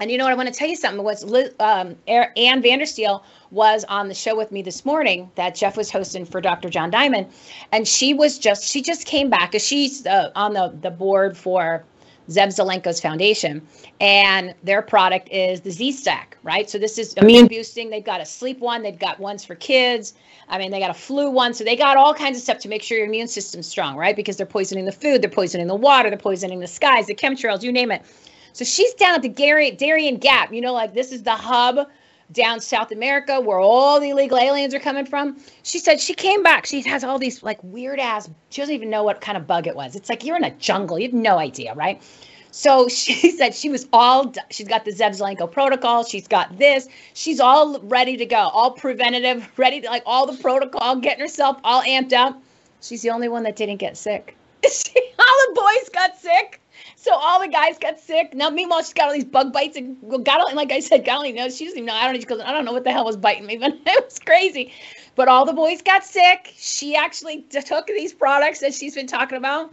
And 0.00 0.10
you 0.10 0.18
know 0.18 0.24
what? 0.24 0.32
I 0.32 0.36
want 0.36 0.52
to 0.52 0.54
tell 0.54 0.68
you 0.68 0.76
something. 0.76 1.04
Was 1.04 1.24
um, 1.60 1.96
Ann 2.08 2.62
Vandersteel 2.62 3.22
was 3.50 3.84
on 3.84 4.08
the 4.08 4.14
show 4.14 4.36
with 4.36 4.50
me 4.50 4.60
this 4.60 4.84
morning 4.84 5.30
that 5.36 5.54
Jeff 5.54 5.76
was 5.76 5.90
hosting 5.90 6.24
for 6.24 6.40
Dr. 6.40 6.68
John 6.68 6.90
Diamond, 6.90 7.28
and 7.70 7.86
she 7.86 8.12
was 8.12 8.38
just 8.38 8.64
she 8.70 8.82
just 8.82 9.06
came 9.06 9.30
back 9.30 9.52
because 9.52 9.64
she's 9.64 10.04
uh, 10.06 10.30
on 10.34 10.52
the 10.54 10.74
the 10.80 10.90
board 10.90 11.36
for 11.36 11.84
Zev 12.28 12.48
Zelenko's 12.48 13.00
foundation, 13.00 13.62
and 14.00 14.54
their 14.64 14.82
product 14.82 15.28
is 15.30 15.60
the 15.60 15.70
Z 15.70 15.92
Stack, 15.92 16.38
right? 16.42 16.68
So 16.68 16.78
this 16.78 16.98
is 16.98 17.12
immune 17.14 17.46
boosting. 17.46 17.90
They've 17.90 18.04
got 18.04 18.20
a 18.20 18.26
sleep 18.26 18.58
one, 18.58 18.82
they've 18.82 18.98
got 18.98 19.20
ones 19.20 19.44
for 19.44 19.54
kids. 19.54 20.14
I 20.48 20.58
mean, 20.58 20.72
they 20.72 20.80
got 20.80 20.90
a 20.90 20.94
flu 20.94 21.30
one, 21.30 21.54
so 21.54 21.62
they 21.62 21.76
got 21.76 21.96
all 21.96 22.14
kinds 22.14 22.36
of 22.36 22.42
stuff 22.42 22.58
to 22.60 22.68
make 22.68 22.82
sure 22.82 22.98
your 22.98 23.06
immune 23.06 23.28
system's 23.28 23.68
strong, 23.68 23.96
right? 23.96 24.16
Because 24.16 24.36
they're 24.36 24.46
poisoning 24.46 24.86
the 24.86 24.92
food, 24.92 25.22
they're 25.22 25.30
poisoning 25.30 25.68
the 25.68 25.74
water, 25.76 26.10
they're 26.10 26.18
poisoning 26.18 26.58
the 26.58 26.66
skies, 26.66 27.06
the 27.06 27.14
chemtrails, 27.14 27.62
you 27.62 27.70
name 27.70 27.92
it. 27.92 28.02
So 28.54 28.64
she's 28.64 28.94
down 28.94 29.16
at 29.16 29.22
the 29.22 29.28
Gary, 29.28 29.72
Darien 29.72 30.16
Gap. 30.16 30.52
You 30.52 30.60
know, 30.60 30.72
like 30.72 30.94
this 30.94 31.10
is 31.10 31.24
the 31.24 31.34
hub 31.34 31.88
down 32.32 32.60
South 32.60 32.92
America 32.92 33.40
where 33.40 33.58
all 33.58 33.98
the 33.98 34.10
illegal 34.10 34.38
aliens 34.38 34.72
are 34.72 34.78
coming 34.78 35.04
from. 35.04 35.36
She 35.64 35.80
said 35.80 36.00
she 36.00 36.14
came 36.14 36.42
back. 36.42 36.64
She 36.64 36.80
has 36.82 37.02
all 37.02 37.18
these 37.18 37.42
like 37.42 37.58
weird 37.64 37.98
ass, 37.98 38.30
she 38.50 38.62
doesn't 38.62 38.74
even 38.74 38.90
know 38.90 39.02
what 39.02 39.20
kind 39.20 39.36
of 39.36 39.46
bug 39.46 39.66
it 39.66 39.74
was. 39.74 39.96
It's 39.96 40.08
like 40.08 40.24
you're 40.24 40.36
in 40.36 40.44
a 40.44 40.52
jungle. 40.52 40.98
You 41.00 41.08
have 41.08 41.14
no 41.14 41.38
idea, 41.38 41.74
right? 41.74 42.00
So 42.52 42.86
she 42.88 43.32
said 43.32 43.56
she 43.56 43.68
was 43.68 43.88
all, 43.92 44.32
she's 44.50 44.68
got 44.68 44.84
the 44.84 44.92
Zev 44.92 45.18
Zelenko 45.18 45.50
protocol. 45.50 46.04
She's 46.04 46.28
got 46.28 46.56
this. 46.56 46.88
She's 47.12 47.40
all 47.40 47.80
ready 47.80 48.16
to 48.16 48.24
go, 48.24 48.36
all 48.36 48.70
preventative, 48.70 49.50
ready 49.58 49.80
to 49.80 49.88
like 49.88 50.04
all 50.06 50.30
the 50.30 50.40
protocol, 50.40 50.94
getting 50.96 51.20
herself 51.20 51.58
all 51.64 51.82
amped 51.82 52.12
up. 52.12 52.40
She's 52.80 53.02
the 53.02 53.10
only 53.10 53.28
one 53.28 53.42
that 53.42 53.56
didn't 53.56 53.78
get 53.78 53.96
sick. 53.96 54.36
all 54.64 54.70
the 54.70 55.54
boys 55.54 55.88
got 55.92 56.16
sick. 56.16 56.60
So 57.04 57.12
all 57.14 57.38
the 57.38 57.48
guys 57.48 57.76
got 57.78 58.00
sick. 58.00 58.32
Now, 58.32 58.48
meanwhile, 58.48 58.82
she's 58.82 58.94
got 58.94 59.08
all 59.08 59.12
these 59.12 59.26
bug 59.26 59.52
bites, 59.52 59.76
and 59.76 59.98
God, 60.24 60.40
only, 60.40 60.54
like 60.54 60.72
I 60.72 60.80
said, 60.80 61.04
God 61.04 61.18
only 61.18 61.32
knows. 61.32 61.54
She 61.54 61.66
doesn't 61.66 61.76
even 61.76 61.86
know. 61.86 61.92
I 61.92 62.04
don't 62.04 62.14
know. 62.14 62.20
She 62.20 62.24
goes, 62.24 62.40
I 62.40 62.50
don't 62.50 62.64
know 62.64 62.72
what 62.72 62.84
the 62.84 62.92
hell 62.92 63.04
was 63.04 63.18
biting 63.18 63.44
me, 63.44 63.56
but 63.58 63.74
it 63.74 64.04
was 64.06 64.18
crazy. 64.18 64.72
But 65.14 65.28
all 65.28 65.44
the 65.44 65.52
boys 65.52 65.82
got 65.82 66.02
sick. 66.02 66.54
She 66.56 66.96
actually 66.96 67.42
took 67.42 67.88
these 67.88 68.14
products 68.14 68.60
that 68.60 68.72
she's 68.72 68.94
been 68.94 69.06
talking 69.06 69.36
about. 69.36 69.70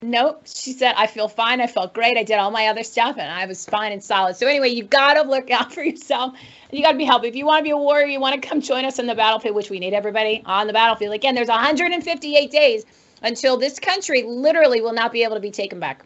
Nope. 0.00 0.44
She 0.46 0.72
said, 0.72 0.94
I 0.96 1.06
feel 1.06 1.28
fine. 1.28 1.60
I 1.60 1.66
felt 1.66 1.92
great. 1.92 2.16
I 2.16 2.22
did 2.22 2.38
all 2.38 2.50
my 2.50 2.68
other 2.68 2.84
stuff 2.84 3.18
and 3.18 3.30
I 3.30 3.44
was 3.44 3.66
fine 3.66 3.92
and 3.92 4.02
solid. 4.02 4.36
So, 4.36 4.46
anyway, 4.46 4.70
you 4.70 4.82
got 4.82 5.14
to 5.14 5.28
look 5.28 5.50
out 5.50 5.74
for 5.74 5.84
yourself. 5.84 6.34
You 6.72 6.82
got 6.82 6.92
to 6.92 6.98
be 6.98 7.04
healthy. 7.04 7.28
If 7.28 7.36
you 7.36 7.44
want 7.44 7.60
to 7.60 7.64
be 7.64 7.70
a 7.70 7.76
warrior, 7.76 8.06
you 8.06 8.18
want 8.18 8.40
to 8.40 8.48
come 8.48 8.62
join 8.62 8.86
us 8.86 8.98
on 8.98 9.06
the 9.06 9.14
battlefield, 9.14 9.56
which 9.56 9.68
we 9.68 9.78
need 9.78 9.92
everybody 9.92 10.42
on 10.46 10.68
the 10.68 10.72
battlefield. 10.72 11.12
Again, 11.12 11.34
there's 11.34 11.48
158 11.48 12.50
days 12.50 12.86
until 13.20 13.58
this 13.58 13.78
country 13.78 14.22
literally 14.22 14.80
will 14.80 14.94
not 14.94 15.12
be 15.12 15.22
able 15.22 15.34
to 15.34 15.40
be 15.40 15.50
taken 15.50 15.78
back 15.78 16.02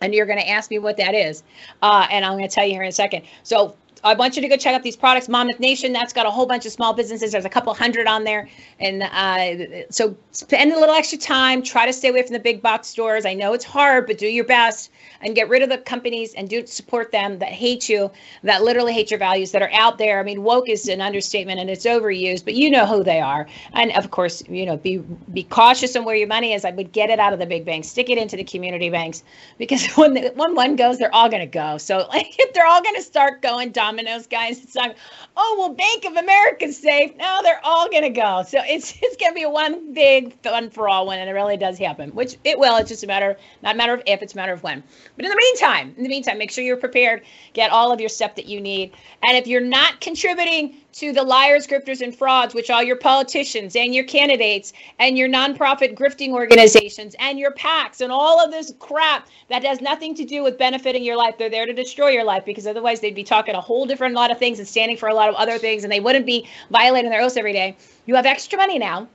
and 0.00 0.14
you're 0.14 0.26
going 0.26 0.38
to 0.38 0.48
ask 0.48 0.70
me 0.70 0.78
what 0.78 0.96
that 0.96 1.14
is, 1.14 1.42
uh, 1.82 2.06
and 2.10 2.24
I'm 2.24 2.32
going 2.32 2.48
to 2.48 2.54
tell 2.54 2.64
you 2.64 2.72
here 2.72 2.82
in 2.82 2.88
a 2.88 2.92
second. 2.92 3.22
So 3.42 3.76
I 4.04 4.14
want 4.14 4.36
you 4.36 4.42
to 4.42 4.48
go 4.48 4.56
check 4.56 4.74
out 4.74 4.82
these 4.82 4.96
products. 4.96 5.28
Monmouth 5.28 5.58
Nation, 5.58 5.92
that's 5.92 6.12
got 6.12 6.26
a 6.26 6.30
whole 6.30 6.46
bunch 6.46 6.66
of 6.66 6.72
small 6.72 6.92
businesses. 6.92 7.32
There's 7.32 7.44
a 7.44 7.50
couple 7.50 7.72
hundred 7.74 8.06
on 8.06 8.24
there. 8.24 8.48
And 8.78 9.02
uh, 9.02 9.86
so 9.90 10.16
spend 10.32 10.72
a 10.72 10.78
little 10.78 10.94
extra 10.94 11.18
time. 11.18 11.62
Try 11.62 11.86
to 11.86 11.92
stay 11.92 12.08
away 12.08 12.22
from 12.22 12.32
the 12.32 12.40
big 12.40 12.62
box 12.62 12.88
stores. 12.88 13.26
I 13.26 13.34
know 13.34 13.52
it's 13.52 13.64
hard, 13.64 14.06
but 14.06 14.18
do 14.18 14.26
your 14.26 14.44
best 14.44 14.90
and 15.20 15.34
get 15.34 15.48
rid 15.48 15.62
of 15.62 15.68
the 15.68 15.78
companies 15.78 16.34
and 16.34 16.48
do 16.48 16.66
support 16.66 17.10
them 17.10 17.38
that 17.38 17.48
hate 17.48 17.88
you, 17.88 18.10
that 18.42 18.62
literally 18.62 18.92
hate 18.92 19.10
your 19.10 19.18
values, 19.18 19.50
that 19.52 19.62
are 19.62 19.72
out 19.72 19.98
there. 19.98 20.20
I 20.20 20.22
mean, 20.22 20.42
woke 20.42 20.68
is 20.68 20.88
an 20.88 21.00
understatement 21.00 21.58
and 21.58 21.70
it's 21.70 21.86
overused, 21.86 22.44
but 22.44 22.54
you 22.54 22.70
know 22.70 22.86
who 22.86 23.02
they 23.02 23.20
are. 23.20 23.46
And 23.72 23.92
of 23.92 24.10
course, 24.10 24.42
you 24.48 24.66
know, 24.66 24.76
be 24.76 24.98
be 25.32 25.44
cautious 25.44 25.96
on 25.96 26.04
where 26.04 26.16
your 26.16 26.28
money 26.28 26.52
is. 26.52 26.64
I 26.64 26.70
would 26.70 26.92
get 26.92 27.10
it 27.10 27.18
out 27.18 27.32
of 27.32 27.38
the 27.38 27.46
big 27.46 27.64
banks, 27.64 27.88
stick 27.88 28.10
it 28.10 28.18
into 28.18 28.36
the 28.36 28.44
community 28.44 28.90
banks, 28.90 29.24
because 29.58 29.86
when 29.96 30.14
the, 30.14 30.32
when 30.34 30.54
one 30.54 30.76
goes, 30.76 30.98
they're 30.98 31.14
all 31.14 31.28
going 31.28 31.40
to 31.40 31.46
go. 31.46 31.78
So 31.78 32.06
like, 32.08 32.34
if 32.38 32.52
they're 32.52 32.66
all 32.66 32.82
going 32.82 32.96
to 32.96 33.02
start 33.02 33.42
going 33.42 33.72
dominoes, 33.96 34.26
guys, 34.26 34.62
it's 34.62 34.74
like, 34.74 34.96
oh 35.36 35.56
well, 35.58 35.74
Bank 35.74 36.04
of 36.04 36.16
America's 36.16 36.76
safe. 36.76 37.16
No, 37.16 37.40
they're 37.42 37.60
all 37.64 37.88
to 37.88 38.10
go. 38.10 38.44
So 38.46 38.60
it's 38.64 38.94
it's 39.02 39.16
to 39.16 39.32
be 39.32 39.46
one 39.46 39.92
big 39.92 40.38
fun 40.42 40.70
for 40.70 40.88
all 40.88 41.06
when 41.06 41.26
it 41.26 41.30
really 41.30 41.56
does 41.56 41.78
happen, 41.78 42.10
which 42.10 42.36
it 42.44 42.58
will. 42.58 42.76
It's 42.76 42.90
just 42.90 43.04
a 43.04 43.06
matter, 43.06 43.36
not 43.62 43.74
a 43.74 43.78
matter 43.78 43.94
of 43.94 44.02
if, 44.06 44.22
it's 44.22 44.34
a 44.34 44.36
matter 44.36 44.52
of 44.52 44.62
when. 44.62 44.82
But 45.16 45.24
in 45.24 45.30
the 45.30 45.36
meantime, 45.36 45.94
in 45.96 46.02
the 46.02 46.08
meantime, 46.08 46.38
make 46.38 46.50
sure 46.50 46.64
you're 46.64 46.76
prepared. 46.76 47.22
Get 47.52 47.70
all 47.70 47.92
of 47.92 48.00
your 48.00 48.08
stuff 48.08 48.34
that 48.36 48.46
you 48.46 48.60
need. 48.60 48.92
And 49.22 49.36
if 49.36 49.46
you're 49.46 49.60
not 49.60 50.00
contributing 50.00 50.76
to 50.96 51.12
the 51.12 51.22
liars, 51.22 51.66
grifters, 51.66 52.00
and 52.00 52.16
frauds, 52.16 52.54
which 52.54 52.70
are 52.70 52.82
your 52.82 52.96
politicians 52.96 53.76
and 53.76 53.94
your 53.94 54.04
candidates 54.04 54.72
and 54.98 55.18
your 55.18 55.28
nonprofit 55.28 55.94
grifting 55.94 56.30
organizations 56.30 57.14
and 57.18 57.38
your 57.38 57.52
PACs 57.52 58.00
and 58.00 58.10
all 58.10 58.42
of 58.42 58.50
this 58.50 58.72
crap 58.78 59.28
that 59.48 59.62
has 59.62 59.82
nothing 59.82 60.14
to 60.14 60.24
do 60.24 60.42
with 60.42 60.56
benefiting 60.56 61.04
your 61.04 61.16
life. 61.16 61.36
They're 61.36 61.50
there 61.50 61.66
to 61.66 61.74
destroy 61.74 62.08
your 62.08 62.24
life 62.24 62.46
because 62.46 62.66
otherwise 62.66 63.00
they'd 63.00 63.14
be 63.14 63.24
talking 63.24 63.54
a 63.54 63.60
whole 63.60 63.75
different 63.84 64.14
lot 64.14 64.30
of 64.30 64.38
things 64.38 64.58
and 64.58 64.66
standing 64.66 64.96
for 64.96 65.08
a 65.08 65.14
lot 65.14 65.28
of 65.28 65.34
other 65.34 65.58
things 65.58 65.84
and 65.84 65.92
they 65.92 66.00
wouldn't 66.00 66.24
be 66.24 66.48
violating 66.70 67.10
their 67.10 67.20
oaths 67.20 67.36
every 67.36 67.52
day. 67.52 67.76
You 68.06 68.14
have 68.14 68.24
extra 68.24 68.56
money 68.56 68.78
now 68.78 69.08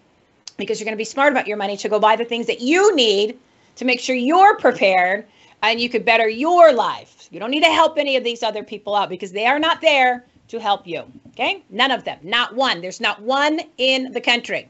because 0.57 0.80
you're 0.80 0.86
going 0.86 0.93
to 0.93 0.97
be 0.97 1.05
smart 1.05 1.34
about 1.34 1.47
your 1.47 1.57
money 1.57 1.78
to 1.78 1.89
go 1.89 1.99
buy 1.99 2.16
the 2.16 2.26
things 2.26 2.45
that 2.47 2.62
you 2.62 2.95
need 2.95 3.39
to 3.78 3.86
make 3.86 3.99
sure 3.99 4.16
you're 4.16 4.57
prepared 4.57 5.26
and 5.64 5.80
you 5.80 5.89
could 5.89 6.05
better 6.05 6.28
your 6.28 6.72
life. 6.74 7.28
You 7.32 7.39
don't 7.39 7.51
need 7.51 7.64
to 7.64 7.72
help 7.72 7.97
any 7.97 8.18
of 8.18 8.24
these 8.24 8.43
other 8.43 8.64
people 8.64 8.93
out 8.93 9.09
because 9.09 9.32
they 9.32 9.47
are 9.47 9.57
not 9.57 9.82
there 9.82 10.26
to 10.49 10.59
help 10.59 10.86
you. 10.86 11.03
Okay? 11.30 11.64
None 11.70 11.91
of 11.91 12.03
them. 12.03 12.20
Not 12.22 12.55
one. 12.55 12.82
There's 12.82 13.01
not 13.01 13.22
one 13.22 13.62
in 13.78 14.12
the 14.12 14.22
country. 14.22 14.70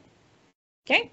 Okay? 0.86 1.10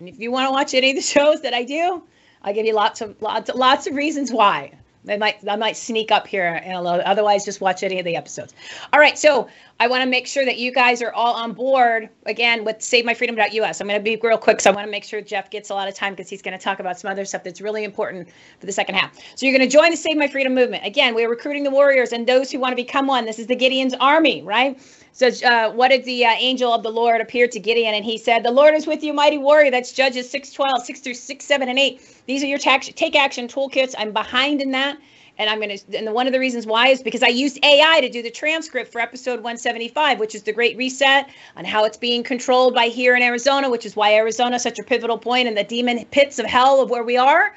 And 0.00 0.08
if 0.08 0.18
you 0.18 0.32
want 0.32 0.48
to 0.48 0.50
watch 0.50 0.74
any 0.74 0.90
of 0.90 0.96
the 0.96 1.02
shows 1.16 1.42
that 1.42 1.54
I 1.54 1.64
do, 1.64 2.02
I'll 2.42 2.54
give 2.54 2.66
you 2.66 2.74
lots 2.74 3.00
of 3.00 3.20
lots 3.22 3.50
lots 3.54 3.86
of 3.86 3.94
reasons 3.94 4.32
why. 4.32 4.72
I 5.08 5.16
might 5.16 5.36
I 5.48 5.56
might 5.56 5.76
sneak 5.76 6.12
up 6.12 6.26
here 6.26 6.62
in 6.64 6.72
a 6.72 6.80
little. 6.80 7.02
Otherwise, 7.04 7.44
just 7.44 7.60
watch 7.60 7.82
any 7.82 7.98
of 7.98 8.04
the 8.04 8.14
episodes. 8.14 8.54
All 8.92 9.00
right, 9.00 9.18
so 9.18 9.48
I 9.80 9.88
want 9.88 10.04
to 10.04 10.08
make 10.08 10.28
sure 10.28 10.44
that 10.44 10.58
you 10.58 10.72
guys 10.72 11.02
are 11.02 11.12
all 11.12 11.34
on 11.34 11.52
board 11.52 12.08
again 12.26 12.64
with 12.64 12.78
SaveMyFreedom.us. 12.78 13.80
I'm 13.80 13.88
going 13.88 13.98
to 13.98 14.02
be 14.02 14.16
real 14.22 14.38
quick, 14.38 14.60
so 14.60 14.70
I 14.70 14.74
want 14.74 14.86
to 14.86 14.90
make 14.90 15.02
sure 15.02 15.20
Jeff 15.20 15.50
gets 15.50 15.70
a 15.70 15.74
lot 15.74 15.88
of 15.88 15.94
time 15.94 16.12
because 16.12 16.30
he's 16.30 16.42
going 16.42 16.56
to 16.56 16.62
talk 16.62 16.78
about 16.78 17.00
some 17.00 17.10
other 17.10 17.24
stuff 17.24 17.42
that's 17.42 17.60
really 17.60 17.82
important 17.82 18.28
for 18.60 18.66
the 18.66 18.72
second 18.72 18.94
half. 18.94 19.18
So 19.34 19.44
you're 19.44 19.56
going 19.56 19.68
to 19.68 19.72
join 19.72 19.90
the 19.90 19.96
Save 19.96 20.16
My 20.16 20.28
Freedom 20.28 20.54
movement. 20.54 20.86
Again, 20.86 21.16
we're 21.16 21.28
recruiting 21.28 21.64
the 21.64 21.70
warriors 21.70 22.12
and 22.12 22.26
those 22.26 22.52
who 22.52 22.60
want 22.60 22.70
to 22.70 22.76
become 22.76 23.08
one. 23.08 23.24
This 23.24 23.40
is 23.40 23.48
the 23.48 23.56
Gideon's 23.56 23.94
army, 23.94 24.42
right? 24.42 24.78
So, 25.14 25.28
uh, 25.46 25.70
what 25.72 25.88
did 25.88 26.04
the 26.04 26.24
uh, 26.24 26.34
angel 26.38 26.72
of 26.72 26.82
the 26.82 26.90
Lord 26.90 27.20
appear 27.20 27.46
to 27.46 27.60
Gideon? 27.60 27.94
And 27.94 28.04
he 28.04 28.16
said, 28.16 28.42
The 28.42 28.50
Lord 28.50 28.74
is 28.74 28.86
with 28.86 29.02
you, 29.04 29.12
mighty 29.12 29.36
warrior. 29.36 29.70
That's 29.70 29.92
Judges 29.92 30.30
6 30.30 30.52
12, 30.52 30.84
6 30.84 31.00
through 31.00 31.14
6, 31.14 31.44
7, 31.44 31.68
and 31.68 31.78
8. 31.78 32.22
These 32.26 32.42
are 32.42 32.46
your 32.46 32.58
tax- 32.58 32.88
take 32.96 33.14
action 33.14 33.46
toolkits. 33.46 33.94
I'm 33.98 34.12
behind 34.12 34.62
in 34.62 34.70
that. 34.70 34.96
And 35.38 35.48
I'm 35.48 35.60
going 35.60 35.76
to, 35.76 35.98
and 35.98 36.12
one 36.14 36.26
of 36.26 36.32
the 36.32 36.38
reasons 36.38 36.66
why 36.66 36.88
is 36.88 37.02
because 37.02 37.22
I 37.22 37.28
used 37.28 37.58
AI 37.64 38.00
to 38.00 38.08
do 38.08 38.22
the 38.22 38.30
transcript 38.30 38.92
for 38.92 39.00
episode 39.00 39.36
175, 39.36 40.18
which 40.18 40.34
is 40.34 40.42
the 40.42 40.52
Great 40.52 40.76
Reset 40.76 41.28
on 41.56 41.64
how 41.64 41.84
it's 41.84 41.96
being 41.96 42.22
controlled 42.22 42.74
by 42.74 42.86
here 42.86 43.16
in 43.16 43.22
Arizona, 43.22 43.70
which 43.70 43.86
is 43.86 43.96
why 43.96 44.14
Arizona 44.14 44.56
is 44.56 44.62
such 44.62 44.78
a 44.78 44.82
pivotal 44.82 45.18
point 45.18 45.48
in 45.48 45.54
the 45.54 45.64
demon 45.64 46.04
pits 46.06 46.38
of 46.38 46.46
hell 46.46 46.82
of 46.82 46.90
where 46.90 47.02
we 47.02 47.16
are. 47.16 47.54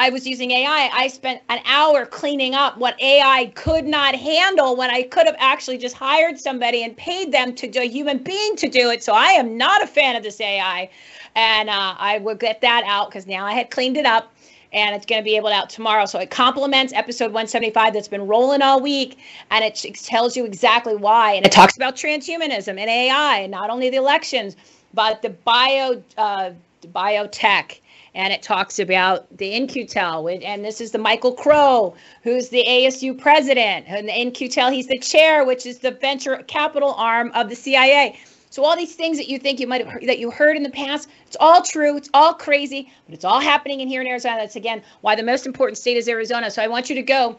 I 0.00 0.08
was 0.08 0.26
using 0.26 0.50
AI. 0.50 0.88
I 0.94 1.08
spent 1.08 1.42
an 1.50 1.60
hour 1.66 2.06
cleaning 2.06 2.54
up 2.54 2.78
what 2.78 2.98
AI 3.02 3.52
could 3.54 3.84
not 3.84 4.14
handle 4.14 4.74
when 4.74 4.88
I 4.88 5.02
could 5.02 5.26
have 5.26 5.36
actually 5.38 5.76
just 5.76 5.94
hired 5.94 6.40
somebody 6.40 6.82
and 6.82 6.96
paid 6.96 7.32
them 7.32 7.54
to 7.56 7.68
do 7.68 7.82
a 7.82 7.86
human 7.86 8.16
being 8.16 8.56
to 8.56 8.66
do 8.66 8.88
it. 8.88 9.04
So 9.04 9.12
I 9.12 9.32
am 9.32 9.58
not 9.58 9.82
a 9.82 9.86
fan 9.86 10.16
of 10.16 10.22
this 10.22 10.40
AI. 10.40 10.88
And 11.34 11.68
uh, 11.68 11.96
I 11.98 12.16
will 12.16 12.34
get 12.34 12.62
that 12.62 12.82
out 12.86 13.10
because 13.10 13.26
now 13.26 13.44
I 13.44 13.52
had 13.52 13.70
cleaned 13.70 13.98
it 13.98 14.06
up 14.06 14.32
and 14.72 14.96
it's 14.96 15.04
going 15.04 15.20
to 15.20 15.24
be 15.24 15.36
able 15.36 15.50
to 15.50 15.54
out 15.54 15.68
tomorrow. 15.68 16.06
So 16.06 16.18
it 16.18 16.30
complements 16.30 16.94
episode 16.94 17.26
175 17.26 17.92
that's 17.92 18.08
been 18.08 18.26
rolling 18.26 18.62
all 18.62 18.80
week, 18.80 19.18
and 19.50 19.62
it 19.62 19.74
tells 19.96 20.34
you 20.34 20.46
exactly 20.46 20.96
why. 20.96 21.32
And 21.32 21.44
it 21.44 21.52
talks 21.52 21.76
about 21.76 21.96
transhumanism 21.96 22.68
and 22.68 22.88
AI, 22.88 23.40
and 23.40 23.50
not 23.50 23.68
only 23.68 23.90
the 23.90 23.96
elections, 23.96 24.56
but 24.94 25.20
the 25.22 25.30
bio 25.30 26.02
uh, 26.16 26.52
biotech 26.86 27.80
and 28.14 28.32
it 28.32 28.42
talks 28.42 28.78
about 28.78 29.26
the 29.36 29.54
In-Q-Tel, 29.54 30.28
and 30.28 30.64
this 30.64 30.80
is 30.80 30.90
the 30.90 30.98
Michael 30.98 31.32
Crow, 31.32 31.94
who's 32.22 32.48
the 32.48 32.64
ASU 32.66 33.18
president, 33.18 33.86
and 33.88 34.08
the 34.08 34.20
In-Q-Tel, 34.20 34.70
he's 34.70 34.88
the 34.88 34.98
chair, 34.98 35.44
which 35.44 35.66
is 35.66 35.78
the 35.78 35.92
venture 35.92 36.36
capital 36.46 36.94
arm 36.94 37.30
of 37.34 37.48
the 37.48 37.56
CIA. 37.56 38.18
So 38.50 38.64
all 38.64 38.76
these 38.76 38.96
things 38.96 39.16
that 39.16 39.28
you 39.28 39.38
think 39.38 39.60
you 39.60 39.68
might 39.68 39.86
have 39.86 40.04
that 40.06 40.18
you 40.18 40.30
heard 40.30 40.56
in 40.56 40.64
the 40.64 40.70
past, 40.70 41.08
it's 41.26 41.36
all 41.38 41.62
true, 41.62 41.96
it's 41.96 42.10
all 42.12 42.34
crazy, 42.34 42.90
but 43.06 43.14
it's 43.14 43.24
all 43.24 43.38
happening 43.38 43.78
in 43.78 43.86
here 43.86 44.00
in 44.00 44.08
Arizona. 44.08 44.38
That's 44.38 44.56
again 44.56 44.82
why 45.02 45.14
the 45.14 45.22
most 45.22 45.46
important 45.46 45.78
state 45.78 45.96
is 45.96 46.08
Arizona. 46.08 46.50
So 46.50 46.60
I 46.60 46.66
want 46.66 46.90
you 46.90 46.96
to 46.96 47.02
go 47.02 47.38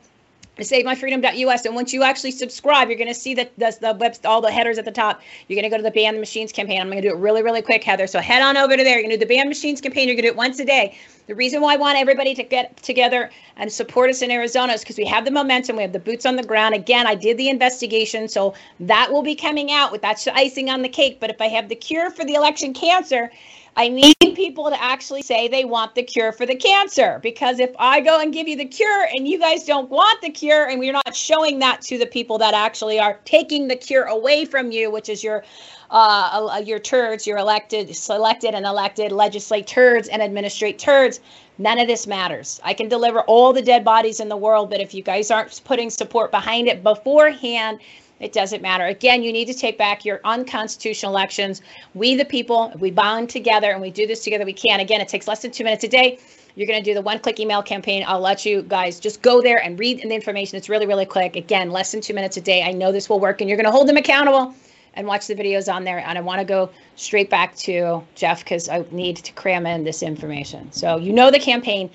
SaveMyFreedom.us. 0.58 1.66
And 1.66 1.76
once 1.76 1.94
you 1.94 2.04
actually 2.04 2.32
subscribe, 2.32 2.90
you're 2.90 2.98
going 2.98 3.08
to 3.08 3.14
see 3.14 3.34
that 3.36 3.58
the, 3.58 3.76
the 3.80 3.94
web, 3.94 4.16
all 4.26 4.42
the 4.42 4.52
headers 4.52 4.78
at 4.78 4.86
the 4.86 4.92
top. 4.92 5.22
You're 5.48 5.56
going 5.56 5.70
to 5.70 5.70
go 5.70 5.78
to 5.78 5.84
the 5.84 5.92
Ban 5.92 6.16
the 6.16 6.20
Machines 6.20 6.52
campaign. 6.52 6.82
I'm 6.82 6.90
going 6.90 7.02
to 7.02 7.08
do 7.08 7.16
it 7.16 7.20
really, 7.20 7.42
really 7.42 7.62
quick, 7.62 7.84
Heather. 7.84 8.06
So 8.06 8.20
head 8.20 8.42
on 8.42 8.58
over 8.58 8.76
to 8.76 8.84
there. 8.84 8.96
You're 8.96 9.04
going 9.04 9.12
to 9.12 9.18
do 9.18 9.26
the 9.26 9.34
Ban 9.34 9.48
Machines 9.48 9.80
campaign. 9.80 10.08
You're 10.08 10.16
going 10.16 10.24
to 10.24 10.30
do 10.30 10.34
it 10.34 10.38
once 10.38 10.60
a 10.60 10.66
day. 10.66 10.98
The 11.28 11.36
reason 11.36 11.62
why 11.62 11.76
I 11.76 11.78
want 11.78 11.98
everybody 11.98 12.36
to 12.36 12.44
get 12.44 12.76
together 12.84 13.32
and 13.56 13.72
support 13.72 14.10
us 14.10 14.22
in 14.22 14.30
Arizona 14.32 14.74
is 14.74 14.82
because 14.82 14.98
we 14.98 15.06
have 15.06 15.24
the 15.24 15.32
momentum. 15.32 15.78
We 15.78 15.84
have 15.84 15.94
the 15.94 16.00
boots 16.00 16.26
on 16.26 16.36
the 16.36 16.44
ground. 16.44 16.76
Again, 16.76 17.08
I 17.08 17.16
did 17.16 17.38
the 17.38 17.48
investigation. 17.48 18.28
So 18.28 18.54
that 18.82 19.12
will 19.12 19.24
be 19.24 19.36
coming 19.36 19.72
out 19.72 19.92
with 19.92 20.02
that's 20.02 20.28
icing 20.28 20.70
on 20.70 20.82
the 20.82 20.90
cake. 20.90 21.20
But 21.22 21.30
if 21.30 21.40
I 21.40 21.48
have 21.48 21.70
the 21.70 21.76
cure 21.76 22.12
for 22.12 22.26
the 22.26 22.34
election 22.34 22.74
cancer, 22.74 23.32
I 23.78 23.88
need 23.88 24.16
people 24.36 24.70
to 24.70 24.82
actually 24.82 25.22
say 25.22 25.48
they 25.48 25.64
want 25.64 25.96
the 25.96 26.04
cure 26.04 26.32
for 26.32 26.46
the 26.46 26.56
cancer 26.56 27.20
because 27.24 27.60
if 27.60 27.72
I 27.80 28.02
go 28.02 28.20
and 28.20 28.34
give 28.34 28.48
you 28.48 28.58
the 28.58 28.66
cure 28.66 29.08
and 29.16 29.28
you 29.28 29.40
guys 29.40 29.64
don't 29.64 29.90
want 29.90 30.22
the 30.22 30.30
cure 30.30 30.68
and 30.68 30.80
we're 30.80 30.92
not 30.92 31.16
showing 31.16 31.60
that 31.60 31.82
to 31.84 31.98
the 31.98 32.06
people 32.06 32.38
that 32.40 32.54
actually 32.54 33.00
are 33.00 33.20
taking 33.24 33.68
the 33.68 33.76
cure 33.76 34.06
away 34.06 34.46
from 34.46 34.72
you, 34.72 34.92
which 34.92 35.10
is 35.10 35.24
your 35.24 35.44
uh, 35.90 36.62
your 36.66 36.80
turds, 36.80 37.28
your 37.28 37.38
elected, 37.38 37.94
selected 37.96 38.56
and 38.56 38.66
elected 38.66 39.12
legislate 39.12 39.68
turds 39.68 40.08
and 40.08 40.22
administrate 40.22 40.80
turds. 40.80 41.20
None 41.58 41.80
of 41.80 41.88
this 41.88 42.08
matters. 42.08 42.60
I 42.64 42.74
can 42.74 42.88
deliver 42.88 43.22
all 43.22 43.52
the 43.54 43.62
dead 43.62 43.84
bodies 43.84 44.20
in 44.20 44.30
the 44.30 44.38
world, 44.38 44.70
but 44.70 44.80
if 44.80 44.94
you 44.94 45.04
guys 45.04 45.30
aren't 45.30 45.62
putting 45.66 45.90
support 45.90 46.32
behind 46.32 46.68
it 46.68 46.82
beforehand, 46.82 47.80
it 48.22 48.34
doesn't 48.34 48.62
matter. 48.62 48.86
Again, 48.86 49.24
you 49.24 49.34
need 49.34 49.46
to 49.46 49.54
take 49.54 49.78
back 49.78 50.06
your 50.06 50.22
unconstitutional 50.24 51.12
elections. 51.12 51.62
We, 51.96 52.16
the 52.16 52.24
people, 52.24 52.72
we 52.80 52.92
bond 52.92 53.30
together 53.30 53.72
and 53.72 53.82
we 53.82 53.90
do 53.90 54.06
this 54.06 54.24
together, 54.24 54.46
we 54.46 54.54
can. 54.54 54.80
Again, 54.80 55.02
it 55.02 55.10
takes 55.10 55.28
less 55.28 55.42
than 55.42 55.52
two 55.52 55.64
minutes 55.64 55.84
a 55.84 55.88
day. 55.88 56.20
You're 56.56 56.68
going 56.68 56.82
to 56.82 56.90
do 56.90 56.94
the 56.94 57.02
one 57.02 57.20
click 57.20 57.40
email 57.40 57.64
campaign. 57.64 58.04
I'll 58.08 58.20
let 58.20 58.46
you 58.46 58.62
guys 58.62 59.00
just 59.00 59.22
go 59.22 59.42
there 59.42 59.64
and 59.64 59.80
read 59.80 60.02
the 60.02 60.14
information. 60.14 60.58
It's 60.58 60.70
really, 60.70 60.86
really 60.86 61.06
quick. 61.06 61.36
Again, 61.36 61.72
less 61.72 61.92
than 61.92 62.02
two 62.02 62.14
minutes 62.14 62.38
a 62.38 62.42
day. 62.42 62.62
I 62.62 62.72
know 62.72 62.92
this 62.92 63.10
will 63.10 63.20
work 63.20 63.42
and 63.42 63.50
you're 63.50 63.58
going 63.58 63.66
to 63.66 63.72
hold 63.72 63.88
them 63.88 63.98
accountable 63.98 64.54
and 64.94 65.08
watch 65.08 65.28
the 65.28 65.36
videos 65.36 65.74
on 65.74 65.84
there. 65.84 66.00
And 66.00 66.18
I 66.18 66.22
want 66.22 66.40
to 66.40 66.46
go 66.46 66.70
straight 66.96 67.30
back 67.30 67.56
to 67.58 68.04
Jeff 68.16 68.44
because 68.44 68.70
I 68.70 68.86
need 68.92 69.18
to 69.18 69.34
cram 69.34 69.66
in 69.66 69.84
this 69.84 70.04
information. 70.04 70.72
So 70.72 70.98
you 70.98 71.14
know 71.14 71.32
the 71.32 71.40
campaign, 71.40 71.90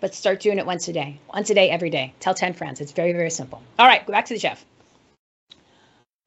but 0.00 0.14
start 0.14 0.40
doing 0.40 0.58
it 0.58 0.66
once 0.66 0.86
a 0.88 0.92
day, 0.92 1.18
once 1.32 1.48
a 1.50 1.54
day, 1.54 1.70
every 1.70 1.90
day. 1.90 2.12
Tell 2.20 2.34
10 2.34 2.52
friends. 2.52 2.80
It's 2.80 2.92
very, 2.92 3.12
very 3.12 3.30
simple. 3.30 3.62
All 3.78 3.86
right, 3.86 4.06
go 4.06 4.12
back 4.12 4.26
to 4.26 4.34
the 4.34 4.40
Jeff. 4.40 4.64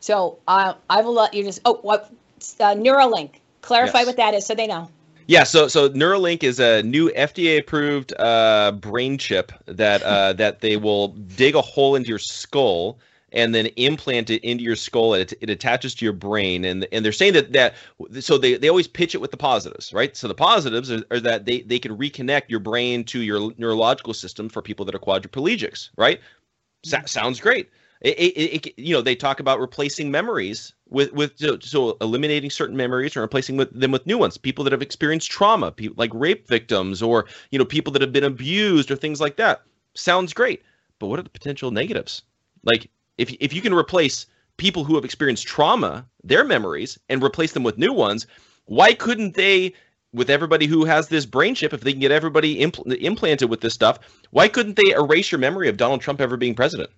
So 0.05 0.37
uh, 0.47 0.75
I 0.87 1.01
will 1.01 1.13
let 1.13 1.33
you 1.33 1.43
just. 1.43 1.61
Oh, 1.65 1.79
what 1.81 2.13
uh, 2.59 2.75
Neuralink? 2.75 3.39
Clarify 3.61 3.99
yes. 3.99 4.05
what 4.05 4.17
that 4.17 4.35
is, 4.35 4.45
so 4.45 4.53
they 4.53 4.67
know. 4.67 4.87
Yeah, 5.25 5.43
so 5.43 5.67
so 5.67 5.89
Neuralink 5.89 6.43
is 6.43 6.59
a 6.59 6.83
new 6.83 7.09
FDA-approved 7.09 8.13
uh, 8.19 8.73
brain 8.73 9.17
chip 9.17 9.51
that 9.65 10.03
uh, 10.03 10.33
that 10.41 10.61
they 10.61 10.77
will 10.77 11.07
dig 11.07 11.55
a 11.55 11.61
hole 11.61 11.95
into 11.95 12.09
your 12.09 12.19
skull 12.19 12.99
and 13.31 13.55
then 13.55 13.65
implant 13.77 14.29
it 14.29 14.43
into 14.43 14.63
your 14.63 14.75
skull 14.75 15.15
it, 15.15 15.33
it 15.41 15.49
attaches 15.49 15.95
to 15.95 16.05
your 16.05 16.13
brain 16.13 16.63
and 16.65 16.87
and 16.91 17.03
they're 17.03 17.11
saying 17.11 17.33
that 17.33 17.51
that 17.53 17.73
so 18.19 18.37
they, 18.37 18.55
they 18.57 18.69
always 18.69 18.87
pitch 18.87 19.15
it 19.15 19.17
with 19.17 19.31
the 19.31 19.37
positives 19.37 19.91
right 19.91 20.15
so 20.15 20.27
the 20.27 20.35
positives 20.35 20.91
are, 20.91 21.03
are 21.09 21.19
that 21.19 21.45
they 21.45 21.61
they 21.61 21.79
can 21.79 21.97
reconnect 21.97 22.43
your 22.47 22.59
brain 22.59 23.03
to 23.03 23.21
your 23.21 23.51
neurological 23.57 24.13
system 24.13 24.47
for 24.47 24.61
people 24.61 24.85
that 24.85 24.93
are 24.93 24.99
quadriplegics 24.99 25.89
right 25.97 26.21
mm-hmm. 26.85 27.05
sounds 27.07 27.41
great 27.41 27.69
it, 28.01 28.17
it, 28.19 28.67
it, 28.67 28.73
you 28.77 28.93
know 28.93 29.01
they 29.01 29.15
talk 29.15 29.39
about 29.39 29.59
replacing 29.59 30.11
memories 30.11 30.73
with 30.89 31.11
with 31.13 31.31
so, 31.37 31.57
so, 31.59 31.97
eliminating 32.01 32.49
certain 32.49 32.77
memories 32.77 33.15
and 33.15 33.21
replacing 33.21 33.57
with 33.57 33.71
them 33.79 33.91
with 33.91 34.05
new 34.05 34.17
ones 34.17 34.37
people 34.37 34.63
that 34.63 34.73
have 34.73 34.81
experienced 34.81 35.31
trauma 35.31 35.71
people 35.71 35.95
like 35.97 36.11
rape 36.13 36.47
victims 36.47 37.01
or 37.01 37.25
you 37.51 37.59
know 37.59 37.65
people 37.65 37.91
that 37.93 38.01
have 38.01 38.13
been 38.13 38.23
abused 38.23 38.91
or 38.91 38.95
things 38.95 39.21
like 39.21 39.37
that 39.37 39.61
sounds 39.93 40.33
great 40.33 40.61
but 40.99 41.07
what 41.07 41.19
are 41.19 41.23
the 41.23 41.29
potential 41.29 41.71
negatives 41.71 42.21
like 42.63 42.89
If 43.17 43.31
if 43.39 43.53
you 43.53 43.61
can 43.61 43.73
replace 43.73 44.25
people 44.57 44.83
who 44.83 44.95
have 44.95 45.05
experienced 45.05 45.47
trauma, 45.47 46.05
their 46.23 46.43
memories, 46.43 46.97
and 47.09 47.23
replace 47.23 47.53
them 47.53 47.63
with 47.63 47.77
new 47.77 47.93
ones, 47.93 48.25
why 48.65 48.93
couldn't 48.93 49.35
they? 49.35 49.73
With 50.13 50.29
everybody 50.29 50.65
who 50.65 50.85
has 50.85 51.09
this 51.09 51.25
brain 51.25 51.55
chip, 51.55 51.73
if 51.73 51.81
they 51.81 51.91
can 51.91 51.99
get 51.99 52.11
everybody 52.11 52.57
impl- 52.61 52.95
implanted 53.01 53.49
with 53.49 53.59
this 53.59 53.73
stuff, 53.73 53.99
why 54.31 54.47
couldn't 54.47 54.77
they 54.77 54.91
erase 54.91 55.29
your 55.29 55.39
memory 55.39 55.67
of 55.67 55.75
Donald 55.75 55.99
Trump 56.01 56.21
ever 56.21 56.37
being 56.37 56.55
president? 56.55 56.89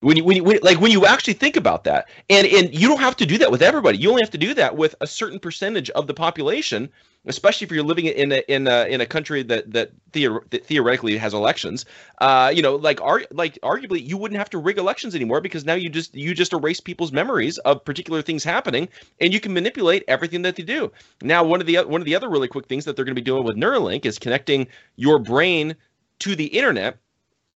When 0.00 0.16
you, 0.16 0.24
when 0.24 0.36
you 0.36 0.44
when, 0.44 0.58
like 0.62 0.80
when 0.80 0.90
you 0.90 1.06
actually 1.06 1.34
think 1.34 1.56
about 1.56 1.84
that 1.84 2.08
and 2.28 2.46
and 2.46 2.74
you 2.74 2.88
don't 2.88 3.00
have 3.00 3.16
to 3.16 3.26
do 3.26 3.38
that 3.38 3.50
with 3.50 3.62
everybody. 3.62 3.98
You 3.98 4.10
only 4.10 4.22
have 4.22 4.30
to 4.30 4.38
do 4.38 4.54
that 4.54 4.76
with 4.76 4.94
a 5.00 5.06
certain 5.06 5.38
percentage 5.38 5.90
of 5.90 6.06
the 6.06 6.14
population 6.14 6.90
especially 7.26 7.66
if 7.66 7.70
you're 7.70 7.84
living 7.84 8.06
in 8.06 8.32
a 8.32 8.42
in 8.48 8.66
a 8.66 8.86
in 8.86 9.00
a 9.00 9.06
country 9.06 9.42
that 9.42 9.70
that, 9.70 9.90
theor- 10.12 10.48
that 10.50 10.64
theoretically 10.64 11.16
has 11.16 11.34
elections. 11.34 11.84
Uh 12.18 12.50
you 12.54 12.62
know 12.62 12.76
like 12.76 13.00
are 13.00 13.22
like 13.30 13.58
arguably 13.62 14.06
you 14.06 14.16
wouldn't 14.16 14.38
have 14.38 14.50
to 14.50 14.58
rig 14.58 14.78
elections 14.78 15.14
anymore 15.14 15.40
because 15.40 15.64
now 15.64 15.74
you 15.74 15.88
just 15.88 16.14
you 16.14 16.34
just 16.34 16.52
erase 16.52 16.80
people's 16.80 17.12
memories 17.12 17.58
of 17.58 17.84
particular 17.84 18.22
things 18.22 18.44
happening 18.44 18.88
and 19.20 19.32
you 19.32 19.40
can 19.40 19.52
manipulate 19.52 20.04
everything 20.08 20.42
that 20.42 20.56
they 20.56 20.62
do. 20.62 20.90
Now 21.22 21.44
one 21.44 21.60
of 21.60 21.66
the 21.66 21.76
one 21.78 22.00
of 22.00 22.06
the 22.06 22.14
other 22.14 22.28
really 22.28 22.48
quick 22.48 22.66
things 22.66 22.84
that 22.84 22.96
they're 22.96 23.04
going 23.04 23.14
to 23.14 23.20
be 23.20 23.24
doing 23.24 23.44
with 23.44 23.56
neuralink 23.56 24.06
is 24.06 24.18
connecting 24.18 24.66
your 24.96 25.18
brain 25.18 25.76
to 26.20 26.34
the 26.34 26.46
internet 26.46 26.98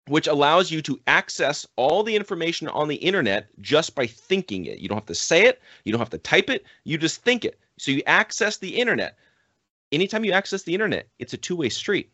which 0.08 0.28
allows 0.28 0.70
you 0.70 0.82
to 0.82 1.00
access 1.08 1.66
all 1.76 2.04
the 2.04 2.16
information 2.16 2.68
on 2.70 2.88
the 2.88 2.96
internet 2.96 3.48
just 3.62 3.96
by 3.96 4.06
thinking 4.06 4.66
it. 4.66 4.80
You 4.80 4.90
don't 4.90 4.98
have 4.98 5.06
to 5.06 5.16
say 5.16 5.46
it, 5.46 5.62
you 5.86 5.92
don't 5.92 6.00
have 6.00 6.10
to 6.10 6.18
type 6.18 6.50
it, 6.50 6.66
you 6.84 6.98
just 6.98 7.24
think 7.24 7.46
it. 7.46 7.60
So 7.78 7.92
you 7.92 8.04
access 8.06 8.58
the 8.58 8.76
internet. 8.76 9.18
Anytime 9.92 10.26
you 10.26 10.32
access 10.32 10.64
the 10.64 10.74
internet, 10.74 11.08
it's 11.20 11.34
a 11.34 11.38
two-way 11.38 11.70
street. 11.70 12.12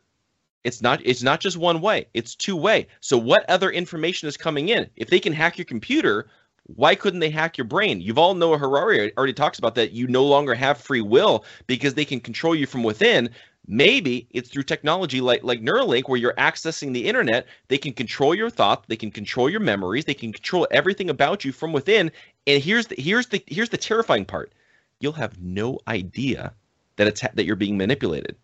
It's 0.64 0.82
not 0.82 1.02
it's 1.06 1.24
not 1.24 1.40
just 1.40 1.58
one 1.58 1.80
way, 1.82 2.08
it's 2.14 2.36
two-way. 2.36 2.88
So 3.00 3.18
what 3.18 3.50
other 3.50 3.72
information 3.72 4.28
is 4.28 4.38
coming 4.38 4.70
in? 4.70 4.90
If 4.98 5.10
they 5.10 5.20
can 5.20 5.34
hack 5.34 5.58
your 5.58 5.66
computer, 5.66 6.28
why 6.76 6.96
couldn't 6.96 7.22
they 7.22 7.30
hack 7.30 7.58
your 7.58 7.66
brain? 7.66 8.02
Yuval 8.02 8.38
Noah 8.38 8.58
Harari 8.58 9.16
already 9.18 9.34
talks 9.34 9.58
about 9.58 9.76
that 9.76 9.92
you 9.92 10.08
no 10.08 10.26
longer 10.26 10.54
have 10.54 10.78
free 10.78 11.02
will 11.02 11.46
because 11.66 11.94
they 11.94 12.06
can 12.06 12.20
control 12.20 12.54
you 12.54 12.68
from 12.68 12.84
within. 12.84 13.30
Maybe 13.72 14.28
it's 14.32 14.50
through 14.50 14.64
technology 14.64 15.22
like 15.22 15.44
like 15.44 15.62
Neuralink, 15.62 16.10
where 16.10 16.18
you're 16.18 16.34
accessing 16.34 16.92
the 16.92 17.06
internet. 17.06 17.46
They 17.68 17.78
can 17.78 17.94
control 17.94 18.34
your 18.34 18.50
thoughts, 18.50 18.86
they 18.88 18.96
can 18.96 19.12
control 19.12 19.48
your 19.48 19.60
memories, 19.60 20.06
they 20.06 20.16
can 20.16 20.34
control 20.34 20.68
everything 20.72 21.12
about 21.12 21.46
you 21.46 21.52
from 21.52 21.72
within. 21.72 22.12
And 22.48 22.64
here's 22.64 22.88
the 22.88 22.96
here's 23.00 23.28
the 23.28 23.44
here's 23.46 23.70
the 23.70 23.78
terrifying 23.78 24.26
part: 24.26 24.54
you'll 25.00 25.12
have 25.14 25.40
no 25.40 25.78
idea 25.88 26.52
that 26.96 27.06
it's 27.06 27.22
that 27.22 27.46
you're 27.46 27.56
being 27.56 27.78
manipulated. 27.78 28.36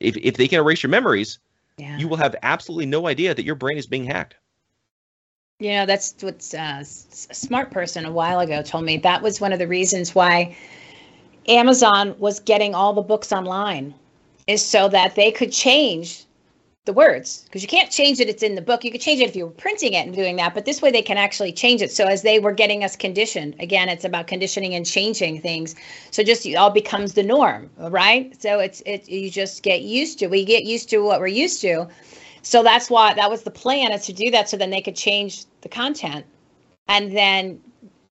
If 0.00 0.16
if 0.16 0.36
they 0.36 0.48
can 0.48 0.58
erase 0.58 0.82
your 0.82 0.90
memories, 0.90 1.38
Yeah. 1.78 1.96
you 1.96 2.08
will 2.08 2.16
have 2.16 2.34
absolutely 2.42 2.86
no 2.86 3.06
idea 3.06 3.34
that 3.34 3.44
your 3.44 3.54
brain 3.54 3.78
is 3.78 3.86
being 3.86 4.04
hacked. 4.04 4.34
You 5.60 5.74
know, 5.74 5.86
that's 5.86 6.20
what 6.20 6.52
uh, 6.58 6.80
a 6.80 6.84
smart 6.84 7.70
person 7.70 8.04
a 8.04 8.10
while 8.10 8.40
ago 8.40 8.62
told 8.62 8.84
me. 8.84 8.96
That 8.96 9.22
was 9.22 9.40
one 9.40 9.52
of 9.52 9.60
the 9.60 9.68
reasons 9.68 10.12
why 10.12 10.56
Amazon 11.46 12.16
was 12.18 12.40
getting 12.40 12.74
all 12.74 12.94
the 12.94 13.02
books 13.02 13.32
online, 13.32 13.94
is 14.46 14.64
so 14.64 14.88
that 14.88 15.14
they 15.14 15.30
could 15.30 15.52
change 15.52 16.24
the 16.84 16.92
words 16.92 17.44
because 17.44 17.62
you 17.62 17.68
can't 17.68 17.92
change 17.92 18.18
it. 18.18 18.28
It's 18.28 18.42
in 18.42 18.56
the 18.56 18.62
book. 18.62 18.82
You 18.84 18.90
could 18.90 19.00
change 19.00 19.20
it 19.20 19.28
if 19.28 19.36
you 19.36 19.46
were 19.46 19.52
printing 19.52 19.92
it 19.92 20.04
and 20.04 20.14
doing 20.14 20.34
that, 20.36 20.52
but 20.52 20.64
this 20.64 20.82
way 20.82 20.90
they 20.90 21.02
can 21.02 21.16
actually 21.16 21.52
change 21.52 21.80
it. 21.80 21.92
So 21.92 22.06
as 22.06 22.22
they 22.22 22.40
were 22.40 22.50
getting 22.50 22.82
us 22.82 22.96
conditioned, 22.96 23.54
again, 23.60 23.88
it's 23.88 24.04
about 24.04 24.26
conditioning 24.26 24.74
and 24.74 24.84
changing 24.84 25.40
things. 25.40 25.76
So 26.10 26.24
just 26.24 26.44
it 26.44 26.56
all 26.56 26.70
becomes 26.70 27.14
the 27.14 27.22
norm, 27.22 27.70
right? 27.78 28.40
So 28.42 28.58
it's 28.58 28.82
it 28.84 29.08
you 29.08 29.30
just 29.30 29.62
get 29.62 29.82
used 29.82 30.18
to. 30.18 30.26
We 30.26 30.44
get 30.44 30.64
used 30.64 30.90
to 30.90 30.98
what 31.04 31.20
we're 31.20 31.28
used 31.28 31.60
to. 31.60 31.86
So 32.42 32.64
that's 32.64 32.90
why 32.90 33.14
that 33.14 33.30
was 33.30 33.44
the 33.44 33.52
plan 33.52 33.92
is 33.92 34.04
to 34.06 34.12
do 34.12 34.28
that 34.32 34.48
so 34.48 34.56
then 34.56 34.70
they 34.70 34.80
could 34.80 34.96
change 34.96 35.44
the 35.60 35.68
content 35.68 36.26
and 36.88 37.16
then 37.16 37.60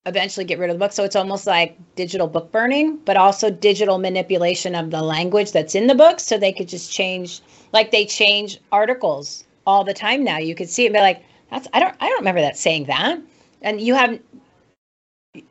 eventually 0.05 0.45
get 0.45 0.57
rid 0.59 0.69
of 0.69 0.75
the 0.75 0.79
book. 0.79 0.91
So 0.91 1.03
it's 1.03 1.15
almost 1.15 1.45
like 1.45 1.77
digital 1.95 2.27
book 2.27 2.51
burning, 2.51 2.97
but 3.05 3.17
also 3.17 3.51
digital 3.51 3.99
manipulation 3.99 4.75
of 4.75 4.91
the 4.91 5.01
language 5.01 5.51
that's 5.51 5.75
in 5.75 5.87
the 5.87 5.95
book. 5.95 6.19
So 6.19 6.37
they 6.37 6.51
could 6.51 6.67
just 6.67 6.91
change, 6.91 7.41
like 7.71 7.91
they 7.91 8.05
change 8.05 8.59
articles 8.71 9.45
all 9.67 9.83
the 9.83 9.93
time 9.93 10.23
now. 10.23 10.37
You 10.37 10.55
could 10.55 10.69
see 10.69 10.83
it 10.83 10.87
and 10.87 10.93
be 10.93 10.99
like, 10.99 11.23
that's 11.49 11.67
I 11.73 11.79
don't 11.79 11.95
I 11.99 12.07
don't 12.07 12.19
remember 12.19 12.41
that 12.41 12.57
saying 12.57 12.85
that. 12.85 13.19
And 13.61 13.81
you 13.81 13.93
have 13.93 14.19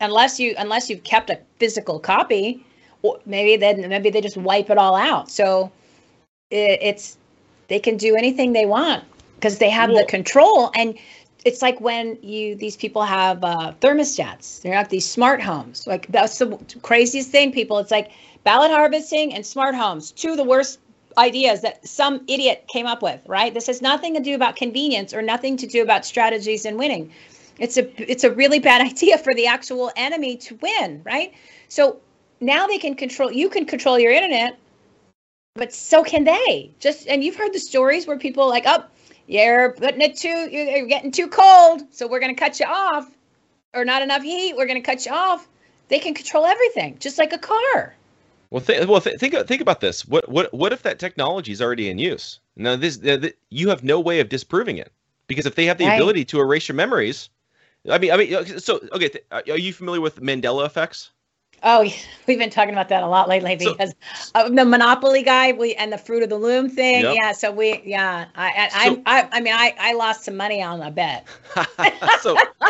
unless 0.00 0.40
you 0.40 0.54
unless 0.58 0.90
you've 0.90 1.04
kept 1.04 1.30
a 1.30 1.38
physical 1.58 2.00
copy, 2.00 2.64
maybe 3.26 3.56
then 3.56 3.88
maybe 3.88 4.10
they 4.10 4.20
just 4.20 4.36
wipe 4.36 4.70
it 4.70 4.78
all 4.78 4.96
out. 4.96 5.30
So 5.30 5.70
it, 6.50 6.78
it's 6.82 7.18
they 7.68 7.78
can 7.78 7.96
do 7.96 8.16
anything 8.16 8.52
they 8.52 8.66
want 8.66 9.04
because 9.36 9.58
they 9.58 9.70
have 9.70 9.90
the 9.90 10.04
control 10.06 10.70
and 10.74 10.98
it's 11.44 11.62
like 11.62 11.80
when 11.80 12.18
you 12.22 12.54
these 12.54 12.76
people 12.76 13.02
have 13.02 13.42
uh, 13.44 13.72
thermostats. 13.80 14.60
They're 14.60 14.74
not 14.74 14.90
these 14.90 15.08
smart 15.08 15.40
homes. 15.40 15.86
Like 15.86 16.06
that's 16.08 16.38
the 16.38 16.58
craziest 16.82 17.30
thing 17.30 17.52
people. 17.52 17.78
It's 17.78 17.90
like 17.90 18.10
ballot 18.44 18.70
harvesting 18.70 19.34
and 19.34 19.44
smart 19.44 19.74
homes 19.74 20.12
two 20.12 20.30
of 20.30 20.36
the 20.36 20.44
worst 20.44 20.80
ideas 21.18 21.60
that 21.60 21.86
some 21.86 22.22
idiot 22.28 22.64
came 22.72 22.86
up 22.86 23.02
with 23.02 23.20
right? 23.26 23.52
This 23.52 23.66
has 23.66 23.82
nothing 23.82 24.14
to 24.14 24.20
do 24.20 24.34
about 24.34 24.56
convenience 24.56 25.12
or 25.12 25.22
nothing 25.22 25.56
to 25.58 25.66
do 25.66 25.82
about 25.82 26.04
strategies 26.04 26.64
and 26.64 26.78
winning. 26.78 27.10
It's 27.58 27.76
a 27.76 28.10
it's 28.10 28.24
a 28.24 28.30
really 28.30 28.58
bad 28.70 28.80
idea 28.80 29.18
for 29.18 29.34
the 29.34 29.46
actual 29.46 29.90
enemy 29.96 30.36
to 30.38 30.56
win 30.56 31.02
right? 31.04 31.32
So 31.68 32.00
now 32.40 32.66
they 32.66 32.78
can 32.78 32.94
control 32.94 33.32
you 33.32 33.48
can 33.48 33.64
control 33.64 33.98
your 33.98 34.12
internet 34.12 34.58
but 35.54 35.72
so 35.74 36.04
can 36.04 36.24
they. 36.24 36.70
Just 36.78 37.08
and 37.08 37.24
you've 37.24 37.36
heard 37.36 37.52
the 37.52 37.58
stories 37.58 38.06
where 38.06 38.18
people 38.18 38.48
like 38.48 38.64
oh 38.66 38.84
you're 39.30 39.72
putting 39.72 40.00
it 40.02 40.16
too 40.16 40.48
you're 40.50 40.86
getting 40.86 41.10
too 41.12 41.28
cold 41.28 41.82
so 41.92 42.06
we're 42.08 42.20
going 42.20 42.34
to 42.34 42.40
cut 42.40 42.58
you 42.60 42.66
off 42.66 43.10
or 43.74 43.84
not 43.84 44.02
enough 44.02 44.22
heat 44.22 44.56
we're 44.56 44.66
going 44.66 44.82
to 44.82 44.86
cut 44.86 45.06
you 45.06 45.12
off 45.12 45.48
they 45.88 45.98
can 45.98 46.14
control 46.14 46.46
everything 46.46 46.98
just 46.98 47.18
like 47.18 47.32
a 47.32 47.38
car 47.38 47.94
Well, 48.50 48.60
th- 48.62 48.86
well, 48.86 49.00
th- 49.00 49.18
think 49.18 49.34
think 49.46 49.60
about 49.62 49.80
this. 49.80 50.06
What 50.06 50.28
what 50.28 50.52
what 50.52 50.72
if 50.72 50.82
that 50.82 50.98
technology 50.98 51.52
is 51.52 51.62
already 51.62 51.88
in 51.88 51.98
use? 51.98 52.40
Now, 52.56 52.76
this 52.76 52.98
th- 52.98 53.36
you 53.50 53.68
have 53.70 53.84
no 53.84 54.00
way 54.00 54.20
of 54.20 54.28
disproving 54.28 54.78
it 54.78 54.92
because 55.28 55.46
if 55.46 55.54
they 55.54 55.66
have 55.66 55.78
the 55.78 55.86
Right. 55.86 55.94
ability 55.94 56.24
to 56.26 56.40
erase 56.40 56.68
your 56.68 56.76
memories, 56.76 57.30
I 57.88 57.98
mean, 57.98 58.12
I 58.12 58.16
mean, 58.16 58.58
so 58.60 58.80
okay, 58.92 59.08
th- 59.08 59.24
are 59.32 59.58
you 59.58 59.72
familiar 59.72 60.00
with 60.00 60.20
Mandela 60.20 60.66
effects? 60.66 61.10
Oh 61.62 61.82
we've 62.26 62.38
been 62.38 62.50
talking 62.50 62.72
about 62.74 62.88
that 62.88 63.02
a 63.02 63.06
lot 63.06 63.28
lately 63.28 63.56
because 63.56 63.94
of 64.34 64.54
the 64.54 64.64
monopoly 64.64 65.22
guy 65.22 65.52
we 65.52 65.74
and 65.74 65.92
the 65.92 65.98
fruit 65.98 66.22
of 66.22 66.28
the 66.28 66.38
loom 66.38 66.68
thing 66.68 67.02
Yep. 67.02 67.16
yeah 67.20 67.32
so 67.32 67.50
we 67.50 67.82
yeah 67.84 68.26
i 68.34 68.70
I, 68.74 68.88
So- 68.88 69.02
I, 69.06 69.20
I 69.22 69.28
i 69.32 69.40
mean 69.40 69.54
i 69.54 69.74
i 69.78 69.92
lost 69.94 70.24
some 70.24 70.36
money 70.36 70.62
on 70.62 70.80
a 70.82 70.90
bet 70.90 71.26
so 72.20 72.36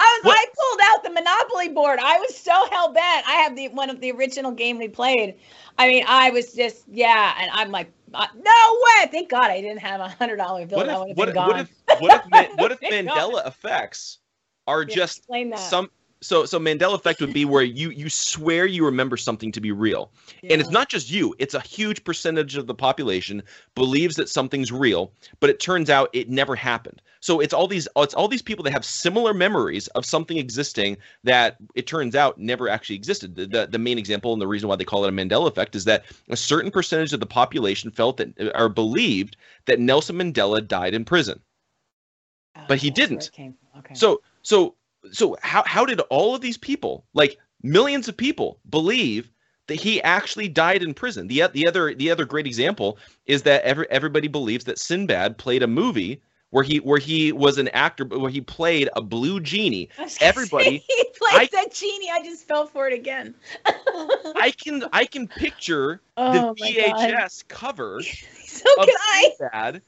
I, 0.00 0.20
was, 0.24 0.34
I 0.36 0.46
pulled 0.56 0.80
out 0.84 1.04
the 1.04 1.10
Monopoly 1.10 1.68
board. 1.68 1.98
I 2.00 2.18
was 2.18 2.36
so 2.36 2.52
hell 2.70 2.92
bent. 2.92 3.28
I 3.28 3.32
have 3.42 3.54
the 3.56 3.68
one 3.68 3.90
of 3.90 4.00
the 4.00 4.10
original 4.12 4.50
game 4.52 4.78
we 4.78 4.88
played. 4.88 5.34
I 5.78 5.88
mean, 5.88 6.04
I 6.06 6.30
was 6.30 6.52
just 6.54 6.84
yeah, 6.90 7.34
and 7.38 7.50
I'm 7.52 7.70
like, 7.70 7.92
uh, 8.14 8.26
no 8.34 8.42
way! 8.42 9.08
Thank 9.10 9.28
God 9.28 9.44
I 9.44 9.60
didn't 9.60 9.80
have 9.80 10.00
a 10.00 10.08
hundred 10.08 10.36
dollar 10.36 10.66
bill. 10.66 10.78
what 10.78 10.86
that 10.86 10.94
if 10.94 10.98
would 10.98 11.08
have 11.08 11.16
what, 11.16 11.26
been 11.26 11.34
gone. 11.34 11.48
what 11.48 11.60
if 11.60 11.70
what 12.00 12.44
if 12.50 12.56
what 12.58 12.72
if. 12.72 12.80
Mandela 12.80 13.46
effects 13.46 14.18
are 14.66 14.84
just 14.84 15.18
explain 15.18 15.50
that. 15.50 15.58
some 15.58 15.90
so 16.22 16.44
so 16.44 16.58
Mandela 16.58 16.94
effect 16.94 17.20
would 17.20 17.32
be 17.32 17.44
where 17.44 17.62
you 17.62 17.90
you 17.90 18.10
swear 18.10 18.66
you 18.66 18.84
remember 18.84 19.16
something 19.16 19.50
to 19.52 19.60
be 19.60 19.72
real. 19.72 20.10
And 20.42 20.60
it's 20.60 20.70
not 20.70 20.88
just 20.88 21.10
you, 21.10 21.34
it's 21.38 21.54
a 21.54 21.60
huge 21.60 22.04
percentage 22.04 22.56
of 22.56 22.66
the 22.66 22.74
population 22.74 23.42
believes 23.74 24.16
that 24.16 24.28
something's 24.28 24.70
real, 24.70 25.12
but 25.40 25.50
it 25.50 25.60
turns 25.60 25.88
out 25.88 26.10
it 26.12 26.28
never 26.28 26.54
happened. 26.54 27.00
So 27.20 27.40
it's 27.40 27.54
all 27.54 27.66
these 27.66 27.88
it's 27.96 28.14
all 28.14 28.28
these 28.28 28.42
people 28.42 28.62
that 28.64 28.72
have 28.72 28.84
similar 28.84 29.32
memories 29.32 29.86
of 29.88 30.04
something 30.04 30.36
existing 30.36 30.98
that 31.24 31.56
it 31.74 31.86
turns 31.86 32.14
out 32.14 32.38
never 32.38 32.68
actually 32.68 32.96
existed. 32.96 33.34
The, 33.34 33.46
the, 33.46 33.66
the 33.66 33.78
main 33.78 33.98
example 33.98 34.32
and 34.32 34.42
the 34.42 34.48
reason 34.48 34.68
why 34.68 34.76
they 34.76 34.84
call 34.84 35.04
it 35.04 35.08
a 35.08 35.12
Mandela 35.12 35.48
effect 35.48 35.74
is 35.74 35.84
that 35.84 36.04
a 36.28 36.36
certain 36.36 36.70
percentage 36.70 37.12
of 37.12 37.20
the 37.20 37.26
population 37.26 37.90
felt 37.90 38.18
that 38.18 38.52
or 38.54 38.68
believed 38.68 39.36
that 39.66 39.80
Nelson 39.80 40.16
Mandela 40.16 40.66
died 40.66 40.94
in 40.94 41.04
prison. 41.04 41.40
But 42.68 42.78
he 42.78 42.90
didn't. 42.90 43.30
Okay. 43.78 43.94
So 43.94 44.20
so 44.42 44.74
so 45.12 45.36
how 45.42 45.62
how 45.66 45.84
did 45.84 46.00
all 46.10 46.34
of 46.34 46.40
these 46.40 46.56
people, 46.58 47.04
like 47.14 47.38
millions 47.62 48.08
of 48.08 48.16
people, 48.16 48.58
believe 48.68 49.30
that 49.66 49.76
he 49.76 50.02
actually 50.02 50.48
died 50.48 50.82
in 50.82 50.94
prison? 50.94 51.28
The 51.28 51.44
the 51.52 51.66
other 51.66 51.94
the 51.94 52.10
other 52.10 52.24
great 52.24 52.46
example 52.46 52.98
is 53.26 53.42
that 53.42 53.62
every 53.62 53.90
everybody 53.90 54.28
believes 54.28 54.64
that 54.64 54.78
Sinbad 54.78 55.38
played 55.38 55.62
a 55.62 55.66
movie 55.66 56.22
where 56.50 56.64
he 56.64 56.78
where 56.80 56.98
he 56.98 57.32
was 57.32 57.58
an 57.58 57.68
actor 57.68 58.04
but 58.04 58.20
where 58.20 58.30
he 58.30 58.40
played 58.40 58.88
a 58.94 59.02
blue 59.02 59.40
genie. 59.40 59.88
I 59.98 60.08
Everybody 60.20 60.84
he 60.88 61.04
plays 61.16 61.32
I- 61.32 61.48
that 61.52 61.72
genie. 61.72 62.10
I 62.10 62.22
just 62.22 62.46
fell 62.46 62.66
for 62.66 62.86
it 62.88 62.92
again. 62.92 63.34
I 63.66 64.52
can 64.56 64.84
I 64.92 65.04
can 65.04 65.28
picture 65.28 66.02
Oh 66.16 66.54
the. 66.54 66.74
VHS 66.76 67.48
cover 67.48 68.00
So 68.44 68.64
of 68.78 68.86
can 68.86 68.96
I. 68.98 69.30
Sinbad 69.38 69.82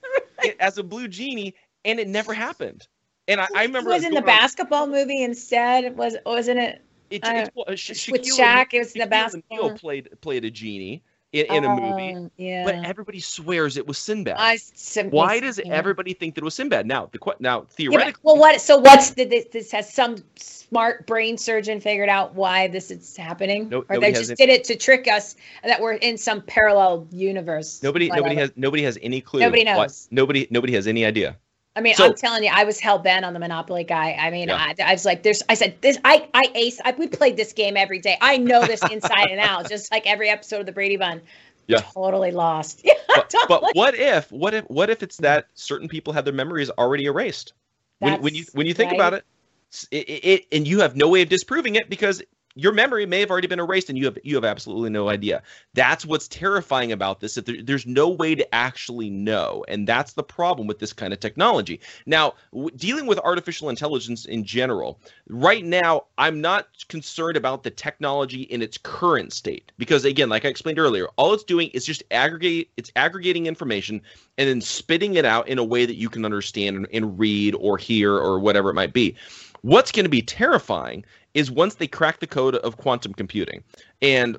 as 0.60 0.78
a 0.78 0.82
blue 0.82 1.08
genie, 1.08 1.54
and 1.84 2.00
it 2.00 2.08
never 2.08 2.32
happened. 2.32 2.86
And 3.32 3.40
I, 3.40 3.48
I 3.56 3.62
remember 3.62 3.90
It 3.90 3.94
was 3.94 4.04
in 4.04 4.10
the 4.14 4.20
going 4.20 4.30
on- 4.30 4.38
basketball 4.38 4.86
movie 4.86 5.22
instead. 5.22 5.96
Was 5.96 6.16
wasn't 6.26 6.58
it? 6.60 6.82
It, 7.10 7.24
I 7.24 7.38
it's, 7.42 7.50
well, 7.54 7.64
uh, 7.68 7.74
Sha- 7.74 8.12
with 8.12 8.22
Shaquille 8.22 8.38
Shaq, 8.38 8.66
it 8.74 8.78
was 8.78 8.92
in 8.92 9.00
the 9.00 9.06
basketball. 9.06 9.58
O'Neal 9.60 9.78
played 9.78 10.08
played 10.20 10.44
a 10.44 10.50
genie, 10.50 11.02
in, 11.32 11.44
in 11.46 11.64
a 11.64 11.68
movie, 11.68 12.14
Um, 12.14 12.30
yeah. 12.38 12.64
but 12.64 12.74
everybody 12.86 13.20
swears 13.20 13.76
it 13.76 13.86
was 13.86 13.98
Sinbad. 13.98 14.36
I 14.38 14.56
sim- 14.56 15.10
Why 15.10 15.38
does 15.40 15.58
yeah. 15.58 15.72
everybody 15.74 16.14
think 16.14 16.34
that 16.36 16.42
it 16.42 16.44
was 16.44 16.54
Sinbad? 16.54 16.86
Now, 16.86 17.10
the 17.12 17.18
now 17.38 17.60
Yeah, 17.60 17.64
theoretically, 17.70 18.12
but- 18.12 18.24
well, 18.24 18.38
what? 18.38 18.60
So 18.62 18.78
what's 18.78 19.10
the, 19.10 19.24
this? 19.24 19.44
This 19.52 19.70
has 19.72 19.92
some 19.92 20.16
smart 20.36 21.06
brain 21.06 21.36
surgeon 21.36 21.80
figured 21.80 22.08
out 22.08 22.34
why 22.34 22.68
this 22.68 22.90
is 22.90 23.14
happening, 23.14 23.68
No- 23.68 23.84
or 23.90 23.98
they 24.00 24.12
just 24.12 24.30
it. 24.30 24.38
did 24.38 24.48
it 24.48 24.64
to 24.64 24.76
trick 24.76 25.06
us 25.08 25.36
that 25.64 25.80
we're 25.82 25.94
in 25.94 26.16
some 26.16 26.40
parallel 26.42 27.06
universe. 27.10 27.82
nobody 27.82 28.08
nobody 28.08 28.36
has 28.36 28.52
nobody 28.56 28.82
has 28.84 28.98
any 29.02 29.20
clue. 29.20 29.40
Nobody 29.40 29.64
why- 29.66 29.74
knows. 29.82 30.08
nobody 30.10 30.46
nobody 30.50 30.72
has 30.72 30.86
any 30.86 31.04
idea. 31.04 31.36
I 31.74 31.80
mean, 31.80 31.94
So- 31.94 32.06
I'm 32.06 32.14
telling 32.14 32.44
you, 32.44 32.50
I 32.52 32.64
was 32.64 32.78
hell 32.78 32.98
bent 32.98 33.24
on 33.24 33.32
the 33.32 33.38
Monopoly 33.38 33.84
guy. 33.84 34.12
I 34.12 34.30
mean, 34.30 34.48
Yeah. 34.48 34.56
I, 34.56 34.74
I 34.84 34.92
was 34.92 35.04
like, 35.04 35.22
"There's," 35.22 35.42
I 35.48 35.54
said, 35.54 35.80
"This." 35.80 35.98
I, 36.04 36.28
I 36.34 36.44
ace. 36.54 36.80
I, 36.84 36.92
we 36.92 37.06
played 37.06 37.36
this 37.36 37.52
game 37.52 37.76
every 37.76 37.98
day. 37.98 38.18
I 38.20 38.36
know 38.36 38.66
this 38.66 38.82
inside 38.90 39.30
and 39.30 39.40
out, 39.40 39.68
just 39.68 39.90
like 39.90 40.06
every 40.06 40.28
episode 40.28 40.60
of 40.60 40.66
the 40.66 40.72
Brady 40.72 40.96
Bun. 40.96 41.22
Yeah. 41.66 41.78
Totally 41.78 42.30
lost. 42.32 42.82
Yeah, 42.84 42.94
But, 43.16 43.34
but 43.48 43.62
what 43.74 43.94
if 43.94 44.30
what 44.30 44.52
if 44.52 44.64
what 44.64 44.90
if 44.90 45.02
it's 45.02 45.16
that 45.18 45.46
certain 45.54 45.88
people 45.88 46.12
have 46.12 46.24
their 46.24 46.34
memories 46.34 46.70
already 46.70 47.04
erased? 47.04 47.52
When, 48.00 48.20
when 48.20 48.34
you 48.34 48.44
when 48.52 48.66
you 48.66 48.74
think 48.74 48.92
about 48.92 49.12
right. 49.12 49.22
it, 49.22 49.88
it, 49.92 50.08
it, 50.08 50.24
it 50.24 50.46
and 50.52 50.66
you 50.66 50.80
have 50.80 50.96
no 50.96 51.08
way 51.08 51.22
of 51.22 51.28
disproving 51.28 51.76
it 51.76 51.88
because 51.88 52.20
your 52.54 52.72
memory 52.72 53.06
may 53.06 53.20
have 53.20 53.30
already 53.30 53.46
been 53.46 53.60
erased 53.60 53.88
and 53.88 53.98
you 53.98 54.04
have 54.04 54.18
you 54.22 54.34
have 54.34 54.44
absolutely 54.44 54.90
no 54.90 55.08
idea. 55.08 55.42
That's 55.74 56.04
what's 56.04 56.28
terrifying 56.28 56.92
about 56.92 57.20
this. 57.20 57.34
That 57.34 57.46
there, 57.46 57.62
there's 57.62 57.86
no 57.86 58.08
way 58.08 58.34
to 58.34 58.54
actually 58.54 59.10
know, 59.10 59.64
and 59.68 59.86
that's 59.86 60.12
the 60.12 60.22
problem 60.22 60.66
with 60.66 60.78
this 60.78 60.92
kind 60.92 61.12
of 61.12 61.20
technology. 61.20 61.80
Now, 62.06 62.34
w- 62.52 62.70
dealing 62.76 63.06
with 63.06 63.18
artificial 63.20 63.68
intelligence 63.68 64.24
in 64.24 64.44
general, 64.44 65.00
right 65.28 65.64
now, 65.64 66.04
I'm 66.18 66.40
not 66.40 66.68
concerned 66.88 67.36
about 67.36 67.62
the 67.62 67.70
technology 67.70 68.42
in 68.42 68.62
its 68.62 68.78
current 68.78 69.32
state 69.32 69.72
because, 69.78 70.04
again, 70.04 70.28
like 70.28 70.44
I 70.44 70.48
explained 70.48 70.78
earlier, 70.78 71.08
all 71.16 71.32
it's 71.32 71.44
doing 71.44 71.68
is 71.70 71.84
just 71.84 72.02
aggregate. 72.10 72.70
It's 72.76 72.92
aggregating 72.96 73.46
information 73.46 74.00
and 74.38 74.48
then 74.48 74.60
spitting 74.60 75.14
it 75.14 75.24
out 75.24 75.48
in 75.48 75.58
a 75.58 75.64
way 75.64 75.86
that 75.86 75.96
you 75.96 76.08
can 76.08 76.24
understand 76.24 76.76
and, 76.76 76.86
and 76.92 77.18
read 77.18 77.54
or 77.54 77.78
hear 77.78 78.14
or 78.14 78.38
whatever 78.38 78.70
it 78.70 78.74
might 78.74 78.92
be. 78.92 79.16
What's 79.62 79.92
going 79.92 80.04
to 80.04 80.10
be 80.10 80.22
terrifying 80.22 81.04
is 81.34 81.50
once 81.50 81.74
they 81.74 81.86
crack 81.86 82.20
the 82.20 82.26
code 82.26 82.56
of 82.56 82.76
quantum 82.76 83.12
computing. 83.14 83.62
And 84.00 84.38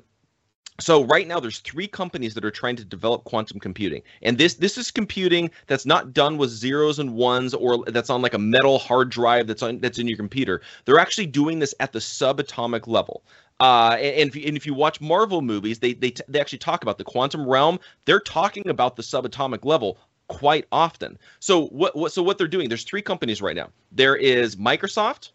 so 0.80 1.04
right 1.04 1.26
now 1.28 1.38
there's 1.38 1.60
three 1.60 1.86
companies 1.86 2.34
that 2.34 2.44
are 2.44 2.50
trying 2.50 2.74
to 2.76 2.84
develop 2.84 3.24
quantum 3.24 3.60
computing. 3.60 4.02
And 4.22 4.38
this 4.38 4.54
this 4.54 4.76
is 4.76 4.90
computing 4.90 5.50
that's 5.68 5.86
not 5.86 6.12
done 6.12 6.36
with 6.36 6.50
zeros 6.50 6.98
and 6.98 7.14
ones 7.14 7.54
or 7.54 7.84
that's 7.86 8.10
on 8.10 8.22
like 8.22 8.34
a 8.34 8.38
metal 8.38 8.78
hard 8.78 9.10
drive 9.10 9.46
that's 9.46 9.62
on 9.62 9.78
that's 9.78 9.98
in 9.98 10.08
your 10.08 10.16
computer. 10.16 10.62
They're 10.84 10.98
actually 10.98 11.26
doing 11.26 11.60
this 11.60 11.74
at 11.78 11.92
the 11.92 12.00
subatomic 12.00 12.88
level. 12.88 13.22
Uh, 13.60 13.96
and, 14.00 14.16
and 14.16 14.28
if 14.28 14.36
you, 14.36 14.48
and 14.48 14.56
if 14.56 14.66
you 14.66 14.74
watch 14.74 15.00
Marvel 15.00 15.42
movies, 15.42 15.78
they 15.78 15.94
they 15.94 16.10
t- 16.10 16.24
they 16.26 16.40
actually 16.40 16.58
talk 16.58 16.82
about 16.82 16.98
the 16.98 17.04
quantum 17.04 17.48
realm. 17.48 17.78
They're 18.04 18.20
talking 18.20 18.68
about 18.68 18.96
the 18.96 19.02
subatomic 19.02 19.64
level 19.64 19.98
quite 20.26 20.66
often. 20.72 21.18
So 21.38 21.66
what 21.66 21.94
what 21.94 22.12
so 22.12 22.20
what 22.20 22.36
they're 22.36 22.48
doing? 22.48 22.68
There's 22.68 22.82
three 22.82 23.02
companies 23.02 23.40
right 23.40 23.54
now. 23.54 23.68
There 23.92 24.16
is 24.16 24.56
Microsoft, 24.56 25.30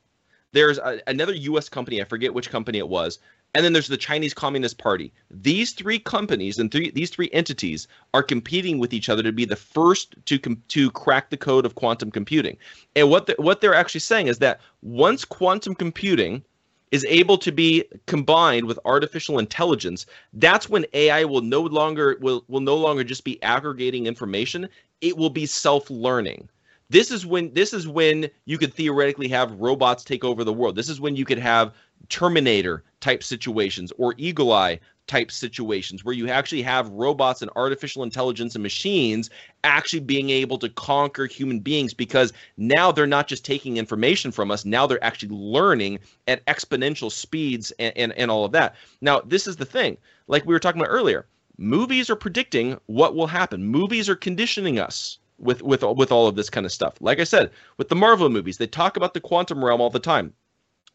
there's 0.52 0.78
a, 0.80 1.02
another 1.08 1.34
U.S. 1.34 1.70
company. 1.70 2.02
I 2.02 2.06
forget 2.06 2.34
which 2.34 2.50
company 2.50 2.78
it 2.78 2.90
was. 2.90 3.20
And 3.56 3.66
then 3.66 3.74
there's 3.74 3.88
the 3.88 3.98
Chinese 3.98 4.34
Communist 4.34 4.78
Party. 4.78 5.12
These 5.32 5.72
three 5.72 5.98
companies 5.98 6.60
and 6.60 6.72
three 6.72 6.92
these 6.92 7.10
three 7.10 7.30
entities 7.34 7.88
are 8.14 8.22
competing 8.22 8.78
with 8.78 8.94
each 8.94 9.10
other 9.10 9.24
to 9.24 9.32
be 9.32 9.46
the 9.46 9.56
first 9.56 10.16
to 10.26 10.38
com- 10.38 10.62
to 10.68 10.92
crack 10.92 11.32
the 11.32 11.38
code 11.38 11.66
of 11.66 11.76
quantum 11.76 12.12
computing. 12.12 12.58
And 12.96 13.10
what 13.10 13.26
the, 13.26 13.36
what 13.40 13.62
they're 13.62 13.74
actually 13.74 14.02
saying 14.02 14.28
is 14.28 14.38
that 14.40 14.60
once 14.84 15.26
quantum 15.26 15.74
computing 15.74 16.44
is 16.92 17.06
able 17.06 17.38
to 17.40 17.52
be 17.52 17.86
combined 18.06 18.66
with 18.66 18.80
artificial 18.86 19.40
intelligence, 19.40 20.06
that's 20.34 20.70
when 20.70 20.86
AI 20.94 21.24
will 21.24 21.42
no 21.42 21.62
longer 21.62 22.18
will 22.22 22.44
will 22.48 22.62
no 22.62 22.78
longer 22.78 23.04
just 23.04 23.24
be 23.24 23.42
aggregating 23.42 24.06
information. 24.06 24.70
It 25.02 25.18
will 25.18 25.32
be 25.32 25.48
self-learning. 25.48 26.50
This 26.92 27.12
is 27.12 27.24
when 27.24 27.54
this 27.54 27.72
is 27.72 27.88
when 27.88 28.30
you 28.46 28.58
could 28.58 28.74
theoretically 28.74 29.28
have 29.28 29.52
robots 29.60 30.04
take 30.04 30.24
over 30.24 30.44
the 30.44 30.52
world. 30.54 30.76
This 30.76 30.90
is 30.90 31.00
when 31.00 31.16
you 31.16 31.24
could 31.24 31.38
have 31.38 31.76
Terminator 32.10 32.84
type 33.00 33.22
situations 33.22 33.94
or 34.00 34.16
Eagle 34.18 34.52
Eye 34.52 34.80
type 35.06 35.30
situations 35.32 36.04
where 36.04 36.16
you 36.16 36.30
actually 36.30 36.64
have 36.64 36.90
robots 36.90 37.44
and 37.44 37.52
artificial 37.56 38.02
intelligence 38.02 38.56
and 38.56 38.64
machines 38.64 39.30
actually 39.64 40.00
being 40.00 40.32
able 40.32 40.58
to 40.58 40.70
conquer 40.70 41.28
human 41.28 41.60
beings 41.60 41.94
because 41.94 42.34
now 42.58 42.92
they're 42.92 43.06
not 43.06 43.28
just 43.28 43.46
taking 43.46 43.78
information 43.78 44.32
from 44.32 44.50
us 44.50 44.66
now 44.66 44.88
they're 44.88 45.04
actually 45.04 45.30
learning 45.30 46.00
at 46.28 46.44
exponential 46.46 47.12
speeds 47.12 47.72
and, 47.78 47.96
and, 47.98 48.14
and 48.14 48.32
all 48.32 48.46
of 48.46 48.52
that. 48.52 48.76
Now 49.02 49.22
this 49.22 49.46
is 49.46 49.58
the 49.58 49.66
thing. 49.66 49.96
Like 50.28 50.44
we 50.46 50.56
were 50.56 50.60
talking 50.60 50.82
about 50.82 50.92
earlier 50.92 51.28
movies 51.60 52.10
are 52.10 52.16
predicting 52.16 52.80
what 52.88 53.16
will 53.16 53.28
happen. 53.28 53.64
Movies 53.64 54.10
are 54.10 54.16
conditioning 54.16 54.80
us 54.80 55.20
with 55.40 55.62
with 55.62 55.84
with 55.84 56.12
all 56.12 56.28
of 56.28 56.36
this 56.36 56.50
kind 56.50 56.66
of 56.66 56.72
stuff 56.72 56.96
like 57.02 57.20
i 57.20 57.24
said 57.24 57.50
with 57.78 57.90
the 57.90 57.96
marvel 57.96 58.30
movies 58.30 58.58
they 58.58 58.68
talk 58.68 58.98
about 58.98 59.14
the 59.14 59.22
quantum 59.22 59.64
realm 59.64 59.82
all 59.82 59.90
the 59.90 60.00
time 60.00 60.34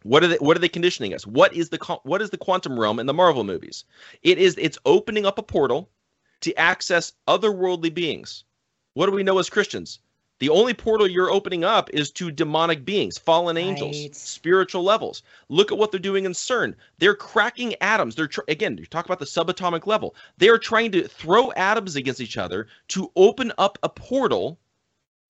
what 0.05 0.23
are 0.23 0.29
they 0.29 0.37
what 0.37 0.55
are 0.55 0.61
they 0.61 0.69
conditioning 0.69 1.15
us? 1.15 1.27
What 1.27 1.55
is 1.55 1.71
the 1.71 1.79
what 2.05 2.21
is 2.21 2.29
the 2.29 2.37
quantum 2.37 2.79
realm 2.79 2.99
in 2.99 3.07
the 3.07 3.15
Marvel 3.15 3.43
movies? 3.43 3.85
It 4.23 4.37
is 4.37 4.55
it's 4.59 4.79
opening 4.85 5.25
up 5.25 5.39
a 5.39 5.43
portal 5.43 5.91
to 6.43 6.55
access 6.57 7.15
otherworldly 7.27 7.93
beings. 7.93 8.45
What 8.93 9.07
do 9.07 9.13
we 9.13 9.23
know 9.23 9.39
as 9.39 9.49
Christians? 9.49 9.99
The 10.41 10.49
only 10.49 10.75
portal 10.75 11.07
you're 11.07 11.31
opening 11.31 11.63
up 11.63 11.89
is 11.91 12.11
to 12.13 12.31
demonic 12.31 12.85
beings, 12.85 13.17
fallen 13.17 13.57
angels, 13.57 13.97
Right. 13.97 14.15
spiritual 14.17 14.83
levels. 14.83 15.23
Look 15.49 15.71
at 15.71 15.79
what 15.79 15.91
they're 15.93 16.01
doing 16.01 16.25
in 16.25 16.33
CERN. 16.33 16.75
They're 16.99 17.15
cracking 17.15 17.77
atoms. 17.81 18.17
They're 18.17 18.27
tr- 18.27 18.41
again, 18.49 18.77
you 18.77 18.87
talk 18.87 19.05
about 19.05 19.21
the 19.21 19.27
subatomic 19.27 19.87
level. 19.87 20.17
They 20.37 20.49
are 20.49 20.59
trying 20.59 20.91
to 20.93 21.07
throw 21.07 21.53
atoms 21.53 21.95
against 21.95 22.21
each 22.21 22.37
other 22.37 22.67
to 22.89 23.13
open 23.15 23.53
up 23.59 23.79
a 23.85 23.89
portal 23.89 24.59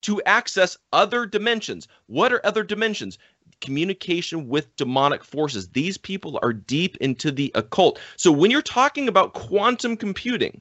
to 0.02 0.22
access 0.24 0.76
other 0.92 1.26
dimensions. 1.26 1.86
What 2.06 2.32
are 2.32 2.44
other 2.44 2.62
dimensions? 2.62 3.18
Communication 3.60 4.48
with 4.48 4.74
demonic 4.76 5.22
forces. 5.22 5.68
These 5.68 5.98
people 5.98 6.38
are 6.42 6.52
deep 6.52 6.96
into 6.98 7.30
the 7.30 7.52
occult. 7.54 7.98
So 8.16 8.32
when 8.32 8.50
you're 8.50 8.62
talking 8.62 9.08
about 9.08 9.34
quantum 9.34 9.96
computing, 9.96 10.60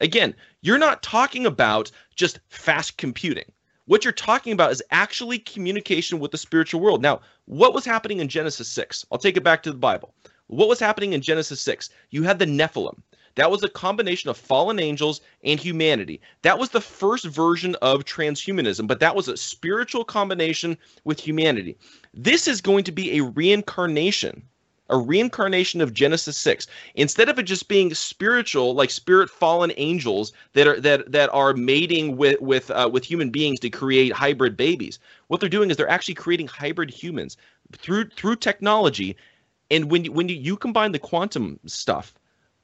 again, 0.00 0.34
you're 0.62 0.78
not 0.78 1.02
talking 1.02 1.46
about 1.46 1.90
just 2.16 2.40
fast 2.48 2.96
computing. 2.96 3.50
What 3.86 4.02
you're 4.02 4.12
talking 4.12 4.54
about 4.54 4.72
is 4.72 4.82
actually 4.90 5.38
communication 5.38 6.18
with 6.18 6.30
the 6.30 6.38
spiritual 6.38 6.80
world. 6.80 7.02
Now, 7.02 7.20
what 7.44 7.74
was 7.74 7.84
happening 7.84 8.20
in 8.20 8.28
Genesis 8.28 8.68
6? 8.68 9.04
I'll 9.12 9.18
take 9.18 9.36
it 9.36 9.44
back 9.44 9.62
to 9.62 9.70
the 9.70 9.78
Bible. 9.78 10.14
What 10.46 10.68
was 10.68 10.80
happening 10.80 11.12
in 11.12 11.20
Genesis 11.20 11.60
6? 11.60 11.90
You 12.10 12.22
had 12.22 12.38
the 12.38 12.46
Nephilim. 12.46 13.02
That 13.34 13.50
was 13.50 13.62
a 13.62 13.68
combination 13.68 14.30
of 14.30 14.38
fallen 14.38 14.78
angels 14.78 15.20
and 15.42 15.60
humanity. 15.60 16.20
That 16.42 16.58
was 16.58 16.70
the 16.70 16.80
first 16.80 17.26
version 17.26 17.74
of 17.82 18.04
transhumanism, 18.04 18.86
but 18.86 19.00
that 19.00 19.16
was 19.16 19.28
a 19.28 19.36
spiritual 19.36 20.04
combination 20.04 20.78
with 21.04 21.20
humanity. 21.20 21.76
This 22.14 22.48
is 22.48 22.60
going 22.60 22.84
to 22.84 22.92
be 22.92 23.18
a 23.18 23.24
reincarnation, 23.24 24.44
a 24.90 24.96
reincarnation 24.96 25.80
of 25.80 25.94
Genesis 25.94 26.36
6. 26.36 26.66
Instead 26.94 27.28
of 27.28 27.38
it 27.38 27.44
just 27.44 27.68
being 27.68 27.94
spiritual, 27.94 28.74
like 28.74 28.90
spirit 28.90 29.30
fallen 29.30 29.72
angels 29.76 30.32
that 30.52 30.66
are 30.66 30.80
that 30.80 31.10
that 31.10 31.30
are 31.32 31.54
mating 31.54 32.16
with 32.16 32.40
with 32.40 32.70
uh, 32.70 32.88
with 32.92 33.04
human 33.04 33.30
beings 33.30 33.60
to 33.60 33.70
create 33.70 34.12
hybrid 34.12 34.56
babies. 34.56 34.98
What 35.28 35.40
they're 35.40 35.48
doing 35.48 35.70
is 35.70 35.76
they're 35.76 35.88
actually 35.88 36.14
creating 36.14 36.48
hybrid 36.48 36.90
humans 36.90 37.36
through 37.72 38.10
through 38.10 38.36
technology. 38.36 39.16
And 39.70 39.90
when 39.90 40.04
you, 40.04 40.12
when 40.12 40.28
you, 40.28 40.36
you 40.36 40.56
combine 40.56 40.92
the 40.92 40.98
quantum 40.98 41.58
stuff 41.66 42.14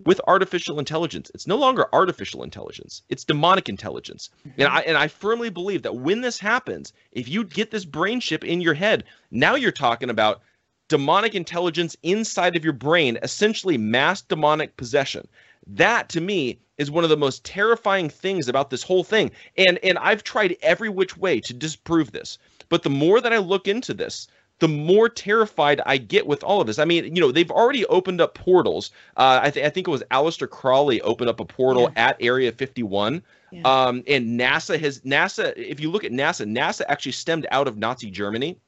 with 0.04 0.20
artificial 0.26 0.78
intelligence. 0.78 1.30
It's 1.34 1.46
no 1.46 1.56
longer 1.56 1.86
artificial 1.92 2.42
intelligence. 2.42 3.02
It's 3.08 3.24
demonic 3.24 3.68
intelligence. 3.68 4.30
And 4.56 4.68
I 4.68 4.80
and 4.80 4.96
I 4.96 5.08
firmly 5.08 5.50
believe 5.50 5.82
that 5.82 5.96
when 5.96 6.20
this 6.20 6.38
happens, 6.38 6.92
if 7.12 7.28
you 7.28 7.44
get 7.44 7.70
this 7.70 7.84
brain 7.84 8.20
chip 8.20 8.44
in 8.44 8.60
your 8.60 8.74
head, 8.74 9.04
now 9.30 9.54
you're 9.54 9.72
talking 9.72 10.10
about 10.10 10.42
demonic 10.91 11.36
intelligence 11.36 11.97
inside 12.03 12.57
of 12.57 12.64
your 12.64 12.74
brain, 12.74 13.16
essentially 13.22 13.78
mass 13.78 14.20
demonic 14.20 14.76
possession. 14.76 15.26
That 15.66 16.09
to 16.11 16.20
me 16.20 16.59
is 16.78 16.91
one 16.91 17.05
of 17.05 17.11
the 17.11 17.16
most 17.16 17.45
terrifying 17.45 18.11
things 18.11 18.49
about 18.49 18.70
this 18.70 18.82
whole 18.82 19.05
thing. 19.05 19.30
And 19.57 19.78
and 19.78 19.97
I've 19.99 20.24
tried 20.24 20.57
every 20.61 20.91
which 20.91 21.16
way 21.16 21.41
to 21.41 21.55
disprove 21.55 22.11
this. 22.11 22.38
But 22.68 22.82
the 22.82 22.91
more 22.91 23.20
that 23.20 23.32
I 23.32 23.38
look 23.38 23.68
into 23.68 23.95
this, 23.95 24.26
the 24.59 24.68
more 24.68 25.09
terrified 25.09 25.80
I 25.86 25.97
get 25.97 26.26
with 26.26 26.43
all 26.43 26.61
of 26.61 26.66
this. 26.66 26.78
I 26.78 26.84
mean, 26.84 27.14
you 27.14 27.20
know, 27.20 27.32
they've 27.32 27.51
already 27.51 27.86
opened 27.86 28.20
up 28.20 28.34
portals. 28.34 28.91
Uh, 29.16 29.41
I, 29.45 29.51
th- 29.51 29.64
I 29.64 29.70
think 29.70 29.88
it 29.88 29.91
was 29.91 30.03
Aleister 30.11 30.51
Crowley 30.51 31.01
opened 31.03 31.30
up 31.30 31.41
a 31.41 31.45
portal 31.45 31.91
at 31.97 32.16
Area 32.20 32.53
51. 32.53 33.22
Um, 33.64 34.03
and 34.07 34.38
NASA 34.38 34.78
has 34.78 35.01
NASA. 35.01 35.53
If 35.57 35.80
you 35.80 35.91
look 35.91 36.05
at 36.05 36.12
NASA, 36.12 36.47
NASA 36.47 36.82
actually 36.88 37.12
stemmed 37.12 37.47
out 37.51 37.68
of 37.68 37.78
Nazi 37.78 38.11
Germany. 38.11 38.59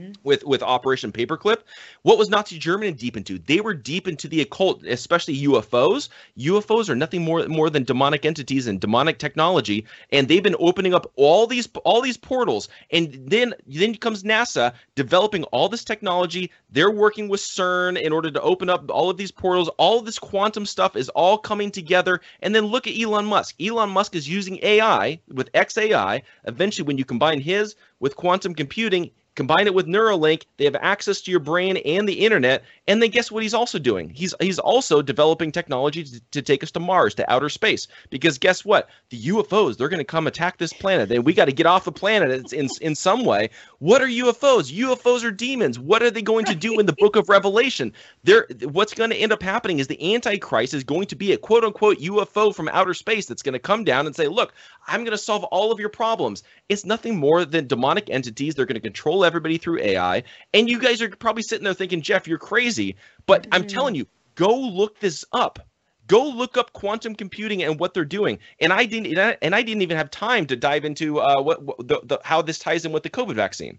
Mm-hmm. 0.00 0.12
with 0.22 0.44
with 0.44 0.62
Operation 0.62 1.12
Paperclip. 1.12 1.58
What 2.02 2.16
was 2.16 2.30
Nazi 2.30 2.58
Germany 2.58 2.92
deep 2.92 3.18
into? 3.18 3.38
They 3.38 3.60
were 3.60 3.74
deep 3.74 4.08
into 4.08 4.28
the 4.28 4.40
occult, 4.40 4.82
especially 4.84 5.42
UFOs. 5.42 6.08
UFOs 6.38 6.88
are 6.88 6.96
nothing 6.96 7.22
more 7.22 7.46
more 7.48 7.68
than 7.68 7.84
demonic 7.84 8.24
entities 8.24 8.66
and 8.66 8.80
demonic 8.80 9.18
technology, 9.18 9.84
and 10.10 10.26
they've 10.26 10.42
been 10.42 10.56
opening 10.58 10.94
up 10.94 11.10
all 11.16 11.46
these 11.46 11.68
all 11.84 12.00
these 12.00 12.16
portals. 12.16 12.70
And 12.90 13.12
then 13.26 13.54
then 13.66 13.94
comes 13.94 14.22
NASA 14.22 14.72
developing 14.94 15.44
all 15.44 15.68
this 15.68 15.84
technology. 15.84 16.50
They're 16.70 16.90
working 16.90 17.28
with 17.28 17.40
CERN 17.40 18.00
in 18.00 18.12
order 18.12 18.30
to 18.30 18.40
open 18.40 18.70
up 18.70 18.90
all 18.90 19.10
of 19.10 19.18
these 19.18 19.30
portals. 19.30 19.68
All 19.76 20.00
this 20.00 20.18
quantum 20.18 20.64
stuff 20.64 20.96
is 20.96 21.10
all 21.10 21.36
coming 21.36 21.70
together. 21.70 22.20
And 22.40 22.54
then 22.54 22.66
look 22.66 22.86
at 22.86 22.98
Elon 22.98 23.26
Musk. 23.26 23.54
Elon 23.60 23.90
Musk 23.90 24.14
is 24.14 24.26
using 24.26 24.58
AI 24.62 25.20
with 25.28 25.52
XAI. 25.52 26.22
Eventually, 26.44 26.86
when 26.86 26.96
you 26.96 27.04
combine 27.04 27.40
his 27.40 27.76
with 27.98 28.16
quantum 28.16 28.54
computing, 28.54 29.10
combine 29.34 29.66
it 29.66 29.74
with 29.74 29.86
Neuralink, 29.86 30.44
they 30.56 30.64
have 30.64 30.76
access 30.76 31.20
to 31.22 31.30
your 31.30 31.40
brain 31.40 31.76
and 31.78 32.08
the 32.08 32.24
internet. 32.24 32.64
And 32.88 33.02
then 33.02 33.10
guess 33.10 33.30
what 33.30 33.42
he's 33.42 33.54
also 33.54 33.78
doing? 33.78 34.10
He's 34.10 34.34
he's 34.40 34.58
also 34.58 35.02
developing 35.02 35.52
technology 35.52 36.04
to, 36.04 36.20
to 36.32 36.42
take 36.42 36.62
us 36.62 36.70
to 36.72 36.80
Mars, 36.80 37.14
to 37.16 37.32
outer 37.32 37.48
space. 37.48 37.88
Because 38.10 38.38
guess 38.38 38.64
what? 38.64 38.88
The 39.10 39.22
UFOs, 39.28 39.76
they're 39.76 39.88
going 39.88 39.98
to 39.98 40.04
come 40.04 40.26
attack 40.26 40.58
this 40.58 40.72
planet. 40.72 41.10
And 41.12 41.24
we 41.24 41.32
got 41.32 41.46
to 41.46 41.52
get 41.52 41.66
off 41.66 41.84
the 41.84 41.92
planet 41.92 42.52
in, 42.52 42.68
in 42.80 42.94
some 42.94 43.24
way. 43.24 43.50
What 43.78 44.02
are 44.02 44.06
UFOs? 44.06 44.72
UFOs 44.76 45.24
are 45.24 45.30
demons. 45.30 45.78
What 45.78 46.02
are 46.02 46.10
they 46.10 46.22
going 46.22 46.44
to 46.46 46.54
do 46.54 46.78
in 46.78 46.86
the 46.86 46.94
book 46.98 47.16
of 47.16 47.28
Revelation? 47.30 47.92
They're, 48.24 48.46
what's 48.64 48.94
going 48.94 49.10
to 49.10 49.16
end 49.16 49.32
up 49.32 49.42
happening 49.42 49.78
is 49.78 49.86
the 49.86 50.14
Antichrist 50.14 50.74
is 50.74 50.84
going 50.84 51.06
to 51.06 51.16
be 51.16 51.32
a 51.32 51.38
quote 51.38 51.64
unquote 51.64 51.98
UFO 51.98 52.54
from 52.54 52.68
outer 52.68 52.94
space 52.94 53.26
that's 53.26 53.42
going 53.42 53.52
to 53.54 53.58
come 53.58 53.84
down 53.84 54.06
and 54.06 54.14
say, 54.14 54.28
look, 54.28 54.52
I'm 54.86 55.00
going 55.00 55.12
to 55.12 55.18
solve 55.18 55.44
all 55.44 55.72
of 55.72 55.78
your 55.78 55.88
problems. 55.88 56.42
It's 56.68 56.84
nothing 56.84 57.16
more 57.16 57.44
than 57.44 57.66
demonic 57.66 58.10
entities. 58.10 58.54
They're 58.54 58.66
going 58.66 58.74
to 58.74 58.80
control 58.80 59.19
everybody 59.24 59.58
through 59.58 59.80
AI. 59.80 60.22
And 60.54 60.68
you 60.68 60.78
guys 60.78 61.02
are 61.02 61.08
probably 61.08 61.42
sitting 61.42 61.64
there 61.64 61.74
thinking, 61.74 62.02
Jeff, 62.02 62.26
you're 62.26 62.38
crazy. 62.38 62.96
But 63.26 63.46
I'm 63.52 63.66
telling 63.66 63.94
you, 63.94 64.06
go 64.34 64.56
look 64.58 64.98
this 65.00 65.24
up. 65.32 65.58
Go 66.06 66.28
look 66.28 66.56
up 66.56 66.72
quantum 66.72 67.14
computing 67.14 67.62
and 67.62 67.78
what 67.78 67.94
they're 67.94 68.04
doing. 68.04 68.38
And 68.60 68.72
I 68.72 68.84
didn't, 68.84 69.16
and 69.42 69.54
I 69.54 69.62
didn't 69.62 69.82
even 69.82 69.96
have 69.96 70.10
time 70.10 70.46
to 70.46 70.56
dive 70.56 70.84
into 70.84 71.20
uh, 71.20 71.40
what, 71.40 71.62
what 71.62 71.86
the, 71.86 72.00
the, 72.02 72.18
how 72.24 72.42
this 72.42 72.58
ties 72.58 72.84
in 72.84 72.90
with 72.90 73.04
the 73.04 73.10
COVID 73.10 73.34
vaccine. 73.34 73.78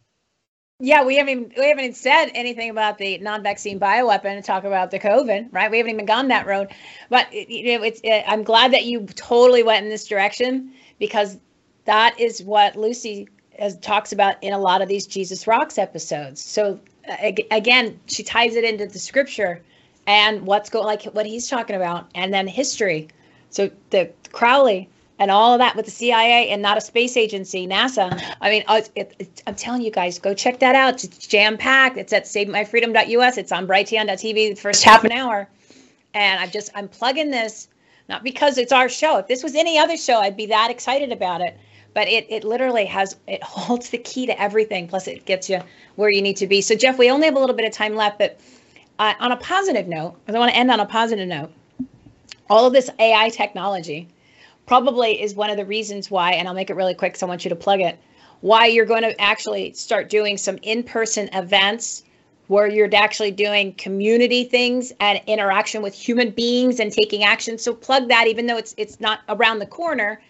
Yeah, 0.84 1.04
we 1.04 1.18
haven't 1.18 1.30
even, 1.30 1.54
we 1.58 1.68
haven't 1.68 1.96
said 1.96 2.32
anything 2.34 2.72
about 2.72 2.98
the 2.98 3.20
non-vaccine 3.20 3.80
bioweapon 3.80 4.26
and 4.26 4.44
talk 4.44 4.64
about 4.64 4.90
the 4.90 5.00
COVID, 5.00 5.50
right? 5.52 5.70
We 5.70 5.78
haven't 5.78 5.94
even 5.94 6.08
gone 6.08 6.30
that 6.30 6.48
road. 6.48 6.70
But 7.10 7.32
you 7.32 7.78
know, 7.78 7.84
it's 7.84 8.02
it, 8.04 8.24
I'm 8.26 8.44
glad 8.44 8.74
that 8.74 8.86
you 8.86 9.06
totally 9.06 9.62
went 9.62 9.84
in 9.84 9.92
this 9.92 10.08
direction 10.08 10.74
because 10.98 11.38
that 11.86 12.20
is 12.20 12.42
what 12.42 12.76
Lucy 12.76 13.28
has, 13.58 13.78
talks 13.78 14.12
about 14.12 14.36
in 14.42 14.54
a 14.54 14.58
lot 14.58 14.82
of 14.82 14.88
these 14.88 15.06
Jesus 15.06 15.48
Rocks 15.48 15.78
episodes. 15.78 16.42
So 16.42 16.80
uh, 17.10 17.32
again, 17.52 18.00
she 18.08 18.24
ties 18.24 18.56
it 18.56 18.64
into 18.64 18.86
the 18.88 19.00
scripture 19.00 19.62
and 20.08 20.46
what's 20.46 20.70
going 20.70 20.86
like 20.86 21.04
what 21.04 21.26
he's 21.26 21.50
talking 21.50 21.76
about, 21.76 22.10
and 22.16 22.34
then 22.34 22.48
history. 22.48 23.08
So 23.50 23.70
the 23.92 24.10
Crowley 24.32 24.90
and 25.20 25.30
all 25.30 25.54
of 25.54 25.60
that 25.60 25.76
with 25.76 25.86
the 25.86 25.92
CIA 25.92 26.50
and 26.50 26.62
not 26.62 26.78
a 26.78 26.82
space 26.82 27.16
agency, 27.16 27.68
NASA. 27.68 28.36
I 28.42 28.50
mean, 28.50 28.64
uh, 28.68 28.82
it, 28.96 29.14
it, 29.20 29.44
I'm 29.46 29.54
telling 29.54 29.84
you 29.84 29.92
guys, 29.92 30.18
go 30.18 30.34
check 30.34 30.60
that 30.60 30.74
out. 30.74 31.04
It's 31.04 31.28
jam 31.28 31.58
packed. 31.58 31.98
It's 31.98 32.12
at 32.12 32.24
SaveMyFreedom.us. 32.24 33.38
It's 33.38 33.52
on 33.52 33.68
Brighteon.tv 33.68 34.34
the 34.34 34.56
first 34.56 34.84
half 34.84 35.04
an 35.04 35.12
hour, 35.12 35.48
and 36.14 36.40
I'm 36.40 36.50
just 36.50 36.72
I'm 36.74 36.88
plugging 36.88 37.30
this 37.30 37.68
not 38.10 38.24
because 38.24 38.58
it's 38.58 38.72
our 38.72 38.90
show. 38.90 39.18
If 39.20 39.28
this 39.28 39.44
was 39.44 39.56
any 39.56 39.78
other 39.78 39.96
show, 39.96 40.20
I'd 40.20 40.36
be 40.36 40.48
that 40.48 40.72
excited 40.72 41.12
about 41.12 41.42
it. 41.42 41.58
But 41.94 42.08
it 42.08 42.26
it 42.30 42.44
literally 42.44 42.86
has 42.86 43.18
it 43.28 43.44
holds 43.44 43.90
the 43.90 43.98
key 43.98 44.26
to 44.28 44.42
everything. 44.42 44.88
Plus, 44.88 45.08
it 45.08 45.26
gets 45.26 45.50
you 45.50 45.62
where 45.96 46.10
you 46.10 46.22
need 46.22 46.38
to 46.38 46.48
be. 46.48 46.62
So, 46.62 46.76
Jeff, 46.76 46.98
we 46.98 47.10
only 47.10 47.26
have 47.26 47.36
a 47.36 47.40
little 47.40 47.56
bit 47.56 47.66
of 47.66 47.74
time 47.74 47.96
left, 47.96 48.18
but 48.20 48.40
uh, 49.00 49.14
on 49.20 49.32
a 49.32 49.38
positive 49.38 49.88
note, 49.88 50.16
because 50.20 50.36
I 50.36 50.40
want 50.40 50.52
to 50.52 50.58
end 50.58 50.72
on 50.72 50.80
a 50.80 50.86
positive 50.86 51.28
note. 51.28 51.52
All 52.50 52.66
of 52.68 52.74
this 52.74 52.90
AI 53.00 53.30
technology 53.30 54.10
probably 54.66 55.22
is 55.22 55.34
one 55.34 55.50
of 55.50 55.58
the 55.58 55.66
reasons 55.66 56.12
why, 56.12 56.34
and 56.34 56.48
I'll 56.48 56.54
make 56.54 56.70
it 56.70 56.76
really 56.76 56.94
quick 56.94 57.14
because 57.14 57.24
I 57.24 57.26
want 57.26 57.44
you 57.46 57.50
to 57.50 57.56
plug 57.56 57.80
it, 57.82 57.98
why 58.42 58.68
you're 58.68 58.86
going 58.86 59.04
to 59.04 59.20
actually 59.20 59.74
start 59.74 60.10
doing 60.10 60.38
some 60.38 60.58
in 60.62 60.84
person 60.84 61.30
events 61.34 62.04
where 62.48 62.68
you're 62.68 62.90
actually 62.94 63.32
doing 63.32 63.74
community 63.76 64.44
things 64.44 64.92
and 65.00 65.22
interaction 65.26 65.82
with 65.82 65.94
human 65.94 66.30
beings 66.32 66.80
and 66.80 66.92
taking 66.92 67.24
action. 67.24 67.58
So 67.58 67.74
plug 67.74 68.10
that, 68.10 68.28
even 68.28 68.46
though 68.46 68.58
it's 68.58 68.76
it's 68.78 69.00
not 69.00 69.22
around 69.30 69.60
the 69.60 69.66
corner, 69.66 70.22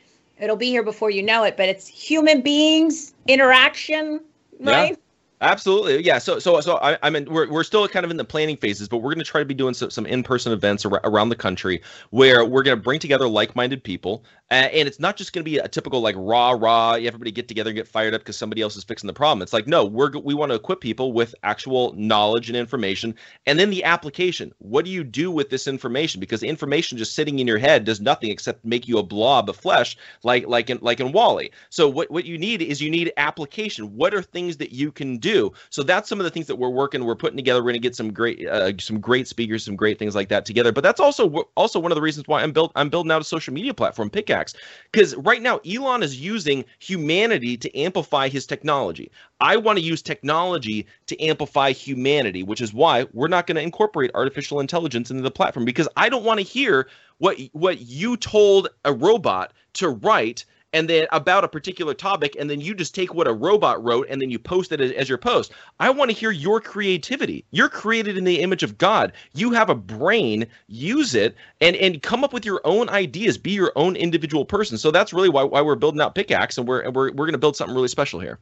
it'll 0.41 0.55
be 0.55 0.67
here 0.67 0.83
before 0.83 1.09
you 1.09 1.23
know 1.23 1.43
it. 1.43 1.55
But 1.55 1.69
it's 1.69 1.87
human 1.87 2.41
beings 2.41 3.13
interaction, 3.27 4.19
right? 4.59 4.97
Absolutely, 5.43 6.03
yeah. 6.05 6.19
So, 6.19 6.37
so, 6.37 6.61
so 6.61 6.77
I, 6.77 6.99
I 7.01 7.09
mean, 7.09 7.25
we're, 7.25 7.49
we're 7.49 7.63
still 7.63 7.87
kind 7.87 8.05
of 8.05 8.11
in 8.11 8.17
the 8.17 8.23
planning 8.23 8.57
phases, 8.57 8.87
but 8.87 8.97
we're 8.97 9.11
going 9.11 9.25
to 9.25 9.29
try 9.29 9.41
to 9.41 9.45
be 9.45 9.55
doing 9.55 9.73
some, 9.73 9.89
some 9.89 10.05
in-person 10.05 10.53
events 10.53 10.85
ar- 10.85 11.01
around 11.03 11.29
the 11.29 11.35
country 11.35 11.81
where 12.11 12.45
we're 12.45 12.61
going 12.61 12.77
to 12.77 12.83
bring 12.83 12.99
together 12.99 13.27
like-minded 13.27 13.83
people, 13.83 14.23
uh, 14.51 14.69
and 14.71 14.87
it's 14.87 14.99
not 14.99 15.17
just 15.17 15.33
going 15.33 15.43
to 15.43 15.49
be 15.49 15.57
a 15.57 15.67
typical 15.67 15.99
like 16.01 16.13
rah 16.15 16.51
rah, 16.51 16.93
everybody 16.93 17.31
get 17.31 17.47
together 17.47 17.71
and 17.71 17.75
get 17.75 17.87
fired 17.87 18.13
up 18.13 18.21
because 18.21 18.37
somebody 18.37 18.61
else 18.61 18.75
is 18.77 18.83
fixing 18.83 19.07
the 19.07 19.13
problem. 19.13 19.41
It's 19.41 19.53
like 19.53 19.65
no, 19.65 19.83
we're 19.83 20.11
we 20.11 20.35
want 20.35 20.51
to 20.51 20.55
equip 20.55 20.79
people 20.79 21.11
with 21.11 21.33
actual 21.41 21.93
knowledge 21.97 22.47
and 22.49 22.55
information, 22.57 23.15
and 23.47 23.57
then 23.57 23.71
the 23.71 23.83
application. 23.83 24.51
What 24.59 24.85
do 24.85 24.91
you 24.91 25.03
do 25.03 25.31
with 25.31 25.49
this 25.49 25.67
information? 25.67 26.19
Because 26.19 26.41
the 26.41 26.49
information 26.49 26.99
just 26.99 27.15
sitting 27.15 27.39
in 27.39 27.47
your 27.47 27.57
head 27.57 27.85
does 27.85 27.99
nothing 27.99 28.29
except 28.29 28.63
make 28.63 28.87
you 28.87 28.99
a 28.99 29.03
blob 29.03 29.49
of 29.49 29.55
flesh, 29.55 29.97
like 30.23 30.45
like 30.47 30.69
in 30.69 30.77
like 30.81 30.99
in 30.99 31.11
WALL-E. 31.13 31.49
So 31.69 31.89
what 31.89 32.11
what 32.11 32.25
you 32.25 32.37
need 32.37 32.61
is 32.61 32.79
you 32.79 32.91
need 32.91 33.11
application. 33.17 33.95
What 33.95 34.13
are 34.13 34.21
things 34.21 34.57
that 34.57 34.71
you 34.71 34.91
can 34.91 35.17
do? 35.17 35.30
Do. 35.32 35.53
So 35.69 35.84
that's 35.84 36.09
some 36.09 36.19
of 36.19 36.23
the 36.23 36.29
things 36.29 36.47
that 36.47 36.55
we're 36.55 36.69
working. 36.69 37.05
We're 37.05 37.15
putting 37.15 37.38
together. 37.38 37.59
We're 37.59 37.71
going 37.71 37.73
to 37.73 37.79
get 37.79 37.95
some 37.95 38.11
great, 38.11 38.47
uh, 38.47 38.73
some 38.79 38.99
great 38.99 39.27
speakers, 39.27 39.63
some 39.63 39.75
great 39.75 39.99
things 39.99 40.15
like 40.15 40.29
that 40.29 40.45
together. 40.45 40.71
But 40.71 40.84
that's 40.84 40.99
also 40.99 41.29
also 41.55 41.79
one 41.79 41.91
of 41.91 41.95
the 41.95 42.01
reasons 42.01 42.27
why 42.27 42.41
I'm 42.41 42.51
built. 42.51 42.71
I'm 42.75 42.89
building 42.89 43.11
out 43.11 43.21
a 43.21 43.25
social 43.25 43.53
media 43.53 43.73
platform, 43.73 44.09
Pickaxe, 44.09 44.53
because 44.91 45.15
right 45.15 45.41
now 45.41 45.59
Elon 45.59 46.03
is 46.03 46.19
using 46.19 46.65
humanity 46.79 47.57
to 47.57 47.77
amplify 47.77 48.27
his 48.27 48.45
technology. 48.45 49.11
I 49.39 49.57
want 49.57 49.79
to 49.79 49.84
use 49.84 50.01
technology 50.01 50.86
to 51.07 51.21
amplify 51.21 51.71
humanity, 51.71 52.43
which 52.43 52.61
is 52.61 52.73
why 52.73 53.07
we're 53.13 53.27
not 53.27 53.47
going 53.47 53.55
to 53.55 53.61
incorporate 53.61 54.11
artificial 54.13 54.59
intelligence 54.59 55.09
into 55.09 55.23
the 55.23 55.32
platform 55.32 55.65
because 55.65 55.88
I 55.97 56.09
don't 56.09 56.23
want 56.23 56.39
to 56.39 56.45
hear 56.45 56.88
what 57.17 57.39
what 57.53 57.82
you 57.82 58.17
told 58.17 58.69
a 58.86 58.93
robot 58.93 59.53
to 59.73 59.89
write 59.89 60.45
and 60.74 60.89
then 60.89 61.07
about 61.11 61.43
a 61.43 61.47
particular 61.47 61.93
topic 61.93 62.36
and 62.39 62.49
then 62.49 62.61
you 62.61 62.74
just 62.74 62.95
take 62.95 63.13
what 63.13 63.28
a 63.28 63.34
robot 63.34 63.84
wrote 63.84 64.07
and 64.09 64.22
then 64.22 64.30
you 64.30 64.39
post 64.39 64.72
it 64.72 64.82
as, 64.82 64.91
as 64.91 65.09
your 65.09 65.17
post. 65.17 65.51
I 65.80 65.89
want 65.89 66.11
to 66.11 66.17
hear 66.17 66.32
your 66.32 66.61
creativity. 66.61 67.45
You're 67.51 67.69
created 67.69 68.17
in 68.17 68.24
the 68.24 68.41
image 68.41 68.63
of 68.63 68.78
god. 68.78 69.13
You 69.34 69.51
have 69.51 69.69
a 69.69 69.76
brain. 69.76 70.47
Use 70.67 71.15
it 71.15 71.36
and 71.59 71.76
and 71.76 72.01
come 72.01 72.24
up 72.24 72.34
with 72.34 72.45
your 72.45 72.61
own 72.63 72.89
ideas. 72.89 73.38
Be 73.38 73.51
your 73.51 73.72
own 73.76 73.95
individual 73.95 74.45
person. 74.45 74.78
So 74.78 74.91
that's 74.91 75.13
really 75.13 75.30
why, 75.30 75.43
why 75.43 75.61
we're 75.61 75.76
building 75.76 76.01
out 76.01 76.15
pickaxe 76.15 76.57
and 76.57 76.67
we're 76.67 76.89
we're, 76.89 77.11
we're 77.11 77.26
going 77.26 77.34
to 77.34 77.38
build 77.38 77.55
something 77.55 77.76
really 77.76 77.88
special 77.88 78.19
here. 78.19 78.39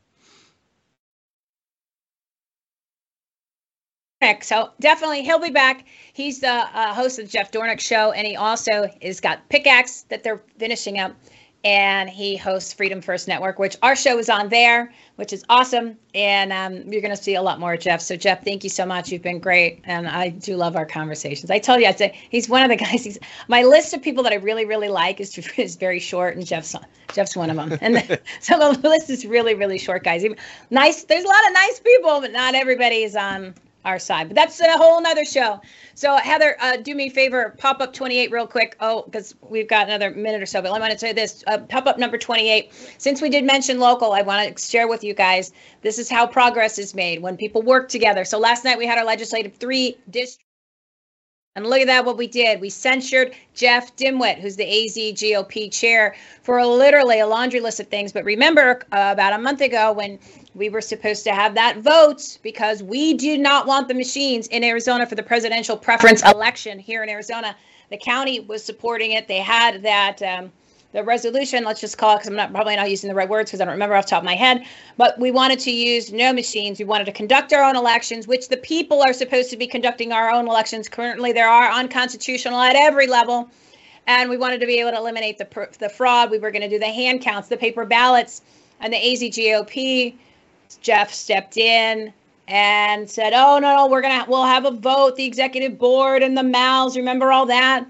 So 4.42 4.70
definitely, 4.80 5.24
he'll 5.24 5.40
be 5.40 5.50
back. 5.50 5.86
He's 6.14 6.40
the 6.40 6.52
uh, 6.52 6.94
host 6.94 7.20
of 7.20 7.26
the 7.26 7.32
Jeff 7.32 7.52
Dornik 7.52 7.80
Show, 7.80 8.12
and 8.12 8.28
he 8.28 8.36
also 8.36 8.90
has 9.02 9.22
got 9.22 9.48
Pickaxe 9.50 10.02
that 10.10 10.24
they're 10.24 10.42
finishing 10.58 11.00
up 11.00 11.16
and 11.66 12.10
he 12.10 12.38
hosts 12.38 12.72
Freedom 12.72 13.01
First 13.01 13.28
Network, 13.28 13.60
which 13.60 13.76
our 13.84 13.95
show 13.95 14.18
is 14.18 14.30
on 14.30 14.47
there, 14.47 14.93
which 15.18 15.34
is 15.34 15.43
awesome. 15.49 15.97
And 16.16 16.53
um, 16.53 16.91
you're 16.91 17.01
going 17.01 17.16
to 17.16 17.22
see 17.22 17.36
a 17.36 17.41
lot 17.41 17.60
more 17.60 17.76
Jeff. 17.76 17.99
So, 17.99 18.16
Jeff, 18.16 18.45
thank 18.45 18.64
you 18.64 18.70
so 18.70 18.86
much. 18.86 19.12
You've 19.12 19.22
been 19.22 19.39
great. 19.39 19.82
And 19.84 20.07
I 20.07 20.30
do 20.30 20.55
love 20.55 20.78
our 20.78 20.86
conversations. 20.86 21.51
I 21.51 21.60
told 21.60 21.82
you, 21.82 21.88
I 21.88 21.91
said 21.91 22.14
he's 22.30 22.47
one 22.47 22.64
of 22.64 22.70
the 22.70 22.76
guys. 22.84 23.03
He's 23.03 23.20
my 23.49 23.64
list 23.64 23.93
of 23.93 24.01
people 24.01 24.24
that 24.24 24.32
I 24.32 24.38
really, 24.38 24.66
really 24.66 24.88
like 24.88 25.20
is, 25.20 25.38
is 25.57 25.76
very 25.76 25.99
short, 25.99 26.38
and 26.38 26.45
Jeff's 26.45 26.76
Jeff's 27.14 27.36
one 27.36 27.49
of 27.49 27.57
them. 27.57 27.78
And 27.82 27.95
the, 27.95 28.22
so 28.39 28.57
the 28.57 28.88
list 28.88 29.10
is 29.10 29.26
really, 29.26 29.55
really 29.55 29.78
short, 29.78 30.03
guys. 30.03 30.24
Even, 30.24 30.38
nice. 30.70 31.03
There's 31.03 31.26
a 31.26 31.28
lot 31.28 31.47
of 31.47 31.53
nice 31.53 31.80
people, 31.80 32.22
but 32.22 32.32
not 32.32 32.55
everybody 32.55 33.03
is 33.03 33.16
on 33.16 33.53
our 33.86 34.00
side. 34.00 34.28
But 34.28 34.36
that's 34.36 34.60
a 34.60 34.78
whole 34.78 35.02
nother 35.02 35.26
show. 35.26 35.62
So 35.96 36.18
Heather, 36.18 36.56
uh, 36.60 36.78
do 36.78 36.96
me 36.96 37.08
a 37.08 37.10
favor, 37.10 37.56
pop 37.58 37.82
up 37.82 37.94
28 37.94 38.32
real 38.32 38.48
quick. 38.48 38.76
Oh, 38.80 39.04
because 39.04 39.36
we've 39.42 39.68
got 39.68 39.88
another 39.88 40.12
minute 40.12 40.42
or 40.42 40.46
so. 40.46 40.62
But 40.62 40.72
I 40.72 40.80
want 40.80 40.92
to 40.92 41.00
say 41.00 41.14
this: 41.14 41.44
uh, 41.48 41.60
pop 41.60 41.88
up 41.88 41.98
number 41.98 42.18
28. 42.18 42.72
Since 42.98 43.22
we 43.22 43.30
did 43.30 43.44
mention 43.46 43.80
local, 43.80 44.14
I 44.14 44.22
want 44.22 44.58
to 44.58 44.64
share 44.64 44.88
with 44.88 45.04
you 45.04 45.14
guys. 45.14 45.52
This 45.82 45.98
is 45.98 46.10
how 46.10 46.28
progress 46.28 46.78
is 46.78 46.94
made 46.94 47.22
when 47.22 47.38
people 47.38 47.62
work 47.62 47.90
together. 47.90 48.26
So 48.26 48.40
last 48.40 48.64
night 48.64 48.78
we 48.78 48.86
had 48.86 48.98
our 48.98 49.06
legislative 49.06 49.56
three 49.56 49.98
district. 50.10 50.49
And 51.56 51.66
look 51.68 51.82
at 51.82 51.88
that, 51.88 52.06
what 52.06 52.16
we 52.16 52.28
did. 52.28 52.62
We 52.62 52.70
censured 52.70 53.36
Jeff 53.56 53.95
Dimwit, 53.95 54.39
who's 54.39 54.56
the 54.56 54.64
AZ 54.64 54.95
GOP 54.95 55.72
chair, 55.72 56.16
for 56.43 56.64
literally 56.64 57.20
a 57.20 57.28
laundry 57.28 57.60
list 57.60 57.80
of 57.80 57.88
things. 57.88 58.12
But 58.12 58.24
remember, 58.24 58.82
uh, 58.91 59.10
about 59.12 59.34
a 59.34 59.39
month 59.39 59.62
ago, 59.62 59.91
when 59.91 60.20
we 60.54 60.70
were 60.70 60.80
supposed 60.80 61.24
to 61.24 61.34
have 61.34 61.56
that 61.56 61.80
vote 61.80 62.38
because 62.43 62.84
we 62.84 63.14
do 63.16 63.38
not 63.38 63.66
want 63.66 63.88
the 63.88 63.93
machines 63.93 64.47
in 64.47 64.64
Arizona 64.64 65.06
for 65.06 65.16
the 65.16 65.24
presidential 65.24 65.76
preference 65.76 66.24
election 66.24 66.80
here 66.80 67.04
in 67.04 67.10
Arizona. 67.10 67.56
The 67.89 67.97
county 67.97 68.39
was 68.41 68.64
supporting 68.64 69.12
it. 69.12 69.28
They 69.28 69.39
had 69.39 69.82
that 69.84 70.22
um, 70.22 70.52
the 70.92 71.04
resolution, 71.04 71.64
let's 71.64 71.82
just 71.82 71.98
call 71.98 72.16
it, 72.16 72.18
because 72.18 72.30
I'm 72.30 72.36
not 72.36 72.52
probably 72.52 72.76
not 72.76 72.90
using 72.90 73.08
the 73.08 73.16
right 73.16 73.30
words 73.30 73.50
because 73.50 73.62
I 73.62 73.66
don't 73.66 73.74
remember 73.74 73.96
off 73.96 74.06
the 74.06 74.12
top 74.12 74.24
of 74.24 74.26
my 74.26 74.36
head, 74.36 74.66
but 74.98 75.20
we 75.20 75.30
wanted 75.30 75.60
to 75.60 75.72
use 75.72 76.12
no 76.12 76.34
machines. 76.34 76.80
We 76.80 76.86
wanted 76.86 77.06
to 77.06 77.12
conduct 77.12 77.54
our 77.54 77.64
own 77.64 77.76
elections, 77.76 78.28
which 78.28 78.50
the 78.50 78.58
people 78.58 79.04
are 79.04 79.14
supposed 79.14 79.52
to 79.52 79.58
be 79.58 79.68
conducting 79.68 80.12
our 80.12 80.32
own 80.32 80.48
elections. 80.48 80.90
Currently, 80.90 81.32
there 81.32 81.48
are 81.48 81.70
unconstitutional 81.70 82.60
at 82.60 82.76
every 82.76 83.06
level. 83.06 83.50
And 84.08 84.30
we 84.32 84.38
wanted 84.38 84.60
to 84.62 84.66
be 84.66 84.80
able 84.80 84.92
to 84.92 84.98
eliminate 84.98 85.38
the, 85.38 85.68
the 85.78 85.90
fraud. 85.90 86.32
We 86.32 86.40
were 86.40 86.50
going 86.50 86.64
to 86.64 86.70
do 86.70 86.80
the 86.80 86.88
hand 86.88 87.22
counts, 87.22 87.48
the 87.48 87.58
paper 87.58 87.86
ballots, 87.86 88.42
and 88.80 88.92
the 88.92 88.98
AZGOP. 88.98 90.16
Jeff 90.82 91.14
stepped 91.14 91.58
in 91.58 92.12
and 92.48 93.10
said, 93.10 93.34
"Oh 93.34 93.60
no, 93.60 93.76
no, 93.76 93.88
we're 93.88 94.02
gonna 94.02 94.26
we'll 94.28 94.46
have 94.46 94.66
a 94.66 94.72
vote, 94.72 95.16
the 95.16 95.26
executive 95.26 95.78
board 95.78 96.24
and 96.24 96.38
the 96.38 96.44
mouths. 96.44 96.98
Remember 96.98 97.32
all 97.32 97.46
that?" 97.46 97.86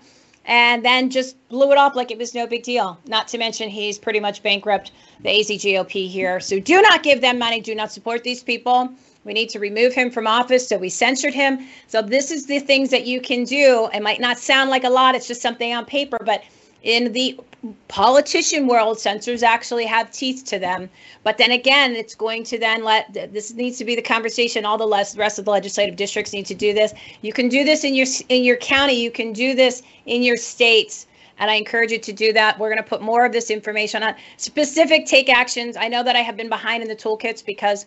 And 0.49 0.83
then 0.83 1.11
just 1.11 1.37
blew 1.47 1.71
it 1.71 1.77
off 1.77 1.95
like 1.95 2.09
it 2.09 2.17
was 2.17 2.33
no 2.33 2.47
big 2.47 2.63
deal. 2.63 2.99
Not 3.05 3.27
to 3.29 3.37
mention, 3.37 3.69
he's 3.69 3.99
pretty 3.99 4.19
much 4.19 4.41
bankrupt 4.41 4.91
the 5.21 5.29
AZGOP 5.29 6.09
here. 6.09 6.39
So 6.39 6.59
do 6.59 6.81
not 6.81 7.03
give 7.03 7.21
them 7.21 7.37
money. 7.37 7.61
Do 7.61 7.75
not 7.75 7.91
support 7.91 8.23
these 8.23 8.41
people. 8.41 8.91
We 9.25 9.33
need 9.33 9.49
to 9.49 9.59
remove 9.59 9.93
him 9.93 10.09
from 10.09 10.25
office. 10.25 10.67
So 10.67 10.77
we 10.77 10.89
censored 10.89 11.35
him. 11.35 11.67
So 11.85 12.01
this 12.01 12.31
is 12.31 12.47
the 12.47 12.59
things 12.59 12.89
that 12.89 13.05
you 13.05 13.21
can 13.21 13.43
do. 13.43 13.89
It 13.93 14.01
might 14.01 14.19
not 14.19 14.39
sound 14.39 14.71
like 14.71 14.83
a 14.83 14.89
lot. 14.89 15.13
It's 15.13 15.27
just 15.27 15.43
something 15.43 15.71
on 15.71 15.85
paper, 15.85 16.17
but 16.25 16.43
in 16.81 17.13
the 17.13 17.39
politician 17.87 18.67
world, 18.67 18.99
censors 18.99 19.43
actually 19.43 19.85
have 19.85 20.11
teeth 20.11 20.45
to 20.45 20.59
them. 20.59 20.89
But 21.23 21.37
then 21.37 21.51
again, 21.51 21.95
it's 21.95 22.15
going 22.15 22.43
to 22.45 22.57
then 22.57 22.83
let 22.83 23.13
this 23.13 23.53
needs 23.53 23.77
to 23.79 23.85
be 23.85 23.95
the 23.95 24.01
conversation. 24.01 24.65
All 24.65 24.77
the 24.77 24.87
rest 25.17 25.39
of 25.39 25.45
the 25.45 25.51
legislative 25.51 25.95
districts 25.95 26.33
need 26.33 26.45
to 26.45 26.55
do 26.55 26.73
this. 26.73 26.93
You 27.21 27.33
can 27.33 27.49
do 27.49 27.63
this 27.63 27.83
in 27.83 27.95
your 27.95 28.07
in 28.29 28.43
your 28.43 28.57
county. 28.57 29.01
You 29.01 29.11
can 29.11 29.33
do 29.33 29.55
this 29.55 29.83
in 30.05 30.23
your 30.23 30.37
states. 30.37 31.05
And 31.37 31.49
I 31.49 31.55
encourage 31.55 31.91
you 31.91 31.99
to 31.99 32.13
do 32.13 32.33
that. 32.33 32.59
We're 32.59 32.69
going 32.69 32.83
to 32.83 32.89
put 32.89 33.01
more 33.01 33.25
of 33.25 33.31
this 33.31 33.49
information 33.49 34.03
on 34.03 34.13
specific 34.37 35.05
take 35.05 35.29
actions. 35.29 35.77
I 35.77 35.87
know 35.87 36.03
that 36.03 36.15
I 36.15 36.19
have 36.19 36.35
been 36.35 36.49
behind 36.49 36.83
in 36.83 36.89
the 36.89 36.95
toolkits 36.95 37.45
because 37.45 37.85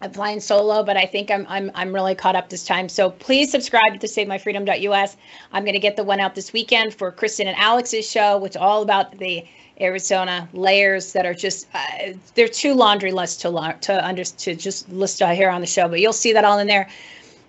I'm 0.00 0.12
flying 0.12 0.40
solo, 0.40 0.82
but 0.82 0.96
I 0.96 1.06
think 1.06 1.30
I'm 1.30 1.46
I'm 1.48 1.70
I'm 1.74 1.94
really 1.94 2.14
caught 2.14 2.36
up 2.36 2.50
this 2.50 2.64
time. 2.64 2.88
So 2.88 3.10
please 3.10 3.50
subscribe 3.50 3.98
to 3.98 4.06
SaveMyFreedom.us. 4.06 5.16
I'm 5.52 5.64
going 5.64 5.74
to 5.74 5.80
get 5.80 5.96
the 5.96 6.04
one 6.04 6.20
out 6.20 6.34
this 6.34 6.52
weekend 6.52 6.94
for 6.94 7.10
Kristen 7.10 7.46
and 7.46 7.56
Alex's 7.56 8.08
show, 8.08 8.36
which 8.38 8.52
is 8.52 8.56
all 8.56 8.82
about 8.82 9.16
the 9.18 9.46
Arizona 9.80 10.48
layers 10.52 11.12
that 11.12 11.24
are 11.24 11.34
just 11.34 11.66
uh, 11.74 12.12
they're 12.34 12.48
too 12.48 12.74
laundry 12.74 13.10
list 13.10 13.40
to 13.42 13.50
la- 13.50 13.72
to 13.72 14.06
under 14.06 14.24
to 14.24 14.54
just 14.54 14.88
list 14.90 15.22
out 15.22 15.34
here 15.34 15.48
on 15.48 15.62
the 15.62 15.66
show. 15.66 15.88
But 15.88 16.00
you'll 16.00 16.12
see 16.12 16.32
that 16.34 16.44
all 16.44 16.58
in 16.58 16.66
there. 16.66 16.88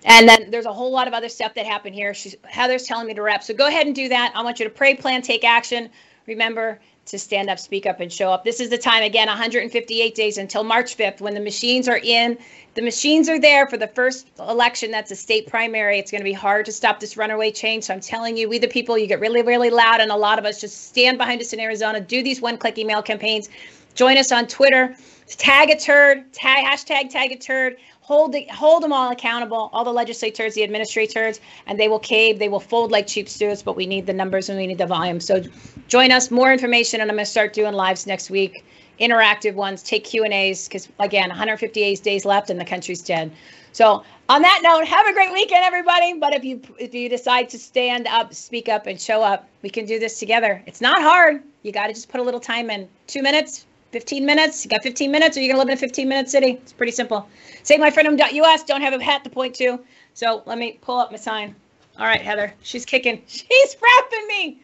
And 0.05 0.27
then 0.27 0.49
there's 0.49 0.65
a 0.65 0.73
whole 0.73 0.91
lot 0.91 1.07
of 1.09 1.13
other 1.13 1.27
stuff 1.27 1.53
that 1.55 1.65
happened 1.65 1.95
here. 1.95 2.13
She's 2.13 2.35
Heather's 2.45 2.83
telling 2.83 3.07
me 3.07 3.13
to 3.13 3.21
wrap. 3.21 3.43
So 3.43 3.53
go 3.53 3.67
ahead 3.67 3.87
and 3.87 3.95
do 3.95 4.07
that. 4.07 4.31
I 4.35 4.41
want 4.41 4.59
you 4.59 4.65
to 4.65 4.71
pray, 4.71 4.95
plan, 4.95 5.21
take 5.21 5.43
action. 5.43 5.89
Remember, 6.27 6.79
to 7.05 7.17
stand 7.17 7.49
up, 7.49 7.57
speak 7.57 7.85
up, 7.85 8.01
and 8.01 8.11
show 8.11 8.31
up. 8.31 8.43
This 8.43 8.59
is 8.59 8.69
the 8.69 8.77
time 8.77 9.01
again 9.01 9.27
158 9.27 10.13
days 10.13 10.37
until 10.37 10.65
March 10.65 10.97
5th 10.97 11.21
when 11.21 11.33
the 11.33 11.39
machines 11.39 11.87
are 11.87 12.01
in. 12.03 12.37
The 12.73 12.81
machines 12.81 13.29
are 13.29 13.39
there 13.39 13.65
for 13.65 13.77
the 13.77 13.87
first 13.87 14.27
election. 14.37 14.91
That's 14.91 15.09
a 15.09 15.15
state 15.15 15.47
primary. 15.47 15.99
It's 15.99 16.11
going 16.11 16.19
to 16.19 16.25
be 16.25 16.33
hard 16.33 16.65
to 16.65 16.71
stop 16.73 16.99
this 16.99 17.15
runaway 17.15 17.51
change. 17.51 17.85
So 17.85 17.93
I'm 17.93 18.01
telling 18.01 18.35
you, 18.35 18.49
we 18.49 18.59
the 18.59 18.67
people, 18.67 18.97
you 18.97 19.07
get 19.07 19.21
really, 19.21 19.41
really 19.41 19.69
loud, 19.69 20.01
and 20.01 20.11
a 20.11 20.17
lot 20.17 20.37
of 20.37 20.43
us 20.43 20.59
just 20.59 20.89
stand 20.89 21.17
behind 21.17 21.39
us 21.39 21.53
in 21.53 21.61
Arizona, 21.61 22.01
do 22.01 22.21
these 22.21 22.41
one 22.41 22.57
click 22.57 22.77
email 22.77 23.01
campaigns. 23.01 23.47
Join 23.95 24.17
us 24.17 24.33
on 24.33 24.45
Twitter. 24.47 24.95
Tag 25.27 25.69
a 25.69 25.79
turd, 25.79 26.31
tag 26.33 26.65
hashtag 26.65 27.09
tag 27.09 27.31
a 27.31 27.37
turd 27.37 27.77
hold 28.07 28.31
the, 28.31 28.47
hold 28.53 28.81
them 28.81 28.93
all 28.93 29.11
accountable, 29.11 29.69
all 29.73 29.83
the 29.83 29.91
legislators, 29.91 30.53
the 30.53 30.63
administrators, 30.63 31.41
and 31.65 31.77
they 31.77 31.89
will 31.89 31.99
cave, 31.99 32.39
they 32.39 32.47
will 32.47 32.61
fold 32.61 32.89
like 32.89 33.05
cheap 33.05 33.27
stews. 33.27 33.61
But 33.61 33.75
we 33.75 33.85
need 33.85 34.05
the 34.05 34.13
numbers 34.13 34.47
and 34.47 34.57
we 34.57 34.65
need 34.65 34.77
the 34.77 34.85
volume. 34.85 35.19
So 35.19 35.43
join 35.87 36.11
us. 36.11 36.31
More 36.31 36.51
information, 36.51 37.01
and 37.01 37.09
I'm 37.09 37.15
going 37.15 37.25
to 37.25 37.31
start 37.31 37.53
doing 37.53 37.73
lives 37.73 38.07
next 38.07 38.29
week, 38.29 38.63
interactive 38.99 39.55
ones. 39.55 39.83
Take 39.83 40.03
Q 40.03 40.23
and 40.23 40.33
A's 40.33 40.67
because 40.67 40.89
again, 40.99 41.29
158 41.29 42.03
days 42.03 42.25
left 42.25 42.49
and 42.49 42.59
the 42.59 42.65
country's 42.65 43.01
dead. 43.01 43.31
So 43.71 44.03
on 44.29 44.41
that 44.41 44.61
note, 44.63 44.85
have 44.87 45.07
a 45.07 45.13
great 45.13 45.31
weekend, 45.31 45.63
everybody. 45.63 46.13
But 46.13 46.33
if 46.33 46.43
you 46.43 46.61
if 46.79 46.93
you 46.93 47.09
decide 47.09 47.49
to 47.49 47.59
stand 47.59 48.07
up, 48.07 48.33
speak 48.33 48.69
up, 48.69 48.87
and 48.87 48.99
show 48.99 49.21
up, 49.21 49.47
we 49.61 49.69
can 49.69 49.85
do 49.85 49.99
this 49.99 50.19
together. 50.19 50.63
It's 50.65 50.81
not 50.81 51.01
hard. 51.01 51.43
You 51.63 51.71
got 51.71 51.87
to 51.87 51.93
just 51.93 52.09
put 52.09 52.19
a 52.19 52.23
little 52.23 52.39
time 52.39 52.69
in. 52.69 52.87
Two 53.07 53.21
minutes, 53.21 53.65
15 53.91 54.25
minutes. 54.25 54.65
You 54.65 54.69
got 54.69 54.83
15 54.83 55.11
minutes, 55.11 55.37
or 55.37 55.41
you're 55.41 55.53
gonna 55.53 55.59
live 55.59 55.69
in 55.69 55.75
a 55.75 55.79
15 55.79 56.09
minute 56.09 56.29
city. 56.29 56.59
It's 56.61 56.73
pretty 56.73 56.91
simple. 56.91 57.27
SaveMyFreedom.us. 57.63 58.63
Don't 58.63 58.81
have 58.81 58.93
a 58.93 59.03
hat 59.03 59.23
to 59.23 59.29
point 59.29 59.55
to. 59.55 59.79
So 60.13 60.43
let 60.45 60.57
me 60.57 60.79
pull 60.81 60.97
up 60.97 61.11
my 61.11 61.17
sign. 61.17 61.55
All 61.99 62.05
right, 62.05 62.21
Heather. 62.21 62.53
She's 62.61 62.85
kicking. 62.85 63.21
She's 63.27 63.75
frapping 63.75 64.27
me. 64.27 64.59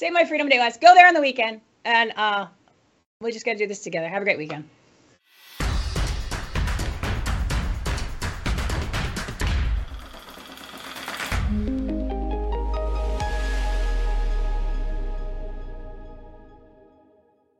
SaveMyFreedom.us. 0.00 0.76
Go 0.78 0.94
there 0.94 1.06
on 1.06 1.14
the 1.14 1.20
weekend, 1.20 1.60
and 1.84 2.12
uh, 2.16 2.46
we 3.20 3.32
just 3.32 3.44
gotta 3.44 3.58
do 3.58 3.66
this 3.66 3.80
together. 3.80 4.08
Have 4.08 4.22
a 4.22 4.24
great 4.24 4.38
weekend. 4.38 4.68